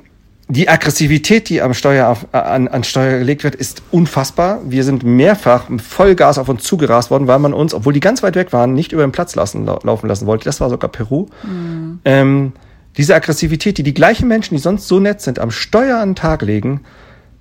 die 0.48 0.70
Aggressivität, 0.70 1.50
die 1.50 1.62
am 1.62 1.74
Steuer 1.74 2.08
auf, 2.08 2.26
äh, 2.32 2.38
an, 2.38 2.70
an 2.70 2.86
Steuer 2.86 3.20
gelegt 3.20 3.43
wird, 3.43 3.54
ist 3.54 3.84
unfassbar. 3.91 4.62
Wir 4.64 4.86
sind 4.86 5.04
mehrfach 5.04 5.66
Vollgas 5.78 6.38
auf 6.38 6.48
uns 6.48 6.64
zugerast 6.64 7.12
worden, 7.12 7.28
weil 7.28 7.39
man 7.39 7.54
uns, 7.54 7.74
obwohl 7.74 7.91
die 7.91 8.00
ganz 8.00 8.24
weit 8.24 8.36
weg 8.36 8.54
waren, 8.54 8.74
nicht 8.74 8.93
über 8.93 9.06
den 9.06 9.12
Platz 9.12 9.36
lassen, 9.36 9.66
laufen 9.66 10.08
lassen 10.08 10.26
wollte. 10.26 10.46
Das 10.46 10.62
war 10.62 10.70
sogar 10.70 10.89
Peru. 10.89 11.28
Mhm. 11.43 12.00
Ähm, 12.06 12.54
diese 12.96 13.14
Aggressivität, 13.14 13.78
die 13.78 13.84
die 13.84 13.93
gleichen 13.93 14.30
Menschen, 14.30 14.56
die 14.56 14.62
sonst 14.62 14.88
so 14.88 15.02
nett 15.02 15.20
sind, 15.20 15.38
am 15.38 15.52
Steuer 15.52 15.98
an 15.98 16.12
den 16.12 16.16
Tag 16.16 16.41
legen, 16.43 16.80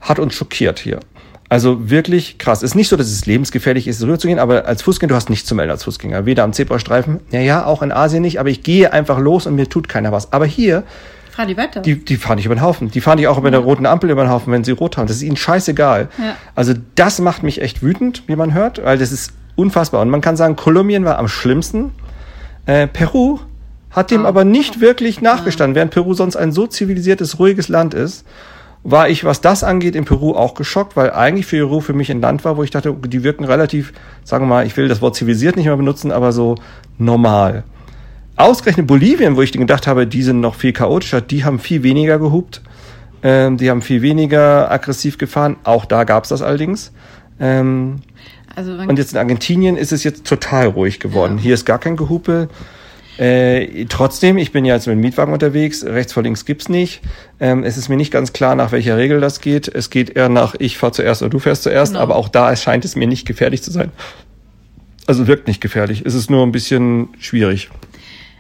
hat 0.01 0.19
uns 0.19 0.35
schockiert 0.35 0.79
hier. 0.79 1.01
Also 1.49 1.89
wirklich 1.91 2.37
krass. 2.37 2.63
Ist 2.63 2.75
nicht 2.75 2.89
so, 2.89 2.97
dass 2.97 3.07
es 3.07 3.25
lebensgefährlich 3.25 3.89
ist, 3.89 4.03
rüberzugehen, 4.03 4.39
aber 4.39 4.67
als 4.67 4.83
Fußgänger, 4.83 5.09
du 5.09 5.15
hast 5.15 5.31
nichts 5.31 5.49
zu 5.49 5.55
melden 5.55 5.71
als 5.71 5.85
Fußgänger. 5.85 6.27
Weder 6.27 6.45
am 6.45 6.53
Zebrastreifen, 6.53 7.21
ja, 7.31 7.41
ja, 7.41 7.65
auch 7.65 7.81
in 7.81 7.91
Asien 7.91 8.23
nicht, 8.23 8.39
aber 8.39 8.51
ich 8.51 8.63
gehe 8.63 8.93
einfach 8.93 9.19
los 9.19 9.47
und 9.47 9.55
mir 9.55 9.69
tut 9.69 9.89
keiner 9.89 10.13
was. 10.13 10.33
Aber 10.33 10.45
hier, 10.45 10.85
Fahr 11.33 11.47
die 11.47 11.57
weiter. 11.57 11.81
Die, 11.81 12.05
die 12.05 12.17
fahren 12.17 12.37
nicht 12.37 12.47
über 12.47 12.57
den 12.57 12.63
Haufen. 12.63 12.91
Die 12.91 13.01
fahren 13.01 13.17
dich 13.17 13.29
auch 13.29 13.39
über 13.39 13.51
der 13.51 13.61
roten 13.61 13.87
Ampel 13.87 14.11
über 14.11 14.25
den 14.25 14.31
Haufen, 14.31 14.53
wenn 14.53 14.65
sie 14.65 14.73
rot 14.73 14.97
haben. 14.97 15.07
Das 15.07 15.17
ist 15.17 15.23
ihnen 15.23 15.37
scheißegal. 15.37 16.09
Ja. 16.19 16.37
Also 16.57 16.75
das 16.97 17.21
macht 17.21 17.45
mich 17.45 17.63
echt 17.63 17.81
wütend, 17.81 18.25
wie 18.27 18.35
man 18.35 18.55
hört, 18.55 18.83
weil 18.85 18.99
das 18.99 19.13
ist 19.13 19.33
unfassbar. 19.55 20.03
Und 20.03 20.11
man 20.11 20.21
kann 20.21 20.37
sagen, 20.37 20.57
Kolumbien 20.57 21.05
war 21.05 21.17
am 21.17 21.29
schlimmsten. 21.29 21.93
Äh, 22.67 22.89
Peru 22.89 23.39
hat 23.91 24.11
dem 24.11 24.25
oh. 24.25 24.27
aber 24.27 24.45
nicht 24.45 24.81
wirklich 24.81 25.21
nachgestanden, 25.21 25.77
während 25.77 25.93
Peru 25.93 26.13
sonst 26.13 26.37
ein 26.37 26.51
so 26.51 26.67
zivilisiertes, 26.67 27.39
ruhiges 27.39 27.69
Land 27.69 27.95
ist 27.95 28.27
war 28.91 29.09
ich, 29.09 29.25
was 29.25 29.41
das 29.41 29.65
angeht, 29.65 29.95
in 29.95 30.05
Peru 30.05 30.35
auch 30.35 30.55
geschockt, 30.55 30.97
weil 30.97 31.11
eigentlich 31.11 31.49
Peru 31.49 31.81
für 31.81 31.93
mich 31.93 32.11
ein 32.11 32.21
Land 32.21 32.45
war, 32.45 32.57
wo 32.57 32.63
ich 32.63 32.71
dachte, 32.71 32.95
die 33.07 33.23
wirken 33.23 33.45
relativ, 33.45 33.93
sagen 34.25 34.45
wir 34.45 34.49
mal, 34.49 34.67
ich 34.67 34.77
will 34.77 34.89
das 34.89 35.03
Wort 35.03 35.17
zivilisiert 35.17 35.57
nicht 35.57 35.67
mehr 35.67 35.77
benutzen, 35.77 36.11
aber 36.11 36.33
so 36.33 36.57
normal. 36.97 37.65
Ausgerechnet 38.37 38.87
Bolivien, 38.87 39.37
wo 39.37 39.43
ich 39.43 39.53
gedacht 39.53 39.87
habe, 39.87 40.07
die 40.07 40.23
sind 40.23 40.41
noch 40.41 40.55
viel 40.55 40.73
chaotischer, 40.73 41.21
die 41.21 41.45
haben 41.45 41.59
viel 41.59 41.83
weniger 41.83 42.19
gehupt, 42.19 42.63
ähm, 43.23 43.57
die 43.57 43.69
haben 43.69 43.83
viel 43.83 44.01
weniger 44.01 44.71
aggressiv 44.71 45.19
gefahren. 45.19 45.57
Auch 45.65 45.85
da 45.85 46.05
gab 46.05 46.23
es 46.25 46.31
das 46.31 46.41
allerdings. 46.41 46.93
Ähm, 47.41 47.97
also 48.55 48.73
und 48.73 48.99
jetzt 48.99 49.13
in 49.13 49.19
Argentinien 49.19 49.77
ist 49.77 49.93
es 49.93 50.05
jetzt 50.05 50.25
total 50.25 50.67
ruhig 50.67 51.01
geworden. 51.01 51.37
Ja. 51.37 51.43
Hier 51.43 51.55
ist 51.55 51.65
gar 51.65 51.79
kein 51.79 51.97
Gehupe. 51.97 52.49
Äh, 53.19 53.87
trotzdem, 53.87 54.39
ich 54.39 54.53
bin 54.53 54.65
ja 54.65 54.75
jetzt 54.75 54.87
mit 54.87 54.95
dem 54.95 55.01
Mietwagen 55.01 55.33
unterwegs, 55.33 55.85
rechts 55.85 56.13
vor 56.13 56.23
links 56.23 56.45
gibt's 56.45 56.69
nicht. 56.69 57.01
Ähm, 57.41 57.65
es 57.65 57.77
ist 57.77 57.89
mir 57.89 57.97
nicht 57.97 58.13
ganz 58.13 58.33
klar, 58.33 58.55
nach 58.55 58.71
welcher 58.71 58.97
Regel 58.97 59.21
das 59.21 59.41
geht. 59.41 59.67
Es 59.67 59.91
geht 59.91 60.11
eher 60.11 60.29
nach, 60.29 60.55
ich 60.59 60.79
fahr 60.79 60.93
zuerst 60.93 61.23
oder 61.23 61.31
du 61.31 61.41
fährst 61.41 61.65
zuerst, 61.65 61.93
genau. 61.93 62.03
aber 62.03 62.15
auch 62.15 62.29
da 62.29 62.49
erscheint 62.49 62.85
es 62.85 62.95
mir 62.95 63.09
nicht 63.09 63.27
gefährlich 63.27 63.63
zu 63.63 63.73
sein. 63.73 63.91
Also 65.07 65.27
wirkt 65.27 65.49
nicht 65.49 65.61
gefährlich. 65.61 66.03
Es 66.07 66.15
ist 66.15 66.31
nur 66.31 66.47
ein 66.47 66.53
bisschen 66.53 67.09
schwierig. 67.19 67.71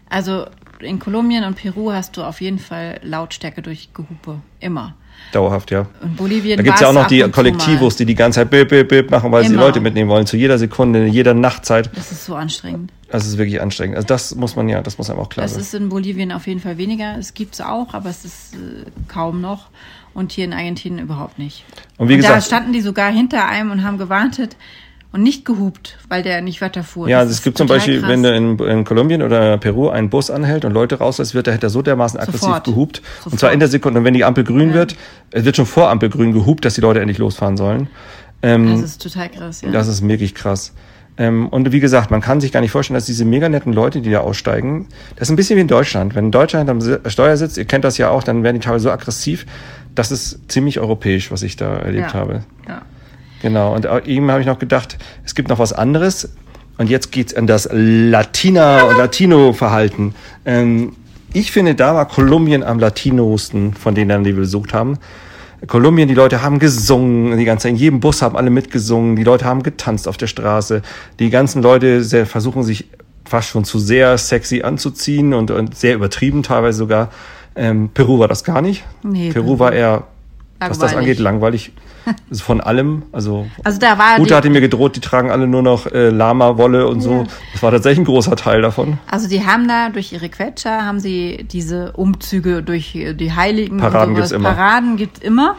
Also 0.09 0.47
in 0.81 1.01
Kolumbien 1.01 1.43
und 1.45 1.57
Peru 1.57 1.93
hast 1.93 2.16
du 2.16 2.22
auf 2.22 2.41
jeden 2.41 2.61
Fall 2.61 3.01
Lautstärke 3.03 3.62
durch 3.62 3.89
Gehupe. 3.95 4.41
Immer. 4.61 4.95
Dauerhaft, 5.33 5.71
ja. 5.71 5.87
In 6.03 6.16
Bolivien 6.16 6.57
da 6.57 6.62
gibt's 6.62 6.81
ja 6.81 6.89
auch 6.89 6.95
noch 6.95 7.07
die 7.07 7.21
Kollektivos, 7.21 7.97
die 7.97 8.07
die 8.07 8.14
ganze 8.14 8.41
Zeit 8.41 8.51
bip, 8.51 8.69
bip, 8.69 8.89
bip 8.89 9.11
machen, 9.11 9.31
weil 9.31 9.45
Immer. 9.45 9.51
sie 9.51 9.57
Leute 9.57 9.81
mitnehmen 9.81 10.09
wollen, 10.09 10.27
zu 10.27 10.37
jeder 10.37 10.59
Sekunde, 10.59 11.07
jeder 11.07 11.35
Nachtzeit. 11.35 11.91
Das 11.95 12.12
ist 12.12 12.25
so 12.25 12.35
anstrengend. 12.35 12.93
Das 13.11 13.27
ist 13.27 13.37
wirklich 13.37 13.61
anstrengend. 13.61 13.97
Also 13.97 14.07
das 14.07 14.35
muss 14.35 14.57
man 14.57 14.69
ja, 14.69 14.81
das 14.81 14.97
muss 14.97 15.11
einem 15.11 15.21
auch 15.21 15.29
klar 15.29 15.47
sein. 15.47 15.59
Das 15.59 15.66
ist 15.66 15.75
in 15.75 15.89
Bolivien 15.91 16.33
auf 16.33 16.47
jeden 16.47 16.61
Fall 16.61 16.79
weniger. 16.79 17.16
Es 17.19 17.35
gibt's 17.35 17.61
auch, 17.61 17.93
aber 17.93 18.09
es 18.09 18.25
ist 18.25 18.55
äh, 18.55 18.59
kaum 19.07 19.41
noch. 19.41 19.69
Und 20.14 20.33
hier 20.33 20.47
in 20.47 20.53
Argentinien 20.53 21.05
überhaupt 21.05 21.39
nicht. 21.39 21.64
Und 21.97 22.09
wie 22.09 22.14
und 22.14 22.21
gesagt, 22.21 22.37
da 22.37 22.41
standen 22.41 22.73
die 22.73 22.81
sogar 22.81 23.12
hinter 23.12 23.47
einem 23.47 23.71
und 23.71 23.85
haben 23.85 23.99
gewartet 23.99 24.57
und 25.13 25.23
nicht 25.23 25.45
gehupt, 25.45 25.99
weil 26.09 26.23
der 26.23 26.43
nicht 26.43 26.61
weiterfuhr. 26.61 27.09
Ja, 27.09 27.21
also 27.21 27.33
es 27.33 27.43
gibt 27.43 27.57
zum 27.57 27.67
Beispiel, 27.67 28.01
krass. 28.01 28.11
wenn 28.11 28.23
du 28.23 28.35
in, 28.35 28.59
in 28.59 28.85
Kolumbien 28.85 29.23
oder 29.23 29.57
Peru 29.57 29.89
einen 29.89 30.11
Bus 30.11 30.31
anhält 30.31 30.65
und 30.65 30.73
Leute 30.73 30.99
rauslässt, 30.99 31.35
wird 31.35 31.47
der 31.47 31.55
hätte 31.55 31.71
so 31.71 31.81
dermaßen 31.81 32.21
aggressiv 32.21 32.41
Sofort. 32.41 32.65
gehupt. 32.65 32.97
Sofort. 32.97 33.33
Und 33.33 33.39
zwar 33.39 33.53
in 33.53 33.59
der 33.59 33.69
Sekunde. 33.69 34.01
Und 34.01 34.05
wenn 34.05 34.15
die 34.15 34.25
Ampel 34.25 34.45
grün 34.45 34.69
ja. 34.71 34.75
wird, 34.75 34.97
es 35.31 35.45
wird 35.45 35.57
schon 35.57 35.67
vor 35.67 35.89
Ampel 35.89 36.11
grün 36.11 36.33
gehupt, 36.33 36.65
dass 36.65 36.75
die 36.75 36.83
Leute 36.83 37.01
endlich 37.01 37.19
losfahren 37.19 37.57
sollen. 37.57 37.89
Ähm, 38.43 38.71
das 38.71 38.83
ist 38.83 39.03
total 39.03 39.31
krass, 39.31 39.63
ja. 39.63 39.71
Das 39.71 39.89
ist 39.89 40.07
wirklich 40.07 40.35
krass. 40.35 40.75
Ähm, 41.17 41.49
und 41.49 41.73
wie 41.73 41.81
gesagt, 41.81 42.11
man 42.11 42.21
kann 42.21 42.41
sich 42.41 42.53
gar 42.53 42.61
nicht 42.61 42.71
vorstellen, 42.71 42.95
dass 42.95 43.07
diese 43.07 43.25
mega 43.25 43.49
netten 43.49 43.73
Leute, 43.73 44.01
die 44.03 44.11
da 44.11 44.21
aussteigen, 44.21 44.87
das 45.17 45.29
ist 45.29 45.33
ein 45.33 45.37
bisschen 45.37 45.57
wie 45.57 45.63
in 45.63 45.69
Deutschland. 45.69 46.15
Wenn 46.15 46.27
ein 46.27 46.33
Deutscher 46.33 46.61
am 46.61 46.81
Steuer 47.07 47.37
sitzt, 47.37 47.57
ihr 47.57 47.65
kennt 47.65 47.85
das 47.85 47.99
ja 47.99 48.11
auch, 48.11 48.23
dann 48.23 48.45
werden 48.45 48.61
die 48.61 48.65
teilweise 48.65 48.85
so 48.85 48.91
aggressiv. 48.91 49.47
Das 49.95 50.13
ist 50.13 50.41
ziemlich 50.49 50.79
europäisch, 50.79 51.33
was 51.33 51.43
ich 51.43 51.57
da 51.57 51.77
erlebt 51.79 52.13
ja. 52.13 52.15
habe. 52.15 52.45
Ja. 52.69 52.83
Genau, 53.43 53.74
und 53.74 53.86
eben 54.07 54.30
habe 54.30 54.41
ich 54.41 54.47
noch 54.47 54.59
gedacht, 54.59 54.99
es 55.24 55.34
gibt 55.34 55.49
noch 55.49 55.59
was 55.59 55.72
anderes. 55.72 56.30
Und 56.76 56.89
jetzt 56.89 57.11
geht's 57.11 57.34
an 57.34 57.47
das 57.47 57.68
Latina- 57.72 58.84
und 58.84 58.97
Latino-Verhalten. 58.97 60.14
Ähm, 60.45 60.93
ich 61.32 61.53
finde, 61.53 61.74
da 61.74 61.95
war 61.95 62.07
Kolumbien 62.07 62.62
am 62.62 62.78
latinosten 62.78 63.74
von 63.74 63.95
denen, 63.95 64.24
die 64.24 64.34
wir 64.34 64.43
besucht 64.43 64.72
haben. 64.72 64.99
Kolumbien, 65.66 66.07
die 66.07 66.14
Leute 66.14 66.41
haben 66.43 66.61
gesungen, 66.61 67.36
die 67.36 67.45
ganze 67.45 67.64
Zeit, 67.64 67.72
in 67.72 67.78
jedem 67.78 68.01
Bus 68.01 68.22
haben 68.22 68.36
alle 68.36 68.49
mitgesungen, 68.49 69.16
die 69.16 69.24
Leute 69.24 69.45
haben 69.45 69.64
getanzt 69.64 70.07
auf 70.07 70.16
der 70.16 70.28
Straße. 70.28 70.82
Die 71.18 71.30
ganzen 71.30 71.62
Leute 71.62 72.05
sehr, 72.05 72.26
versuchen 72.26 72.62
sich 72.62 72.86
fast 73.24 73.49
schon 73.49 73.64
zu 73.64 73.78
sehr 73.78 74.16
sexy 74.16 74.62
anzuziehen 74.62 75.34
und, 75.34 75.51
und 75.51 75.76
sehr 75.76 75.97
übertrieben 75.97 76.45
teilweise 76.45 76.78
sogar. 76.78 77.11
Ähm, 77.57 77.91
Peru 77.93 78.20
war 78.20 78.28
das 78.28 78.45
gar 78.45 78.62
nicht. 78.62 78.84
Nee, 79.03 79.32
Peru 79.32 79.59
war 79.59 79.72
eher, 79.72 80.05
was 80.61 80.78
das 80.78 80.95
angeht, 80.95 81.18
langweilig. 81.18 81.72
Also 82.31 82.45
von 82.45 82.61
allem. 82.61 83.03
Also, 83.13 83.47
also 83.65 83.79
da 83.79 83.99
war 83.99 84.21
Ute 84.21 84.37
hatte 84.37 84.51
mir 84.51 84.61
gedroht, 84.61 84.97
die 84.97 85.01
tragen 85.01 85.31
alle 85.31 85.47
nur 85.47 85.63
noch 85.63 85.87
äh, 85.87 86.11
Lama-Wolle 86.11 86.87
und 86.87 87.01
so. 87.01 87.27
Das 87.53 87.63
war 87.63 87.71
tatsächlich 87.71 88.01
ein 88.01 88.05
großer 88.05 88.37
Teil 88.37 88.63
davon. 88.63 88.99
Also 89.11 89.29
die 89.29 89.47
haben 89.47 89.69
da 89.69 89.89
durch 89.91 90.13
ihre 90.13 90.29
Quetscher, 90.29 90.85
haben 90.85 91.01
sie 91.01 91.47
diese 91.51 91.93
Umzüge 91.93 92.63
durch 92.63 92.93
die 92.93 93.33
Heiligen. 93.33 93.79
Paraden 93.79 94.15
gibt's 94.15 94.33
immer. 94.33 94.53
Paraden 94.55 94.97
gibt's 94.97 95.21
immer. 95.21 95.57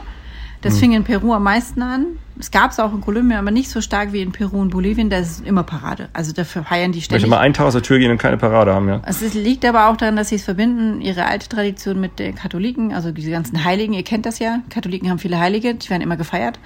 Das 0.62 0.74
hm. 0.74 0.80
fing 0.80 0.92
in 0.94 1.04
Peru 1.04 1.34
am 1.34 1.44
meisten 1.44 1.82
an. 1.82 2.06
Es 2.40 2.52
gab 2.52 2.72
es 2.72 2.80
auch 2.80 2.94
in 2.94 3.02
Kolumbien, 3.02 3.38
aber 3.38 3.52
nicht 3.52 3.70
so 3.70 3.82
stark 3.82 4.14
wie 4.14 4.22
in 4.22 4.32
Peru 4.32 4.62
und 4.62 4.70
Bolivien. 4.70 5.10
Da 5.10 5.18
ist 5.18 5.46
immer 5.46 5.64
Parade. 5.64 6.08
Also 6.14 6.32
dafür 6.32 6.64
feiern 6.64 6.94
die 6.94 7.02
ständig. 7.02 7.24
Ich 7.24 7.30
möchte 7.30 7.38
mal 7.38 7.44
einen 7.44 7.54
Tag 7.54 7.66
aus 7.66 7.74
der 7.74 7.82
Tür 7.82 8.00
gehen 8.00 8.12
und 8.12 8.18
keine 8.18 8.38
Parade 8.38 8.74
haben, 8.74 8.88
ja. 8.88 9.02
Es 9.06 9.22
liegt 9.34 9.66
aber 9.66 9.90
auch 9.90 9.98
daran, 9.98 10.16
dass 10.16 10.30
sie 10.30 10.36
es 10.36 10.46
verbinden, 10.46 11.02
ihre 11.02 11.26
alte 11.26 11.50
Tradition 11.50 12.00
mit 12.00 12.18
den 12.18 12.36
Katholiken, 12.36 12.94
also 12.94 13.12
diese 13.12 13.30
ganzen 13.30 13.66
Heiligen. 13.66 13.94
Ihr 13.94 14.04
kennt 14.04 14.26
das 14.26 14.40
ja. 14.40 14.62
Katholiken 14.70 15.10
haben 15.10 15.20
viele 15.20 15.38
Heilige, 15.38 15.76
die 15.76 15.90
werden 15.90 16.02
immer 16.02 16.16
gefeiert. 16.16 16.60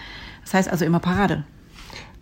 Das 0.44 0.54
heißt 0.54 0.70
also 0.70 0.86
immer 0.86 1.00
Parade. 1.00 1.44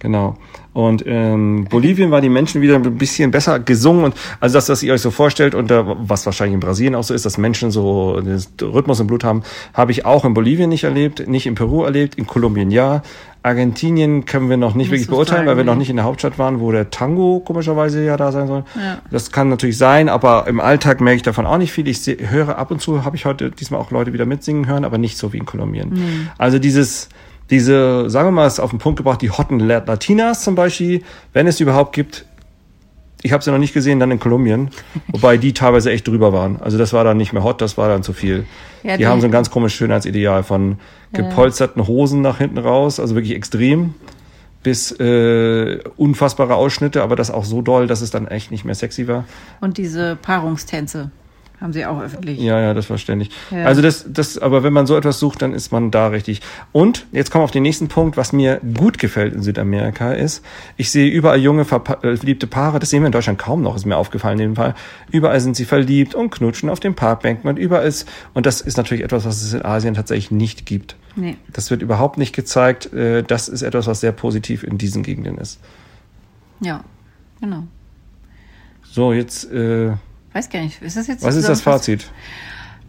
Genau. 0.02 0.36
Und 0.74 1.04
ähm, 1.06 1.68
Bolivien 1.70 2.10
war 2.10 2.22
die 2.22 2.30
Menschen 2.30 2.62
wieder 2.62 2.76
ein 2.76 2.98
bisschen 2.98 3.30
besser 3.30 3.60
gesungen 3.60 4.06
und 4.06 4.16
also 4.40 4.58
das, 4.58 4.68
was 4.68 4.82
ihr 4.82 4.94
euch 4.94 5.02
so 5.02 5.12
vorstellt 5.12 5.54
und 5.54 5.70
äh, 5.70 5.84
was 5.86 6.26
wahrscheinlich 6.26 6.56
in 6.56 6.60
Brasilien 6.60 6.96
auch 6.96 7.04
so 7.04 7.14
ist, 7.14 7.24
dass 7.24 7.38
Menschen 7.38 7.70
so 7.70 8.20
den 8.20 8.42
Rhythmus 8.62 9.00
im 9.00 9.06
Blut 9.06 9.24
haben, 9.24 9.44
habe 9.76 9.92
ich 9.92 10.06
auch 10.06 10.26
in 10.26 10.34
Bolivien 10.34 10.70
nicht 10.70 10.86
erlebt, 10.86 11.28
nicht 11.28 11.46
in 11.46 11.54
Peru 11.54 11.84
erlebt, 11.84 12.16
in 12.16 12.26
Kolumbien 12.26 12.72
ja. 12.72 13.04
Argentinien 13.44 14.26
können 14.26 14.50
wir 14.50 14.58
noch 14.58 14.74
nicht 14.74 14.92
wirklich 14.92 15.08
beurteilen, 15.08 15.46
weil 15.46 15.58
wir 15.58 15.64
noch 15.64 15.76
nicht 15.76 15.90
in 15.90 15.96
der 15.96 16.06
Hauptstadt 16.06 16.38
waren, 16.40 16.60
wo 16.60 16.72
der 16.72 16.90
Tango 16.90 17.42
komischerweise 17.44 18.04
ja 18.04 18.16
da 18.16 18.32
sein 18.32 18.48
soll. 18.48 18.64
Ja. 18.76 19.00
Das 19.10 19.32
kann 19.32 19.50
natürlich 19.50 19.78
sein, 19.78 20.10
aber 20.10 20.48
im 20.48 20.60
Alltag 20.60 21.02
merke 21.02 21.18
ich 21.18 21.24
davon 21.24 21.46
auch 21.46 21.58
nicht 21.58 21.72
viel. 21.72 21.88
Ich 21.88 22.06
höre 22.06 22.58
ab 22.58 22.70
und 22.72 22.82
zu, 22.82 23.04
habe 23.04 23.16
ich 23.16 23.26
heute 23.26 23.50
diesmal 23.50 23.80
auch 23.80 23.92
Leute 23.92 24.14
wieder 24.14 24.26
mitsingen 24.26 24.68
hören, 24.68 24.86
aber 24.86 25.00
nicht 25.00 25.18
so 25.18 25.34
wie 25.34 25.38
in 25.38 25.46
Kolumbien. 25.46 25.90
Mhm. 25.90 26.30
Also 26.38 26.60
dieses 26.60 27.10
diese, 27.52 28.10
sagen 28.10 28.28
wir 28.28 28.32
mal, 28.32 28.48
ist 28.48 28.60
auf 28.60 28.70
den 28.70 28.80
Punkt 28.80 28.98
gebracht, 28.98 29.22
die 29.22 29.30
Hotten 29.30 29.60
Latinas 29.60 30.44
zum 30.44 30.56
Beispiel, 30.56 31.04
wenn 31.34 31.48
es 31.48 31.60
überhaupt 31.60 31.94
gibt. 31.94 32.26
Ich 33.24 33.34
habe 33.34 33.44
sie 33.44 33.52
noch 33.52 33.60
nicht 33.60 33.74
gesehen, 33.74 34.00
dann 34.00 34.10
in 34.10 34.20
Kolumbien, 34.20 34.70
wobei 35.10 35.38
die 35.38 35.54
teilweise 35.54 35.92
echt 35.92 36.08
drüber 36.08 36.34
waren. 36.34 36.60
Also 36.62 36.80
das 36.80 36.94
war 36.94 37.04
dann 37.04 37.18
nicht 37.18 37.34
mehr 37.34 37.44
hot, 37.44 37.62
das 37.62 37.78
war 37.78 37.90
dann 37.90 38.02
zu 38.02 38.14
viel. 38.14 38.46
Ja, 38.82 38.94
die, 38.94 39.00
die, 39.00 39.08
haben 39.08 39.22
so 39.22 39.28
ein 39.28 39.32
ganz 39.32 39.52
komisches 39.52 39.78
Schönheitsideal 39.78 40.42
von 40.44 40.80
gepolsterten 41.14 41.86
Hosen 41.86 42.22
nach 42.22 42.40
hinten 42.40 42.58
raus, 42.58 43.00
also 43.00 43.14
wirklich 43.16 43.36
extrem, 43.36 43.94
bis 44.64 44.92
äh, 45.00 45.80
unfassbare 45.98 46.56
Ausschnitte, 46.56 47.04
aber 47.04 47.16
das 47.16 47.30
auch 47.30 47.44
so 47.44 47.62
doll, 47.62 47.86
dass 47.86 48.02
es 48.02 48.12
dann 48.12 48.28
echt 48.28 48.50
nicht 48.50 48.64
mehr 48.64 48.76
sexy 48.76 49.08
war. 49.08 49.26
Und 49.60 49.78
diese 49.78 50.16
Paarungstänze. 50.16 51.12
Haben 51.62 51.74
sie 51.74 51.86
auch 51.86 52.02
öffentlich. 52.02 52.40
Ja, 52.40 52.60
ja, 52.60 52.74
das 52.74 52.90
war 52.90 52.98
ständig. 52.98 53.30
Ja. 53.52 53.66
Also 53.66 53.84
das, 53.84 54.06
das, 54.12 54.40
aber 54.40 54.64
wenn 54.64 54.74
man 54.74 54.88
so 54.88 54.98
etwas 54.98 55.20
sucht, 55.20 55.44
dann 55.44 55.54
ist 55.54 55.72
man 55.72 55.92
da 55.92 56.08
richtig. 56.08 56.42
Und 56.72 57.06
jetzt 57.12 57.30
kommen 57.30 57.42
wir 57.42 57.46
auf 57.46 57.52
den 57.52 57.62
nächsten 57.62 57.88
Punkt, 57.88 58.18
was 58.18 58.34
mir 58.34 58.60
gut 58.76 58.98
gefällt 58.98 59.36
in 59.36 59.44
Südamerika 59.44 60.14
ist, 60.14 60.44
ich 60.78 60.90
sehe 60.90 61.08
überall 61.12 61.40
junge, 61.40 61.62
äh, 61.62 61.66
verliebte 61.66 62.48
Paare, 62.48 62.80
das 62.80 62.90
sehen 62.90 63.04
wir 63.04 63.06
in 63.06 63.12
Deutschland 63.12 63.38
kaum 63.38 63.62
noch, 63.62 63.76
ist 63.76 63.86
mir 63.86 63.98
aufgefallen 63.98 64.40
in 64.40 64.50
dem 64.50 64.56
Fall. 64.56 64.74
Überall 65.12 65.40
sind 65.40 65.56
sie 65.56 65.66
verliebt 65.66 66.16
und 66.16 66.32
knutschen 66.32 66.68
auf 66.68 66.80
den 66.80 66.96
Parkbänken 66.96 67.48
und 67.48 67.60
überall 67.60 67.86
ist, 67.86 68.10
und 68.34 68.48
das 68.48 68.62
ist 68.62 68.78
natürlich 68.78 69.04
etwas, 69.04 69.24
was 69.26 69.44
es 69.44 69.54
in 69.54 69.64
Asien 69.64 69.94
tatsächlich 69.94 70.32
nicht 70.32 70.66
gibt. 70.66 70.96
Nee. 71.16 71.38
Das 71.54 71.70
wird 71.70 71.84
überhaupt 71.84 72.18
nicht 72.18 72.34
gezeigt. 72.34 72.92
Äh, 72.92 73.22
das 73.22 73.48
ist 73.48 73.62
etwas, 73.62 73.86
was 73.86 74.02
sehr 74.02 74.14
positiv 74.14 74.64
in 74.64 74.80
diesen 74.80 75.04
Gegenden 75.04 75.38
ist. 75.38 75.60
Ja, 76.60 76.84
genau. 77.40 77.66
So, 78.84 79.14
jetzt, 79.14 79.52
äh, 79.52 79.92
Weiß 80.34 80.50
gar 80.50 80.62
nicht. 80.62 80.82
Ist 80.82 80.98
das 80.98 81.08
jetzt 81.08 81.24
Was 81.24 81.36
ist 81.36 81.50
das 81.50 81.62
Fazit? 81.62 82.10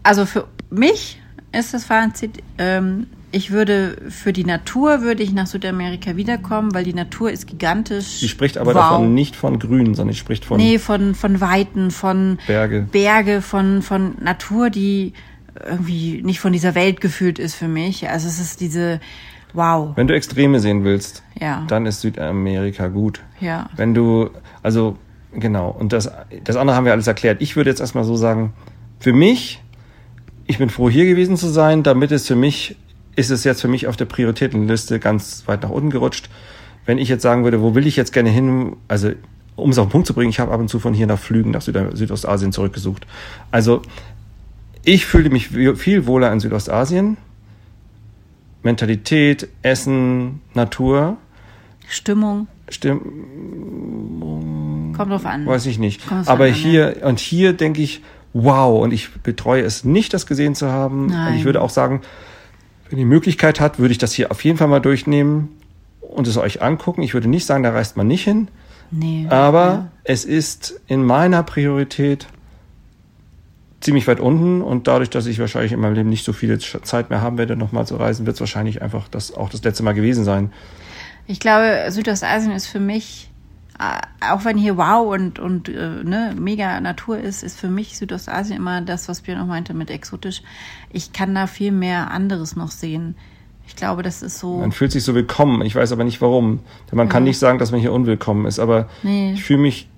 Also 0.03 0.25
für 0.25 0.47
mich 0.69 1.21
ist 1.51 1.73
das 1.73 1.85
Fazit, 1.85 2.43
ähm, 2.57 3.07
ich 3.31 3.51
würde 3.51 3.97
für 4.09 4.31
die 4.31 4.45
Natur 4.45 5.01
würde 5.01 5.23
ich 5.23 5.33
nach 5.33 5.47
Südamerika 5.47 6.15
wiederkommen, 6.15 6.73
weil 6.73 6.83
die 6.83 6.93
Natur 6.93 7.31
ist 7.31 7.47
gigantisch. 7.47 8.19
Sie 8.19 8.29
spricht 8.29 8.57
aber 8.57 8.75
wow. 8.75 8.81
davon 8.81 9.13
nicht 9.13 9.35
von 9.35 9.57
Grün, 9.57 9.95
sondern 9.95 10.13
sie 10.13 10.19
spricht 10.19 10.45
von 10.45 10.57
Nee, 10.57 10.77
von 10.77 11.15
von 11.15 11.41
Weiten, 11.41 11.89
von 11.89 12.37
Berge. 12.45 12.87
Berge, 12.91 13.41
von 13.41 13.81
von 13.81 14.15
Natur, 14.21 14.69
die 14.69 15.13
irgendwie 15.65 16.21
nicht 16.21 16.39
von 16.39 16.53
dieser 16.53 16.75
Welt 16.75 17.01
gefühlt 17.01 17.39
ist 17.39 17.55
für 17.55 17.67
mich. 17.67 18.07
Also 18.09 18.27
es 18.27 18.39
ist 18.39 18.61
diese 18.61 18.99
Wow. 19.53 19.95
Wenn 19.95 20.07
du 20.07 20.15
Extreme 20.15 20.59
sehen 20.59 20.83
willst, 20.83 21.23
ja. 21.39 21.63
dann 21.67 21.85
ist 21.85 22.01
Südamerika 22.01 22.87
gut. 22.87 23.21
Ja. 23.39 23.69
Wenn 23.75 23.93
du 23.93 24.31
also 24.63 24.97
Genau. 25.35 25.69
Und 25.69 25.93
das, 25.93 26.11
das 26.43 26.55
andere 26.55 26.75
haben 26.75 26.85
wir 26.85 26.91
alles 26.91 27.07
erklärt. 27.07 27.41
Ich 27.41 27.55
würde 27.55 27.69
jetzt 27.69 27.79
erstmal 27.79 28.03
so 28.03 28.15
sagen, 28.15 28.53
für 28.99 29.13
mich, 29.13 29.61
ich 30.45 30.57
bin 30.57 30.69
froh, 30.69 30.89
hier 30.89 31.05
gewesen 31.05 31.37
zu 31.37 31.47
sein, 31.47 31.83
damit 31.83 32.11
es 32.11 32.27
für 32.27 32.35
mich, 32.35 32.75
ist 33.15 33.31
es 33.31 33.43
jetzt 33.43 33.61
für 33.61 33.67
mich 33.67 33.87
auf 33.87 33.95
der 33.95 34.05
Prioritätenliste 34.05 34.99
ganz 34.99 35.43
weit 35.47 35.63
nach 35.63 35.69
unten 35.69 35.89
gerutscht. 35.89 36.29
Wenn 36.85 36.97
ich 36.97 37.09
jetzt 37.09 37.21
sagen 37.21 37.43
würde, 37.43 37.61
wo 37.61 37.75
will 37.75 37.87
ich 37.87 37.95
jetzt 37.95 38.11
gerne 38.13 38.29
hin, 38.29 38.75
also 38.87 39.11
um 39.55 39.69
es 39.69 39.77
auf 39.77 39.87
den 39.87 39.91
Punkt 39.91 40.07
zu 40.07 40.13
bringen, 40.13 40.29
ich 40.29 40.39
habe 40.39 40.51
ab 40.51 40.59
und 40.59 40.67
zu 40.67 40.79
von 40.79 40.93
hier 40.93 41.07
nach 41.07 41.19
Flügen 41.19 41.51
nach 41.51 41.61
Süd 41.61 41.77
Südostasien 41.93 42.51
zurückgesucht. 42.51 43.07
Also 43.51 43.81
ich 44.83 45.05
fühle 45.05 45.29
mich 45.29 45.49
viel 45.49 46.07
wohler 46.07 46.31
in 46.31 46.39
Südostasien. 46.39 47.17
Mentalität, 48.63 49.47
Essen, 49.61 50.41
Natur. 50.53 51.17
Stimmung. 51.87 52.47
Stimmung. 52.69 54.52
Kommt 54.93 55.11
drauf 55.11 55.25
an. 55.25 55.45
Weiß 55.45 55.65
ich 55.65 55.79
nicht. 55.79 56.01
Aber 56.25 56.45
an, 56.45 56.53
hier, 56.53 56.97
ja. 56.99 57.07
und 57.07 57.19
hier 57.19 57.53
denke 57.53 57.81
ich, 57.81 58.01
wow, 58.33 58.81
und 58.81 58.93
ich 58.93 59.11
betreue 59.11 59.61
es 59.63 59.83
nicht, 59.83 60.13
das 60.13 60.25
gesehen 60.25 60.55
zu 60.55 60.71
haben. 60.71 61.07
Nein. 61.07 61.33
Und 61.33 61.39
ich 61.39 61.45
würde 61.45 61.61
auch 61.61 61.69
sagen, 61.69 62.01
Wenn 62.89 62.99
ihr 62.99 63.05
die 63.05 63.09
Möglichkeit 63.09 63.59
hat, 63.59 63.79
würde 63.79 63.91
ich 63.91 63.97
das 63.97 64.13
hier 64.13 64.29
auf 64.31 64.43
jeden 64.43 64.57
Fall 64.57 64.67
mal 64.67 64.79
durchnehmen 64.79 65.49
und 66.01 66.27
es 66.27 66.37
euch 66.37 66.61
angucken. 66.61 67.01
Ich 67.01 67.13
würde 67.13 67.27
nicht 67.27 67.45
sagen, 67.45 67.63
da 67.63 67.71
reist 67.71 67.97
man 67.97 68.07
nicht 68.07 68.23
hin. 68.23 68.49
Nee, 68.91 69.25
aber 69.29 69.63
ja. 69.63 69.91
es 70.03 70.25
ist 70.25 70.79
in 70.85 71.03
meiner 71.03 71.41
Priorität 71.41 72.27
ziemlich 73.81 74.07
weit 74.07 74.19
unten 74.19 74.61
und 74.61 74.87
dadurch, 74.87 75.09
dass 75.09 75.25
ich 75.25 75.39
wahrscheinlich 75.39 75.71
in 75.71 75.79
meinem 75.79 75.95
Leben 75.95 76.09
nicht 76.09 76.23
so 76.23 76.33
viel 76.33 76.57
Zeit 76.59 77.09
mehr 77.09 77.21
haben 77.21 77.37
werde, 77.37 77.55
nochmal 77.55 77.87
zu 77.87 77.95
reisen, 77.95 78.25
wird 78.25 78.35
es 78.35 78.39
wahrscheinlich 78.39 78.81
einfach 78.81 79.07
das 79.09 79.33
auch 79.33 79.49
das 79.49 79.63
letzte 79.63 79.83
Mal 79.83 79.93
gewesen 79.93 80.23
sein. 80.23 80.53
Ich 81.25 81.39
glaube, 81.39 81.85
Südostasien 81.89 82.51
ist 82.51 82.67
für 82.67 82.79
mich, 82.79 83.29
auch 83.79 84.45
wenn 84.45 84.57
hier 84.57 84.77
wow 84.77 85.13
und, 85.13 85.39
und 85.39 85.69
äh, 85.69 86.03
ne, 86.03 86.35
mega 86.37 86.79
Natur 86.79 87.17
ist, 87.17 87.43
ist 87.43 87.59
für 87.59 87.69
mich 87.69 87.97
Südostasien 87.97 88.57
immer 88.57 88.81
das, 88.81 89.09
was 89.09 89.21
Björn 89.21 89.41
auch 89.41 89.47
meinte 89.47 89.73
mit 89.73 89.89
exotisch. 89.89 90.41
Ich 90.91 91.13
kann 91.13 91.33
da 91.33 91.47
viel 91.47 91.71
mehr 91.71 92.11
anderes 92.11 92.55
noch 92.55 92.71
sehen. 92.71 93.15
Ich 93.67 93.75
glaube, 93.75 94.03
das 94.03 94.21
ist 94.21 94.39
so. 94.39 94.57
Man 94.57 94.71
fühlt 94.71 94.91
sich 94.91 95.03
so 95.03 95.15
willkommen. 95.15 95.61
Ich 95.63 95.75
weiß 95.75 95.91
aber 95.91 96.03
nicht 96.03 96.21
warum. 96.21 96.59
Denn 96.91 96.97
man 96.97 97.07
ja. 97.07 97.13
kann 97.13 97.23
nicht 97.23 97.39
sagen, 97.39 97.59
dass 97.59 97.71
man 97.71 97.79
hier 97.79 97.93
unwillkommen 97.93 98.45
ist. 98.45 98.59
Aber 98.59 98.87
nee. 99.03 99.33
ich 99.33 99.43
fühle 99.43 99.61
mich 99.61 99.89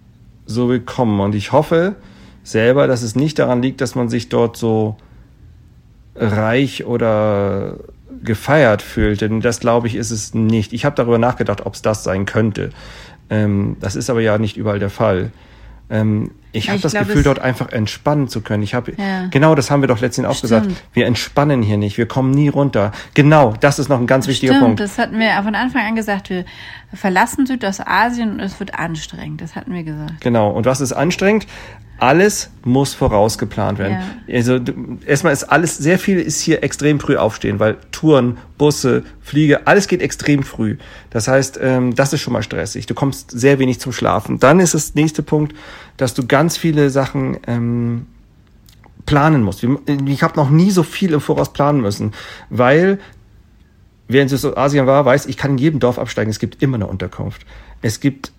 so 0.45 0.69
willkommen. 0.69 1.19
Und 1.19 1.35
ich 1.35 1.51
hoffe 1.51 1.95
selber, 2.43 2.87
dass 2.87 3.01
es 3.01 3.15
nicht 3.15 3.39
daran 3.39 3.61
liegt, 3.61 3.81
dass 3.81 3.95
man 3.95 4.07
sich 4.07 4.29
dort 4.29 4.55
so 4.55 4.97
reich 6.15 6.85
oder 6.85 7.77
gefeiert 8.23 8.81
fühlt, 8.81 9.21
denn 9.21 9.41
das 9.41 9.59
glaube 9.59 9.87
ich 9.87 9.95
ist 9.95 10.11
es 10.11 10.33
nicht. 10.33 10.73
Ich 10.73 10.85
habe 10.85 10.95
darüber 10.95 11.17
nachgedacht, 11.17 11.65
ob 11.65 11.73
es 11.73 11.81
das 11.81 12.03
sein 12.03 12.25
könnte. 12.25 12.71
Ähm, 13.29 13.77
das 13.79 13.95
ist 13.95 14.09
aber 14.09 14.21
ja 14.21 14.37
nicht 14.37 14.57
überall 14.57 14.79
der 14.79 14.89
Fall. 14.89 15.31
Ähm, 15.89 16.31
ich 16.51 16.69
habe 16.69 16.79
das 16.79 16.93
glaub, 16.93 17.07
Gefühl, 17.07 17.23
dort 17.23 17.39
einfach 17.39 17.71
entspannen 17.71 18.27
zu 18.27 18.41
können. 18.41 18.63
Ich 18.63 18.73
habe 18.73 18.93
ja. 18.97 19.27
genau, 19.27 19.55
das 19.55 19.69
haben 19.69 19.81
wir 19.81 19.87
doch 19.87 19.99
letztens 19.99 20.27
auch 20.27 20.39
gesagt. 20.39 20.67
Wir 20.93 21.05
entspannen 21.05 21.61
hier 21.61 21.77
nicht, 21.77 21.97
wir 21.97 22.07
kommen 22.07 22.31
nie 22.31 22.47
runter. 22.47 22.91
Genau, 23.13 23.53
das 23.59 23.77
ist 23.77 23.89
noch 23.89 23.99
ein 23.99 24.07
ganz 24.07 24.27
wichtiger 24.27 24.53
Stimmt, 24.53 24.65
Punkt. 24.65 24.79
Das 24.79 24.97
hatten 24.97 25.19
wir 25.19 25.31
von 25.43 25.53
Anfang 25.53 25.85
an 25.85 25.95
gesagt. 25.95 26.29
Wir 26.29 26.45
verlassen 26.93 27.45
Südostasien 27.45 28.31
und 28.31 28.39
es 28.39 28.59
wird 28.59 28.79
anstrengend. 28.79 29.41
Das 29.41 29.55
hatten 29.55 29.73
wir 29.73 29.83
gesagt. 29.83 30.21
Genau. 30.21 30.49
Und 30.49 30.65
was 30.65 30.79
ist 30.79 30.93
anstrengend? 30.93 31.45
Alles 31.99 32.49
muss 32.63 32.93
vorausgeplant 32.93 33.79
werden. 33.79 33.97
Ja. 34.27 34.35
Also 34.35 34.59
erstmal 35.05 35.33
ist 35.33 35.45
alles, 35.45 35.77
sehr 35.77 35.97
viel 35.99 36.19
ist 36.19 36.41
hier 36.41 36.63
extrem 36.63 36.99
früh 36.99 37.15
aufstehen, 37.15 37.59
weil 37.59 37.77
Touren, 37.91 38.37
Busse, 38.57 39.03
Fliege, 39.21 39.65
alles 39.67 39.87
geht 39.87 40.01
extrem 40.01 40.43
früh. 40.43 40.77
Das 41.09 41.27
heißt, 41.27 41.59
ähm, 41.61 41.95
das 41.95 42.13
ist 42.13 42.21
schon 42.21 42.33
mal 42.33 42.43
stressig. 42.43 42.85
Du 42.85 42.93
kommst 42.93 43.31
sehr 43.31 43.59
wenig 43.59 43.79
zum 43.79 43.91
Schlafen. 43.91 44.39
Dann 44.39 44.59
ist 44.59 44.73
das 44.73 44.95
nächste 44.95 45.23
Punkt, 45.23 45.55
dass 45.97 46.13
du 46.13 46.25
ganz 46.25 46.57
viele 46.57 46.89
Sachen 46.89 47.37
ähm, 47.47 48.07
planen 49.05 49.43
musst. 49.43 49.63
Ich 49.63 50.23
habe 50.23 50.35
noch 50.35 50.49
nie 50.49 50.71
so 50.71 50.83
viel 50.83 51.13
im 51.13 51.21
Voraus 51.21 51.53
planen 51.53 51.81
müssen, 51.81 52.13
weil 52.49 52.99
wer 54.07 54.21
in 54.21 54.27
Südostasien 54.27 54.85
war, 54.87 55.05
weiß, 55.05 55.27
ich 55.27 55.37
kann 55.37 55.51
in 55.51 55.57
jedem 55.57 55.79
Dorf 55.79 55.99
absteigen. 55.99 56.29
Es 56.29 56.39
gibt 56.39 56.61
immer 56.61 56.75
eine 56.75 56.87
Unterkunft. 56.87 57.45
Es 57.81 57.99
gibt 57.99 58.31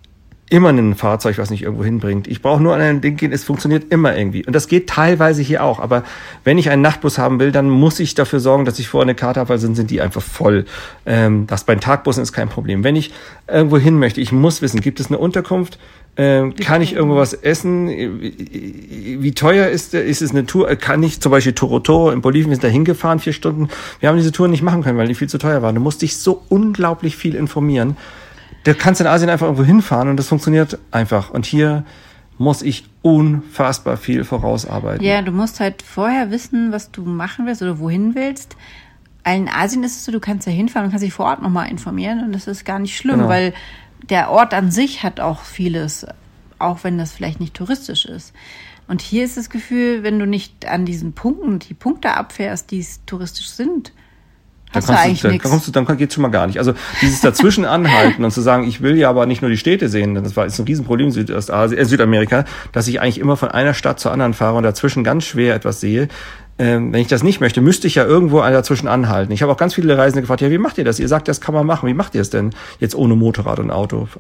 immer 0.48 0.68
ein 0.68 0.94
Fahrzeug, 0.94 1.38
was 1.38 1.50
nicht 1.50 1.62
irgendwo 1.62 1.84
hinbringt. 1.84 2.28
Ich 2.28 2.40
brauche 2.40 2.62
nur 2.62 2.74
an 2.74 2.80
ein 2.80 3.00
Ding 3.00 3.16
gehen, 3.16 3.32
es 3.32 3.42
funktioniert 3.42 3.92
immer 3.92 4.16
irgendwie. 4.16 4.46
Und 4.46 4.52
das 4.52 4.68
geht 4.68 4.88
teilweise 4.88 5.42
hier 5.42 5.64
auch. 5.64 5.80
Aber 5.80 6.04
wenn 6.44 6.56
ich 6.56 6.70
einen 6.70 6.82
Nachtbus 6.82 7.18
haben 7.18 7.40
will, 7.40 7.50
dann 7.50 7.68
muss 7.68 7.98
ich 7.98 8.14
dafür 8.14 8.38
sorgen, 8.38 8.64
dass 8.64 8.78
ich 8.78 8.88
vorher 8.88 9.06
eine 9.06 9.16
Karte 9.16 9.40
habe, 9.40 9.48
weil 9.48 9.58
sonst 9.58 9.76
sind 9.76 9.90
die 9.90 10.00
einfach 10.00 10.22
voll. 10.22 10.64
Ähm, 11.04 11.46
das 11.48 11.64
bei 11.64 11.74
den 11.74 11.80
Tagbussen 11.80 12.22
ist 12.22 12.32
kein 12.32 12.48
Problem. 12.48 12.84
Wenn 12.84 12.94
ich 12.94 13.12
irgendwo 13.48 13.78
hin 13.78 13.98
möchte, 13.98 14.20
ich 14.20 14.30
muss 14.30 14.62
wissen, 14.62 14.80
gibt 14.80 15.00
es 15.00 15.08
eine 15.08 15.18
Unterkunft? 15.18 15.78
Ähm, 16.16 16.54
kann 16.54 16.80
ich 16.80 16.94
irgendwo 16.94 17.16
was 17.16 17.34
essen? 17.34 17.88
Wie 17.88 19.32
teuer 19.32 19.68
ist, 19.68 19.94
ist 19.94 20.22
es 20.22 20.30
eine 20.30 20.46
Tour? 20.46 20.74
Kann 20.76 21.02
ich 21.02 21.20
zum 21.20 21.32
Beispiel 21.32 21.52
Toro 21.52 21.80
Toro 21.80 22.10
in 22.10 22.22
Bolivien, 22.22 22.50
wir 22.50 22.56
sind 22.56 22.64
da 22.64 22.68
hingefahren, 22.68 23.18
vier 23.18 23.34
Stunden. 23.34 23.68
Wir 24.00 24.08
haben 24.08 24.16
diese 24.16 24.32
Tour 24.32 24.48
nicht 24.48 24.62
machen 24.62 24.82
können, 24.82 24.96
weil 24.96 25.08
die 25.08 25.14
viel 25.14 25.28
zu 25.28 25.38
teuer 25.38 25.60
waren. 25.60 25.74
Du 25.74 25.80
musst 25.80 26.02
dich 26.02 26.16
so 26.16 26.42
unglaublich 26.48 27.16
viel 27.16 27.34
informieren. 27.34 27.96
Du 28.66 28.74
kannst 28.74 29.00
in 29.00 29.06
Asien 29.06 29.30
einfach 29.30 29.46
irgendwo 29.46 29.62
hinfahren 29.62 30.08
und 30.08 30.16
das 30.16 30.26
funktioniert 30.26 30.78
einfach. 30.90 31.30
Und 31.30 31.46
hier 31.46 31.84
muss 32.36 32.62
ich 32.62 32.84
unfassbar 33.00 33.96
viel 33.96 34.24
vorausarbeiten. 34.24 35.06
Ja, 35.06 35.22
du 35.22 35.30
musst 35.30 35.60
halt 35.60 35.82
vorher 35.82 36.32
wissen, 36.32 36.72
was 36.72 36.90
du 36.90 37.02
machen 37.02 37.46
willst 37.46 37.62
oder 37.62 37.78
wohin 37.78 38.16
willst. 38.16 38.56
In 39.24 39.48
Asien 39.48 39.84
ist 39.84 39.96
es 39.96 40.04
so, 40.04 40.10
du 40.10 40.18
kannst 40.18 40.48
ja 40.48 40.52
hinfahren 40.52 40.86
und 40.86 40.90
kannst 40.90 41.04
dich 41.04 41.12
vor 41.12 41.26
Ort 41.26 41.42
nochmal 41.42 41.70
informieren 41.70 42.24
und 42.24 42.32
das 42.32 42.48
ist 42.48 42.64
gar 42.64 42.80
nicht 42.80 42.96
schlimm, 42.96 43.18
genau. 43.18 43.28
weil 43.28 43.54
der 44.10 44.30
Ort 44.30 44.52
an 44.52 44.72
sich 44.72 45.04
hat 45.04 45.20
auch 45.20 45.42
vieles, 45.42 46.04
auch 46.58 46.82
wenn 46.82 46.98
das 46.98 47.12
vielleicht 47.12 47.38
nicht 47.38 47.54
touristisch 47.54 48.04
ist. 48.04 48.32
Und 48.88 49.00
hier 49.00 49.24
ist 49.24 49.36
das 49.36 49.48
Gefühl, 49.48 50.02
wenn 50.02 50.18
du 50.18 50.26
nicht 50.26 50.66
an 50.66 50.84
diesen 50.84 51.12
Punkten, 51.12 51.60
die 51.60 51.74
Punkte 51.74 52.16
abfährst, 52.16 52.72
die 52.72 52.84
touristisch 53.06 53.48
sind, 53.48 53.92
Hast 54.72 54.88
dann, 54.88 55.14
du, 55.14 55.28
dann, 55.28 55.38
kommst 55.38 55.66
du, 55.66 55.72
dann 55.72 55.86
geht's 55.96 56.14
schon 56.14 56.22
mal 56.22 56.28
gar 56.28 56.46
nicht. 56.46 56.58
Also 56.58 56.74
dieses 57.00 57.20
dazwischen 57.20 57.64
anhalten 57.64 58.24
und 58.24 58.30
zu 58.30 58.40
sagen, 58.40 58.66
ich 58.66 58.82
will 58.82 58.96
ja 58.96 59.08
aber 59.08 59.26
nicht 59.26 59.40
nur 59.40 59.50
die 59.50 59.56
Städte 59.56 59.88
sehen, 59.88 60.14
das 60.14 60.36
war 60.36 60.44
ist 60.44 60.58
ein 60.58 60.66
Riesenproblem 60.66 61.08
in 61.08 61.12
Südostasien, 61.12 61.80
äh, 61.80 61.84
Südamerika, 61.84 62.44
dass 62.72 62.88
ich 62.88 63.00
eigentlich 63.00 63.18
immer 63.18 63.36
von 63.36 63.50
einer 63.50 63.74
Stadt 63.74 64.00
zur 64.00 64.12
anderen 64.12 64.34
fahre 64.34 64.56
und 64.56 64.64
dazwischen 64.64 65.04
ganz 65.04 65.24
schwer 65.24 65.54
etwas 65.54 65.80
sehe 65.80 66.08
ähm, 66.58 66.92
wenn 66.92 67.00
ich 67.00 67.08
das 67.08 67.22
nicht 67.22 67.40
möchte, 67.40 67.60
müsste 67.60 67.86
ich 67.86 67.96
ja 67.96 68.04
irgendwo 68.04 68.40
dazwischen 68.40 68.88
anhalten. 68.88 69.30
Ich 69.32 69.42
habe 69.42 69.52
auch 69.52 69.58
ganz 69.58 69.74
viele 69.74 69.98
Reisende 69.98 70.22
gefragt, 70.22 70.40
ja, 70.40 70.50
wie 70.50 70.56
macht 70.56 70.78
ihr 70.78 70.84
das? 70.84 70.98
Ihr 70.98 71.08
sagt, 71.08 71.28
das 71.28 71.42
kann 71.42 71.54
man 71.54 71.66
machen. 71.66 71.86
Wie 71.86 71.94
macht 71.94 72.14
ihr 72.14 72.22
es 72.22 72.30
denn 72.30 72.52
jetzt 72.80 72.94
ohne 72.94 73.14
Motorrad 73.14 73.58
und 73.58 73.70
Auto? 73.70 73.98
Und 73.98 74.10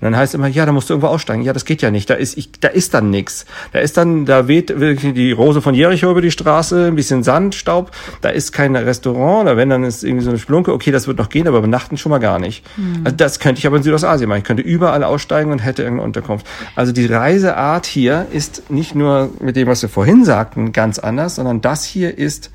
dann 0.00 0.16
heißt 0.16 0.34
es 0.34 0.38
immer, 0.38 0.48
ja, 0.48 0.66
da 0.66 0.72
musst 0.72 0.90
du 0.90 0.94
irgendwo 0.94 1.06
aussteigen. 1.06 1.42
Ja, 1.42 1.52
das 1.52 1.64
geht 1.64 1.82
ja 1.82 1.92
nicht. 1.92 2.10
Da 2.10 2.14
ist, 2.14 2.36
ich, 2.36 2.50
da 2.60 2.68
ist 2.68 2.94
dann 2.94 3.10
nichts. 3.10 3.46
Da 3.72 3.78
ist 3.78 3.96
dann, 3.96 4.26
da 4.26 4.48
weht 4.48 4.80
wirklich 4.80 5.14
die 5.14 5.30
Rose 5.30 5.62
von 5.62 5.74
Jericho 5.74 6.10
über 6.10 6.20
die 6.20 6.32
Straße, 6.32 6.86
ein 6.86 6.96
bisschen 6.96 7.22
Sand, 7.22 7.54
Staub. 7.54 7.92
Da 8.22 8.30
ist 8.30 8.50
kein 8.50 8.74
Restaurant. 8.74 9.42
Oder 9.42 9.56
wenn, 9.56 9.70
dann 9.70 9.84
ist 9.84 10.02
irgendwie 10.02 10.24
so 10.24 10.30
eine 10.30 10.40
Splunke. 10.40 10.72
Okay, 10.72 10.90
das 10.90 11.06
wird 11.06 11.18
noch 11.18 11.28
gehen, 11.28 11.46
aber 11.46 11.58
übernachten 11.58 11.96
schon 11.96 12.10
mal 12.10 12.18
gar 12.18 12.40
nicht. 12.40 12.64
Mhm. 12.76 13.02
Also 13.04 13.16
das 13.16 13.38
könnte 13.38 13.60
ich 13.60 13.68
aber 13.68 13.76
in 13.76 13.84
Südostasien 13.84 14.28
machen. 14.28 14.38
Ich 14.38 14.44
könnte 14.44 14.64
überall 14.64 15.04
aussteigen 15.04 15.52
und 15.52 15.60
hätte 15.60 15.82
irgendeine 15.82 16.06
Unterkunft. 16.06 16.46
Also 16.74 16.90
die 16.90 17.06
Reiseart 17.06 17.86
hier 17.86 18.26
ist 18.32 18.68
nicht 18.70 18.96
nur 18.96 19.30
mit 19.40 19.54
dem, 19.54 19.68
was 19.68 19.80
wir 19.82 19.88
vorhin 19.88 20.24
sagten, 20.24 20.72
ganz 20.72 20.98
anders, 20.98 21.36
sondern 21.36 21.60
das 21.60 21.83
hier 21.84 22.16
ist 22.18 22.50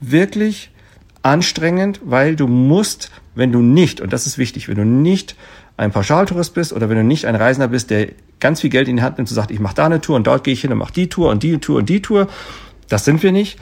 wirklich 0.00 0.70
anstrengend, 1.22 2.00
weil 2.04 2.36
du 2.36 2.46
musst, 2.46 3.10
wenn 3.34 3.52
du 3.52 3.60
nicht, 3.60 4.00
und 4.00 4.12
das 4.12 4.26
ist 4.26 4.38
wichtig, 4.38 4.68
wenn 4.68 4.76
du 4.76 4.84
nicht 4.84 5.36
ein 5.76 5.90
Pauschaltourist 5.90 6.54
bist 6.54 6.72
oder 6.72 6.88
wenn 6.88 6.96
du 6.96 7.04
nicht 7.04 7.26
ein 7.26 7.34
Reisender 7.34 7.68
bist, 7.68 7.90
der 7.90 8.08
ganz 8.40 8.60
viel 8.60 8.70
Geld 8.70 8.88
in 8.88 8.96
die 8.96 9.02
Hand 9.02 9.18
nimmt 9.18 9.30
und 9.30 9.34
sagt, 9.34 9.50
ich 9.50 9.60
mache 9.60 9.74
da 9.74 9.86
eine 9.86 10.00
Tour 10.00 10.16
und 10.16 10.26
dort 10.26 10.44
gehe 10.44 10.54
ich 10.54 10.60
hin 10.60 10.72
und 10.72 10.78
mache 10.78 10.92
die 10.92 11.08
Tour 11.08 11.30
und 11.30 11.42
die 11.42 11.58
Tour 11.58 11.78
und 11.78 11.88
die 11.88 12.02
Tour, 12.02 12.28
das 12.88 13.04
sind 13.04 13.22
wir 13.22 13.32
nicht, 13.32 13.58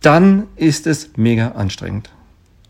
dann 0.00 0.44
ist 0.56 0.86
es 0.86 1.10
mega 1.16 1.52
anstrengend. 1.52 2.10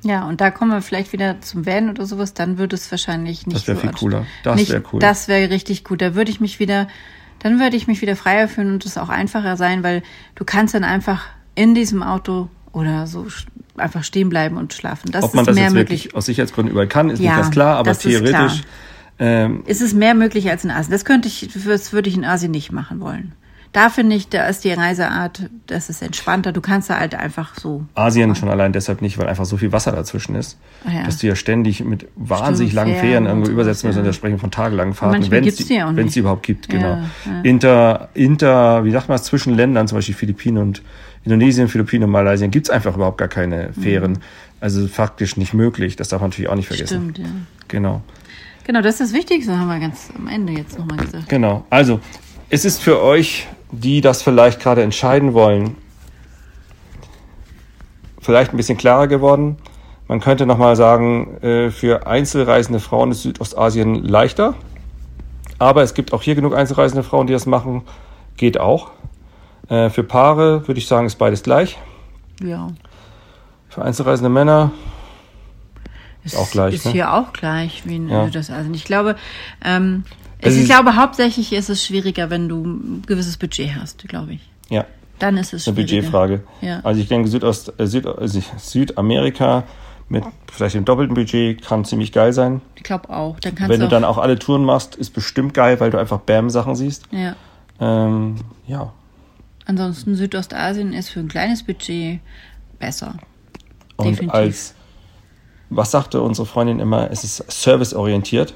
Ja, 0.02 0.26
und 0.26 0.40
da 0.40 0.50
kommen 0.50 0.70
wir 0.70 0.82
vielleicht 0.82 1.12
wieder 1.12 1.40
zum 1.40 1.66
Van 1.66 1.90
oder 1.90 2.06
sowas, 2.06 2.32
dann 2.32 2.58
würde 2.58 2.76
es 2.76 2.90
wahrscheinlich 2.90 3.46
nicht. 3.46 3.56
Das 3.56 3.66
wäre 3.66 3.76
so 3.76 3.82
viel 3.82 3.92
cooler. 3.92 4.26
Das 4.44 4.68
wäre 4.68 4.82
cool. 4.92 5.00
Das 5.00 5.28
wäre 5.28 5.50
richtig 5.50 5.84
gut. 5.84 6.00
Da 6.00 6.14
würde 6.14 6.30
ich 6.30 6.40
mich 6.40 6.60
wieder, 6.60 6.86
dann 7.40 7.60
würde 7.60 7.76
ich 7.76 7.86
mich 7.86 8.02
wieder 8.02 8.16
freier 8.16 8.48
fühlen 8.48 8.72
und 8.72 8.86
es 8.86 8.98
auch 8.98 9.08
einfacher 9.08 9.56
sein, 9.56 9.82
weil 9.82 10.02
du 10.34 10.44
kannst 10.44 10.74
dann 10.74 10.84
einfach 10.84 11.24
in 11.56 11.74
diesem 11.74 12.04
Auto 12.04 12.48
oder 12.72 13.08
so 13.08 13.26
einfach 13.76 14.04
stehen 14.04 14.28
bleiben 14.28 14.56
und 14.56 14.72
schlafen. 14.72 15.10
Das 15.10 15.24
Ob 15.24 15.34
man 15.34 15.44
das 15.44 15.56
jetzt 15.56 15.72
möglich. 15.72 16.04
wirklich 16.04 16.14
aus 16.14 16.26
Sicherheitsgründen 16.26 16.70
überall 16.70 16.86
kann, 16.86 17.10
ist 17.10 17.20
ja, 17.20 17.32
nicht 17.32 17.42
ganz 17.42 17.50
klar, 17.52 17.76
aber 17.76 17.98
theoretisch. 17.98 18.60
Ist, 18.60 18.64
ähm, 19.18 19.62
ist 19.66 19.80
es 19.80 19.94
mehr 19.94 20.14
möglich 20.14 20.48
als 20.50 20.64
in 20.64 20.70
Asien. 20.70 20.92
Das 20.92 21.04
könnte 21.04 21.26
ich, 21.28 21.48
das 21.66 21.92
würde 21.92 22.08
ich 22.08 22.16
in 22.16 22.24
Asien 22.24 22.52
nicht 22.52 22.70
machen 22.70 23.00
wollen. 23.00 23.32
Da 23.72 23.90
finde 23.90 24.16
ich, 24.16 24.28
da 24.28 24.46
ist 24.46 24.64
die 24.64 24.72
Reiseart, 24.72 25.50
das 25.66 25.90
ist 25.90 26.02
entspannter. 26.02 26.52
Du 26.52 26.60
kannst 26.60 26.88
da 26.88 26.98
halt 26.98 27.14
einfach 27.14 27.58
so. 27.58 27.84
Asien 27.94 28.28
machen. 28.28 28.40
schon 28.40 28.48
allein 28.48 28.72
deshalb 28.72 29.02
nicht, 29.02 29.18
weil 29.18 29.28
einfach 29.28 29.44
so 29.44 29.56
viel 29.56 29.72
Wasser 29.72 29.92
dazwischen 29.92 30.34
ist, 30.34 30.58
ja. 30.90 31.04
dass 31.04 31.18
du 31.18 31.26
ja 31.26 31.36
ständig 31.36 31.84
mit 31.84 32.06
wahnsinnig 32.16 32.72
Stimmt, 32.72 32.88
langen 32.88 33.00
Ferien 33.00 33.26
irgendwo 33.26 33.50
übersetzen 33.50 33.88
musst. 33.88 33.96
Ja. 33.96 34.00
Und 34.00 34.06
wir 34.06 34.12
sprechen 34.12 34.38
von 34.38 34.50
tagelangen 34.50 34.94
Fahrten, 34.94 35.30
wenn 35.30 35.44
es 35.44 35.56
die, 35.56 35.68
wenn 35.68 36.08
die 36.08 36.18
überhaupt 36.18 36.44
gibt, 36.44 36.68
genau. 36.68 36.98
Ja, 37.26 37.40
Inter, 37.42 38.08
inter, 38.14 38.84
wie 38.84 38.90
sagt 38.90 39.08
man 39.08 39.16
es, 39.16 39.24
zwischen 39.24 39.54
Ländern, 39.54 39.88
zum 39.88 39.98
Beispiel 39.98 40.14
Philippinen 40.14 40.58
und 40.58 40.82
Indonesien, 41.24 41.68
Philippinen 41.68 42.04
und 42.04 42.10
Malaysia 42.10 42.46
gibt 42.46 42.68
es 42.68 42.70
einfach 42.70 42.94
überhaupt 42.94 43.18
gar 43.18 43.28
keine 43.28 43.72
Fähren. 43.72 44.12
Mhm. 44.12 44.18
Also 44.60 44.86
faktisch 44.86 45.36
nicht 45.36 45.52
möglich. 45.52 45.96
Das 45.96 46.08
darf 46.08 46.20
man 46.20 46.30
natürlich 46.30 46.48
auch 46.48 46.54
nicht 46.54 46.68
vergessen. 46.68 47.10
Stimmt, 47.12 47.18
ja. 47.18 47.26
Genau. 47.68 48.02
Genau, 48.64 48.80
das 48.80 49.00
ist 49.00 49.10
das 49.10 49.12
Wichtigste, 49.12 49.56
haben 49.56 49.68
wir 49.68 49.78
ganz 49.78 50.08
am 50.16 50.26
Ende 50.26 50.52
jetzt 50.52 50.78
nochmal 50.78 50.98
gesagt. 50.98 51.28
Genau. 51.28 51.64
Also, 51.70 52.00
es 52.48 52.64
ist 52.64 52.82
für 52.82 53.00
euch, 53.00 53.46
die 53.70 54.00
das 54.00 54.22
vielleicht 54.22 54.60
gerade 54.60 54.82
entscheiden 54.82 55.34
wollen, 55.34 55.76
vielleicht 58.20 58.52
ein 58.52 58.56
bisschen 58.56 58.78
klarer 58.78 59.06
geworden. 59.06 59.56
Man 60.08 60.20
könnte 60.20 60.46
nochmal 60.46 60.76
sagen, 60.76 61.38
äh, 61.42 61.70
für 61.70 62.06
einzelreisende 62.06 62.80
Frauen 62.80 63.10
ist 63.10 63.22
Südostasien 63.22 64.04
leichter. 64.04 64.54
Aber 65.58 65.82
es 65.82 65.94
gibt 65.94 66.12
auch 66.12 66.22
hier 66.22 66.34
genug 66.34 66.54
einzelreisende 66.54 67.02
Frauen, 67.02 67.26
die 67.26 67.32
das 67.32 67.46
machen. 67.46 67.82
Geht 68.36 68.58
auch. 68.58 68.90
Äh, 69.68 69.90
für 69.90 70.04
Paare 70.04 70.66
würde 70.68 70.78
ich 70.78 70.86
sagen, 70.86 71.06
ist 71.06 71.16
beides 71.16 71.42
gleich. 71.42 71.78
Ja. 72.42 72.68
Für 73.68 73.82
einzelreisende 73.82 74.28
Männer 74.28 74.70
ist 76.24 76.36
auch 76.36 76.50
gleich. 76.50 76.74
Ist 76.74 76.86
ne? 76.86 76.92
hier 76.92 77.14
auch 77.14 77.32
gleich, 77.32 77.82
wie 77.86 77.98
ja. 78.06 78.26
das 78.26 78.50
also. 78.50 78.70
Ich 78.72 78.84
glaube, 78.84 79.16
ähm, 79.64 80.04
also 80.42 80.58
ich 80.60 80.66
glaube 80.66 80.96
hauptsächlich 80.96 81.52
ist 81.52 81.70
es 81.70 81.84
schwieriger, 81.84 82.30
wenn 82.30 82.48
du 82.48 82.64
ein 82.64 83.02
gewisses 83.06 83.36
Budget 83.36 83.74
hast, 83.74 84.06
glaube 84.08 84.34
ich. 84.34 84.40
Ja. 84.68 84.84
Dann 85.18 85.36
ist 85.36 85.54
es 85.54 85.66
eine 85.66 85.76
Budgetfrage. 85.76 86.42
Ja. 86.60 86.80
Also 86.82 87.00
ich 87.00 87.08
denke, 87.08 87.28
Südost, 87.28 87.72
äh, 87.78 87.86
Süd, 87.86 88.04
äh, 88.04 88.28
Südamerika 88.58 89.64
mit 90.08 90.24
vielleicht 90.52 90.74
dem 90.74 90.84
doppelten 90.84 91.14
Budget 91.14 91.62
kann 91.62 91.84
ziemlich 91.84 92.12
geil 92.12 92.32
sein. 92.32 92.60
Ich 92.76 92.82
glaube 92.82 93.10
auch. 93.10 93.40
Dann 93.40 93.54
kannst 93.54 93.70
Wenn 93.70 93.80
du 93.80 93.88
dann 93.88 94.04
auch 94.04 94.18
alle 94.18 94.38
Touren 94.38 94.64
machst, 94.64 94.94
ist 94.94 95.10
bestimmt 95.10 95.54
geil, 95.54 95.80
weil 95.80 95.90
du 95.90 95.98
einfach 95.98 96.20
Bam-Sachen 96.20 96.76
siehst. 96.76 97.04
Ja. 97.10 97.34
Ähm, 97.80 98.36
ja. 98.66 98.92
Ansonsten 99.64 100.14
Südostasien 100.14 100.92
ist 100.92 101.08
für 101.08 101.20
ein 101.20 101.28
kleines 101.28 101.64
Budget 101.64 102.20
besser. 102.78 103.16
Und 103.96 104.10
Definitiv. 104.10 104.34
als, 104.34 104.74
was 105.70 105.90
sagte 105.90 106.20
unsere 106.20 106.46
Freundin 106.46 106.78
immer, 106.78 107.10
es 107.10 107.24
ist 107.24 107.44
serviceorientiert. 107.50 108.54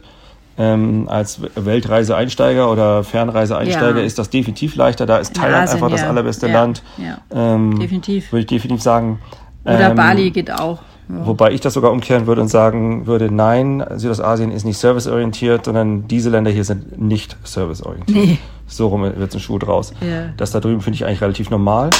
Ähm, 0.60 1.08
als 1.08 1.40
Weltreiseeinsteiger 1.54 2.70
oder 2.70 3.02
Fernreiseeinsteiger 3.02 4.00
ja. 4.00 4.04
ist 4.04 4.18
das 4.18 4.28
definitiv 4.28 4.76
leichter. 4.76 5.06
Da 5.06 5.16
ist 5.16 5.34
Thailand 5.34 5.62
Asien, 5.64 5.76
einfach 5.76 5.90
das 5.90 6.02
allerbeste 6.06 6.48
ja. 6.48 6.52
Land. 6.52 6.82
Ja. 6.98 7.18
Ähm, 7.32 7.78
definitiv. 7.80 8.30
Würde 8.30 8.40
ich 8.40 8.46
definitiv 8.46 8.82
sagen. 8.82 9.20
Oder 9.64 9.90
ähm, 9.90 9.96
Bali 9.96 10.30
geht 10.30 10.52
auch. 10.52 10.80
Wobei 11.08 11.52
ich 11.52 11.60
das 11.60 11.74
sogar 11.74 11.90
umkehren 11.90 12.26
würde 12.26 12.40
und 12.40 12.48
sagen 12.48 13.06
würde, 13.06 13.34
nein, 13.34 13.84
Südostasien 13.96 14.52
ist 14.52 14.64
nicht 14.64 14.78
serviceorientiert, 14.78 15.64
sondern 15.64 16.06
diese 16.06 16.30
Länder 16.30 16.50
hier 16.50 16.64
sind 16.64 17.00
nicht 17.00 17.36
serviceorientiert. 17.42 18.26
Nee. 18.26 18.38
So 18.66 18.88
rum 18.88 19.02
wird 19.02 19.34
ein 19.34 19.40
Schuh 19.40 19.58
draus. 19.58 19.92
Ja. 20.00 20.28
Das 20.36 20.52
da 20.52 20.60
drüben 20.60 20.80
finde 20.80 20.94
ich 20.96 21.04
eigentlich 21.04 21.22
relativ 21.22 21.50
normal, 21.50 21.90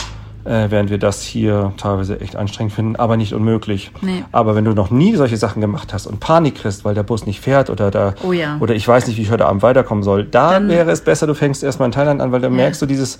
äh, 0.44 0.70
während 0.70 0.90
wir 0.90 0.98
das 0.98 1.22
hier 1.22 1.72
teilweise 1.76 2.20
echt 2.20 2.36
anstrengend 2.36 2.72
finden, 2.72 2.96
aber 2.96 3.16
nicht 3.16 3.34
unmöglich. 3.34 3.90
Nee. 4.00 4.24
Aber 4.32 4.54
wenn 4.54 4.64
du 4.64 4.72
noch 4.72 4.90
nie 4.90 5.16
solche 5.16 5.36
Sachen 5.36 5.60
gemacht 5.60 5.92
hast 5.92 6.06
und 6.06 6.20
Panik 6.20 6.56
kriegst, 6.56 6.84
weil 6.84 6.94
der 6.94 7.02
Bus 7.02 7.26
nicht 7.26 7.40
fährt 7.40 7.70
oder 7.70 7.90
da 7.90 8.14
oh 8.22 8.32
ja. 8.32 8.56
oder 8.60 8.74
ich 8.74 8.86
weiß 8.86 9.06
nicht, 9.06 9.16
wie 9.16 9.22
ich 9.22 9.30
heute 9.30 9.46
Abend 9.46 9.62
weiterkommen 9.62 10.02
soll, 10.02 10.24
da 10.24 10.52
Dann, 10.52 10.68
wäre 10.68 10.90
es 10.90 11.02
besser, 11.02 11.26
du 11.26 11.34
fängst 11.34 11.62
erstmal 11.62 11.86
in 11.86 11.92
Thailand 11.92 12.20
an, 12.20 12.32
weil 12.32 12.40
dann 12.40 12.52
ja. 12.52 12.56
merkst 12.56 12.80
du 12.80 12.86
dieses 12.86 13.18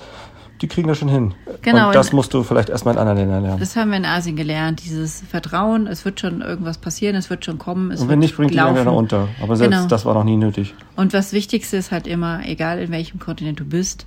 die 0.61 0.69
kriegen 0.69 0.89
das 0.89 0.99
schon 0.99 1.09
hin. 1.09 1.35
Genau. 1.63 1.89
Und 1.89 1.95
das 1.95 2.13
musst 2.13 2.35
du 2.35 2.43
vielleicht 2.43 2.69
erstmal 2.69 2.95
in 2.95 3.01
anderen 3.01 3.19
Ländern 3.19 3.43
lernen. 3.43 3.61
Das 3.61 3.77
haben 3.77 3.91
wir 3.91 3.97
in 3.97 4.05
Asien 4.05 4.37
gelernt, 4.37 4.85
dieses 4.85 5.23
Vertrauen, 5.23 5.87
es 5.87 6.05
wird 6.05 6.21
schon 6.21 6.43
irgendwas 6.43 6.79
passieren, 6.79 7.17
es 7.17 7.31
wird 7.31 7.45
schon 7.45 7.59
kommen. 7.59 7.91
Es 7.91 8.03
und 8.03 8.09
wenn 8.09 8.19
nicht, 8.19 8.37
bringt 8.37 8.55
laufen. 8.55 8.75
die 8.75 8.79
Länder 8.79 8.93
unter. 8.93 9.29
Aber 9.43 9.57
selbst 9.57 9.77
genau. 9.77 9.89
das 9.89 10.05
war 10.05 10.15
noch 10.15 10.25
nie 10.25 10.37
nötig. 10.37 10.75
Und 10.97 11.15
das 11.15 11.33
Wichtigste 11.33 11.79
ist 11.79 11.93
halt 11.93 12.07
immer, 12.07 12.41
egal 12.47 12.79
in 12.79 12.91
welchem 12.91 13.19
Kontinent 13.19 13.59
du 13.59 13.65
bist, 13.65 14.07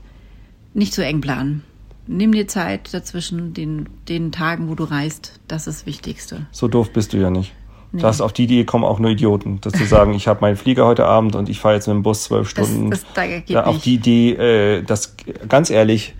nicht 0.76 0.94
zu 0.94 1.04
eng 1.04 1.22
planen. 1.22 1.64
Nimm 2.06 2.32
dir 2.34 2.48
Zeit 2.48 2.94
dazwischen 2.94 3.54
den, 3.54 3.88
den 4.10 4.32
Tagen, 4.32 4.70
wo 4.70 4.76
du 4.76 4.84
reist. 4.84 5.40
Das 5.48 5.68
ist 5.68 5.82
das 5.82 5.86
Wichtigste. 5.86 6.48
So 6.52 6.68
doof 6.68 6.92
bist 6.92 7.14
du 7.14 7.18
ja 7.18 7.30
nicht. 7.30 7.54
Nee. 7.94 8.02
Das 8.02 8.22
auf 8.22 8.34
die 8.34 8.46
Idee 8.46 8.66
kommen 8.66 8.84
auch 8.84 9.00
nur 9.00 9.12
Idioten, 9.12 9.62
dass 9.62 9.74
zu 9.74 9.86
sagen, 9.86 10.16
ich 10.16 10.28
habe 10.28 10.42
meinen 10.42 10.56
Flieger 10.56 10.86
heute 10.86 11.06
Abend 11.06 11.36
und 11.36 11.48
ich 11.48 11.60
fahre 11.60 11.76
jetzt 11.76 11.88
mit 11.88 11.96
dem 11.96 12.02
Bus 12.02 12.24
zwölf 12.24 12.50
Stunden. 12.50 12.90
Das, 12.90 13.02
das, 13.02 13.14
das 13.14 13.26
geht 13.26 13.50
ja, 13.52 13.66
auf 13.66 13.82
die 13.82 13.94
Idee, 13.94 14.32
äh, 14.32 14.82
das 14.82 15.16
ganz 15.48 15.70
ehrlich, 15.70 16.16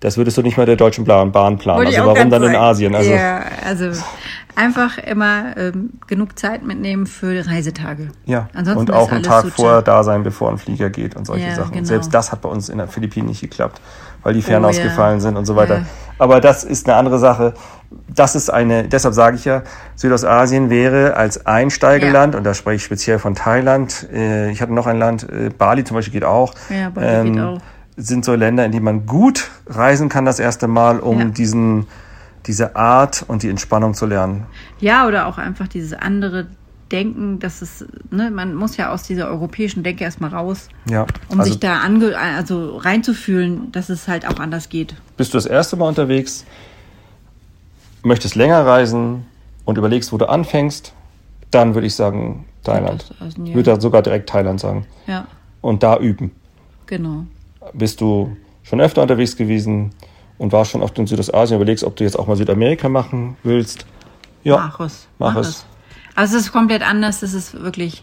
das 0.00 0.16
würdest 0.16 0.38
du 0.38 0.42
nicht 0.42 0.56
mal 0.56 0.66
der 0.66 0.76
Deutschen 0.76 1.04
Bahn 1.04 1.30
planen. 1.58 1.86
Also 1.86 2.06
warum 2.06 2.30
dann 2.30 2.42
in 2.42 2.56
Asien? 2.56 2.94
Also, 2.94 3.12
ja, 3.12 3.44
also 3.64 3.90
einfach 4.56 4.98
immer 4.98 5.56
ähm, 5.56 5.90
genug 6.06 6.38
Zeit 6.38 6.64
mitnehmen 6.64 7.06
für 7.06 7.46
Reisetage. 7.46 8.08
Ja, 8.26 8.48
Ansonsten 8.54 8.90
und 8.90 8.96
auch 8.96 9.12
einen 9.12 9.22
Tag 9.22 9.46
vorher 9.50 9.82
da 9.82 10.02
sein, 10.02 10.22
bevor 10.22 10.50
ein 10.50 10.58
Flieger 10.58 10.90
geht 10.90 11.14
und 11.14 11.26
solche 11.26 11.46
ja, 11.46 11.54
Sachen. 11.54 11.72
Genau. 11.72 11.84
Selbst 11.84 12.12
das 12.12 12.32
hat 12.32 12.40
bei 12.40 12.48
uns 12.48 12.68
in 12.68 12.78
den 12.78 12.88
Philippinen 12.88 13.28
nicht 13.28 13.42
geklappt, 13.42 13.80
weil 14.22 14.34
die 14.34 14.42
Ferne 14.42 14.66
oh, 14.66 14.70
ausgefallen 14.70 15.18
ja. 15.18 15.20
sind 15.20 15.36
und 15.36 15.46
so 15.46 15.56
weiter. 15.56 15.78
Ja. 15.78 15.84
Aber 16.18 16.40
das 16.40 16.64
ist 16.64 16.88
eine 16.88 16.96
andere 16.96 17.18
Sache. 17.18 17.54
Das 18.14 18.34
ist 18.34 18.50
eine, 18.50 18.84
deshalb 18.84 19.14
sage 19.14 19.36
ich 19.36 19.44
ja, 19.44 19.62
Südostasien 19.96 20.70
wäre 20.70 21.16
als 21.16 21.46
Einsteigeland, 21.46 22.34
und 22.34 22.44
da 22.44 22.54
spreche 22.54 22.76
ich 22.76 22.84
speziell 22.84 23.18
von 23.18 23.34
Thailand, 23.34 24.08
äh, 24.12 24.50
ich 24.50 24.62
hatte 24.62 24.72
noch 24.72 24.86
ein 24.86 24.98
Land, 24.98 25.28
äh, 25.30 25.50
Bali 25.50 25.84
zum 25.84 25.96
Beispiel 25.96 26.12
geht 26.12 26.24
auch. 26.24 26.54
Ja, 26.70 26.90
Bali 26.90 27.06
ähm, 27.06 27.32
geht 27.32 27.42
auch 27.42 27.58
sind 27.96 28.24
so 28.24 28.34
Länder, 28.34 28.64
in 28.64 28.72
die 28.72 28.80
man 28.80 29.06
gut 29.06 29.50
reisen 29.66 30.08
kann 30.08 30.24
das 30.24 30.38
erste 30.38 30.68
Mal, 30.68 31.00
um 31.00 31.18
ja. 31.18 31.24
diesen, 31.26 31.86
diese 32.46 32.76
Art 32.76 33.24
und 33.26 33.42
die 33.42 33.48
Entspannung 33.48 33.94
zu 33.94 34.06
lernen. 34.06 34.46
Ja, 34.80 35.06
oder 35.06 35.26
auch 35.26 35.38
einfach 35.38 35.68
dieses 35.68 35.92
andere 35.92 36.46
Denken, 36.92 37.38
dass 37.38 37.62
es, 37.62 37.84
ne, 38.10 38.30
man 38.30 38.54
muss 38.54 38.76
ja 38.76 38.92
aus 38.92 39.02
dieser 39.04 39.28
europäischen 39.28 39.82
Denke 39.82 40.04
erstmal 40.04 40.30
raus, 40.30 40.68
ja, 40.88 41.06
um 41.28 41.40
also, 41.40 41.50
sich 41.50 41.60
da 41.60 41.78
ange, 41.78 42.16
also 42.16 42.76
reinzufühlen, 42.76 43.72
dass 43.72 43.88
es 43.88 44.06
halt 44.06 44.26
auch 44.28 44.38
anders 44.38 44.68
geht. 44.68 44.94
Bist 45.16 45.32
du 45.34 45.38
das 45.38 45.46
erste 45.46 45.76
Mal 45.76 45.88
unterwegs, 45.88 46.44
möchtest 48.02 48.34
länger 48.34 48.64
reisen 48.64 49.24
und 49.64 49.78
überlegst, 49.78 50.12
wo 50.12 50.18
du 50.18 50.28
anfängst, 50.28 50.92
dann 51.50 51.74
würde 51.74 51.86
ich 51.86 51.94
sagen 51.94 52.46
Thailand. 52.62 53.12
Also, 53.18 53.42
ja. 53.42 53.54
Würde 53.54 53.80
sogar 53.80 54.02
direkt 54.02 54.28
Thailand 54.28 54.60
sagen. 54.60 54.86
Ja. 55.06 55.26
Und 55.60 55.82
da 55.82 55.98
üben. 55.98 56.32
Genau 56.86 57.24
bist 57.72 58.00
du 58.00 58.36
schon 58.62 58.80
öfter 58.80 59.02
unterwegs 59.02 59.36
gewesen 59.36 59.90
und 60.38 60.52
warst 60.52 60.72
schon 60.72 60.82
oft 60.82 60.98
in 60.98 61.06
Südostasien, 61.06 61.56
überlegst, 61.56 61.84
ob 61.84 61.96
du 61.96 62.04
jetzt 62.04 62.18
auch 62.18 62.26
mal 62.26 62.36
Südamerika 62.36 62.88
machen 62.88 63.36
willst. 63.42 63.86
Ja, 64.44 64.56
mach 64.56 64.80
es. 64.80 65.06
Mach, 65.18 65.34
mach 65.34 65.40
es. 65.40 65.48
es. 65.48 65.66
Also 66.14 66.36
es 66.36 66.44
ist 66.44 66.52
komplett 66.52 66.82
anders, 66.82 67.22
es 67.22 67.34
ist 67.34 67.60
wirklich, 67.62 68.02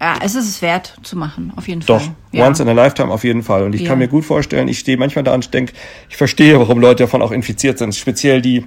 ja, 0.00 0.14
es 0.22 0.34
ist 0.34 0.48
es 0.48 0.62
wert 0.62 0.96
zu 1.02 1.16
machen, 1.16 1.52
auf 1.56 1.68
jeden 1.68 1.82
Fall. 1.82 1.98
Doch, 1.98 2.08
ja. 2.32 2.46
once 2.46 2.60
in 2.60 2.68
a 2.68 2.72
lifetime 2.72 3.10
auf 3.10 3.24
jeden 3.24 3.42
Fall. 3.42 3.64
Und 3.64 3.74
ich 3.74 3.82
ja. 3.82 3.88
kann 3.88 3.98
mir 3.98 4.08
gut 4.08 4.24
vorstellen, 4.24 4.68
ich 4.68 4.78
stehe 4.78 4.96
manchmal 4.96 5.24
da 5.24 5.34
und 5.34 5.52
denke, 5.52 5.72
ich 6.08 6.16
verstehe, 6.16 6.58
warum 6.58 6.80
Leute 6.80 7.04
davon 7.04 7.22
auch 7.22 7.32
infiziert 7.32 7.78
sind. 7.78 7.94
Speziell 7.94 8.40
die, 8.40 8.64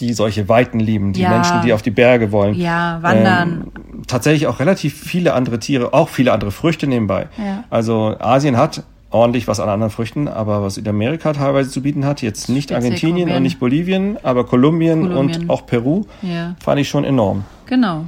die 0.00 0.12
solche 0.12 0.48
Weiten 0.48 0.78
lieben, 0.78 1.12
die 1.12 1.22
ja. 1.22 1.30
Menschen, 1.30 1.62
die 1.62 1.72
auf 1.72 1.82
die 1.82 1.90
Berge 1.90 2.32
wollen. 2.32 2.54
Ja, 2.54 2.98
wandern. 3.02 3.72
Ähm, 3.74 4.04
tatsächlich 4.06 4.46
auch 4.46 4.60
relativ 4.60 5.00
viele 5.00 5.34
andere 5.34 5.58
Tiere, 5.58 5.92
auch 5.94 6.08
viele 6.08 6.32
andere 6.32 6.50
Früchte 6.50 6.86
nebenbei. 6.86 7.28
Ja. 7.38 7.64
Also 7.70 8.16
Asien 8.18 8.56
hat 8.56 8.84
ordentlich 9.12 9.46
was 9.46 9.60
an 9.60 9.68
anderen 9.68 9.90
Früchten, 9.90 10.26
aber 10.28 10.62
was 10.62 10.74
Südamerika 10.74 11.32
teilweise 11.32 11.70
zu 11.70 11.82
bieten 11.82 12.04
hat, 12.04 12.22
jetzt 12.22 12.48
nicht 12.48 12.70
Speziell 12.70 12.84
Argentinien 12.84 13.14
Kolumbien. 13.14 13.36
und 13.36 13.42
nicht 13.42 13.60
Bolivien, 13.60 14.18
aber 14.22 14.44
Kolumbien, 14.44 15.08
Kolumbien, 15.08 15.42
und 15.42 15.50
auch 15.50 15.66
Peru, 15.66 16.04
ja. 16.22 16.56
fand 16.62 16.80
ich 16.80 16.88
schon 16.88 17.04
enorm. 17.04 17.44
Genau. 17.72 18.04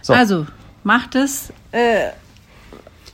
So. 0.00 0.14
Also, 0.14 0.46
macht 0.82 1.14
es. 1.14 1.52
Äh, 1.72 2.08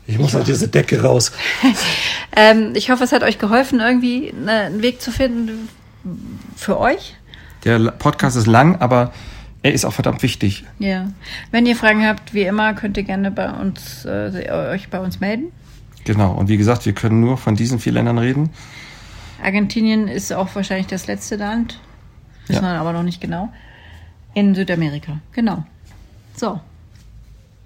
ich 0.06 0.20
muss 0.20 0.34
halt 0.34 0.46
diese 0.46 0.68
Decke 0.68 1.02
raus. 1.02 1.32
ähm, 2.36 2.74
ich 2.76 2.92
hoffe, 2.92 3.02
es 3.02 3.10
hat 3.10 3.24
euch 3.24 3.40
geholfen, 3.40 3.80
irgendwie 3.80 4.32
ne, 4.32 4.52
einen 4.52 4.82
Weg 4.82 5.02
zu 5.02 5.10
finden 5.10 5.68
für 6.54 6.78
euch. 6.78 7.16
Der 7.64 7.90
Podcast 7.90 8.36
ist 8.36 8.46
lang, 8.46 8.80
aber 8.80 9.12
er 9.64 9.72
ist 9.72 9.84
auch 9.84 9.92
verdammt 9.92 10.22
wichtig. 10.22 10.64
Ja. 10.78 11.10
Wenn 11.50 11.66
ihr 11.66 11.74
Fragen 11.74 12.06
habt, 12.06 12.34
wie 12.34 12.42
immer, 12.42 12.72
könnt 12.74 12.96
ihr 12.96 13.02
gerne 13.02 13.32
bei 13.32 13.50
uns, 13.50 14.04
äh, 14.04 14.48
euch 14.72 14.90
bei 14.90 15.00
uns 15.00 15.18
melden. 15.18 15.50
Genau, 16.04 16.34
und 16.34 16.48
wie 16.48 16.56
gesagt, 16.56 16.86
wir 16.86 16.92
können 16.92 17.18
nur 17.18 17.36
von 17.36 17.56
diesen 17.56 17.80
vier 17.80 17.94
Ländern 17.94 18.18
reden. 18.18 18.50
Argentinien 19.42 20.06
ist 20.06 20.32
auch 20.32 20.54
wahrscheinlich 20.54 20.86
das 20.86 21.08
letzte 21.08 21.34
Land. 21.34 21.80
Wissen 22.46 22.62
ja. 22.62 22.74
wir 22.74 22.80
aber 22.80 22.92
noch 22.92 23.02
nicht 23.02 23.20
genau. 23.20 23.52
In 24.34 24.54
Südamerika, 24.54 25.18
genau. 25.32 25.64
So, 26.40 26.58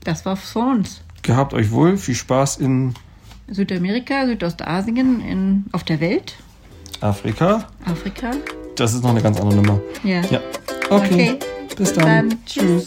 das 0.03 0.27
war's 0.27 0.51
von 0.51 0.79
uns. 0.79 1.01
Gehabt 1.23 1.55
euch 1.55 1.71
wohl, 1.71 1.97
viel 1.97 2.17
Spaß 2.17 2.57
in 2.57 2.95
Südamerika, 3.47 4.27
Südostasien, 4.27 5.21
in, 5.21 5.67
auf 5.71 5.85
der 5.85 6.01
Welt. 6.01 6.35
Afrika. 7.01 7.69
Afrika. 7.85 8.33
Das 8.75 8.93
ist 8.95 9.05
noch 9.05 9.11
eine 9.11 9.23
ganz 9.23 9.39
andere 9.39 9.63
Nummer. 9.63 9.81
Ja. 10.03 10.23
ja. 10.23 10.41
Okay. 10.91 11.05
okay. 11.07 11.39
Bis, 11.69 11.77
Bis 11.77 11.93
dann. 11.93 12.31
dann. 12.31 12.45
Tschüss. 12.47 12.87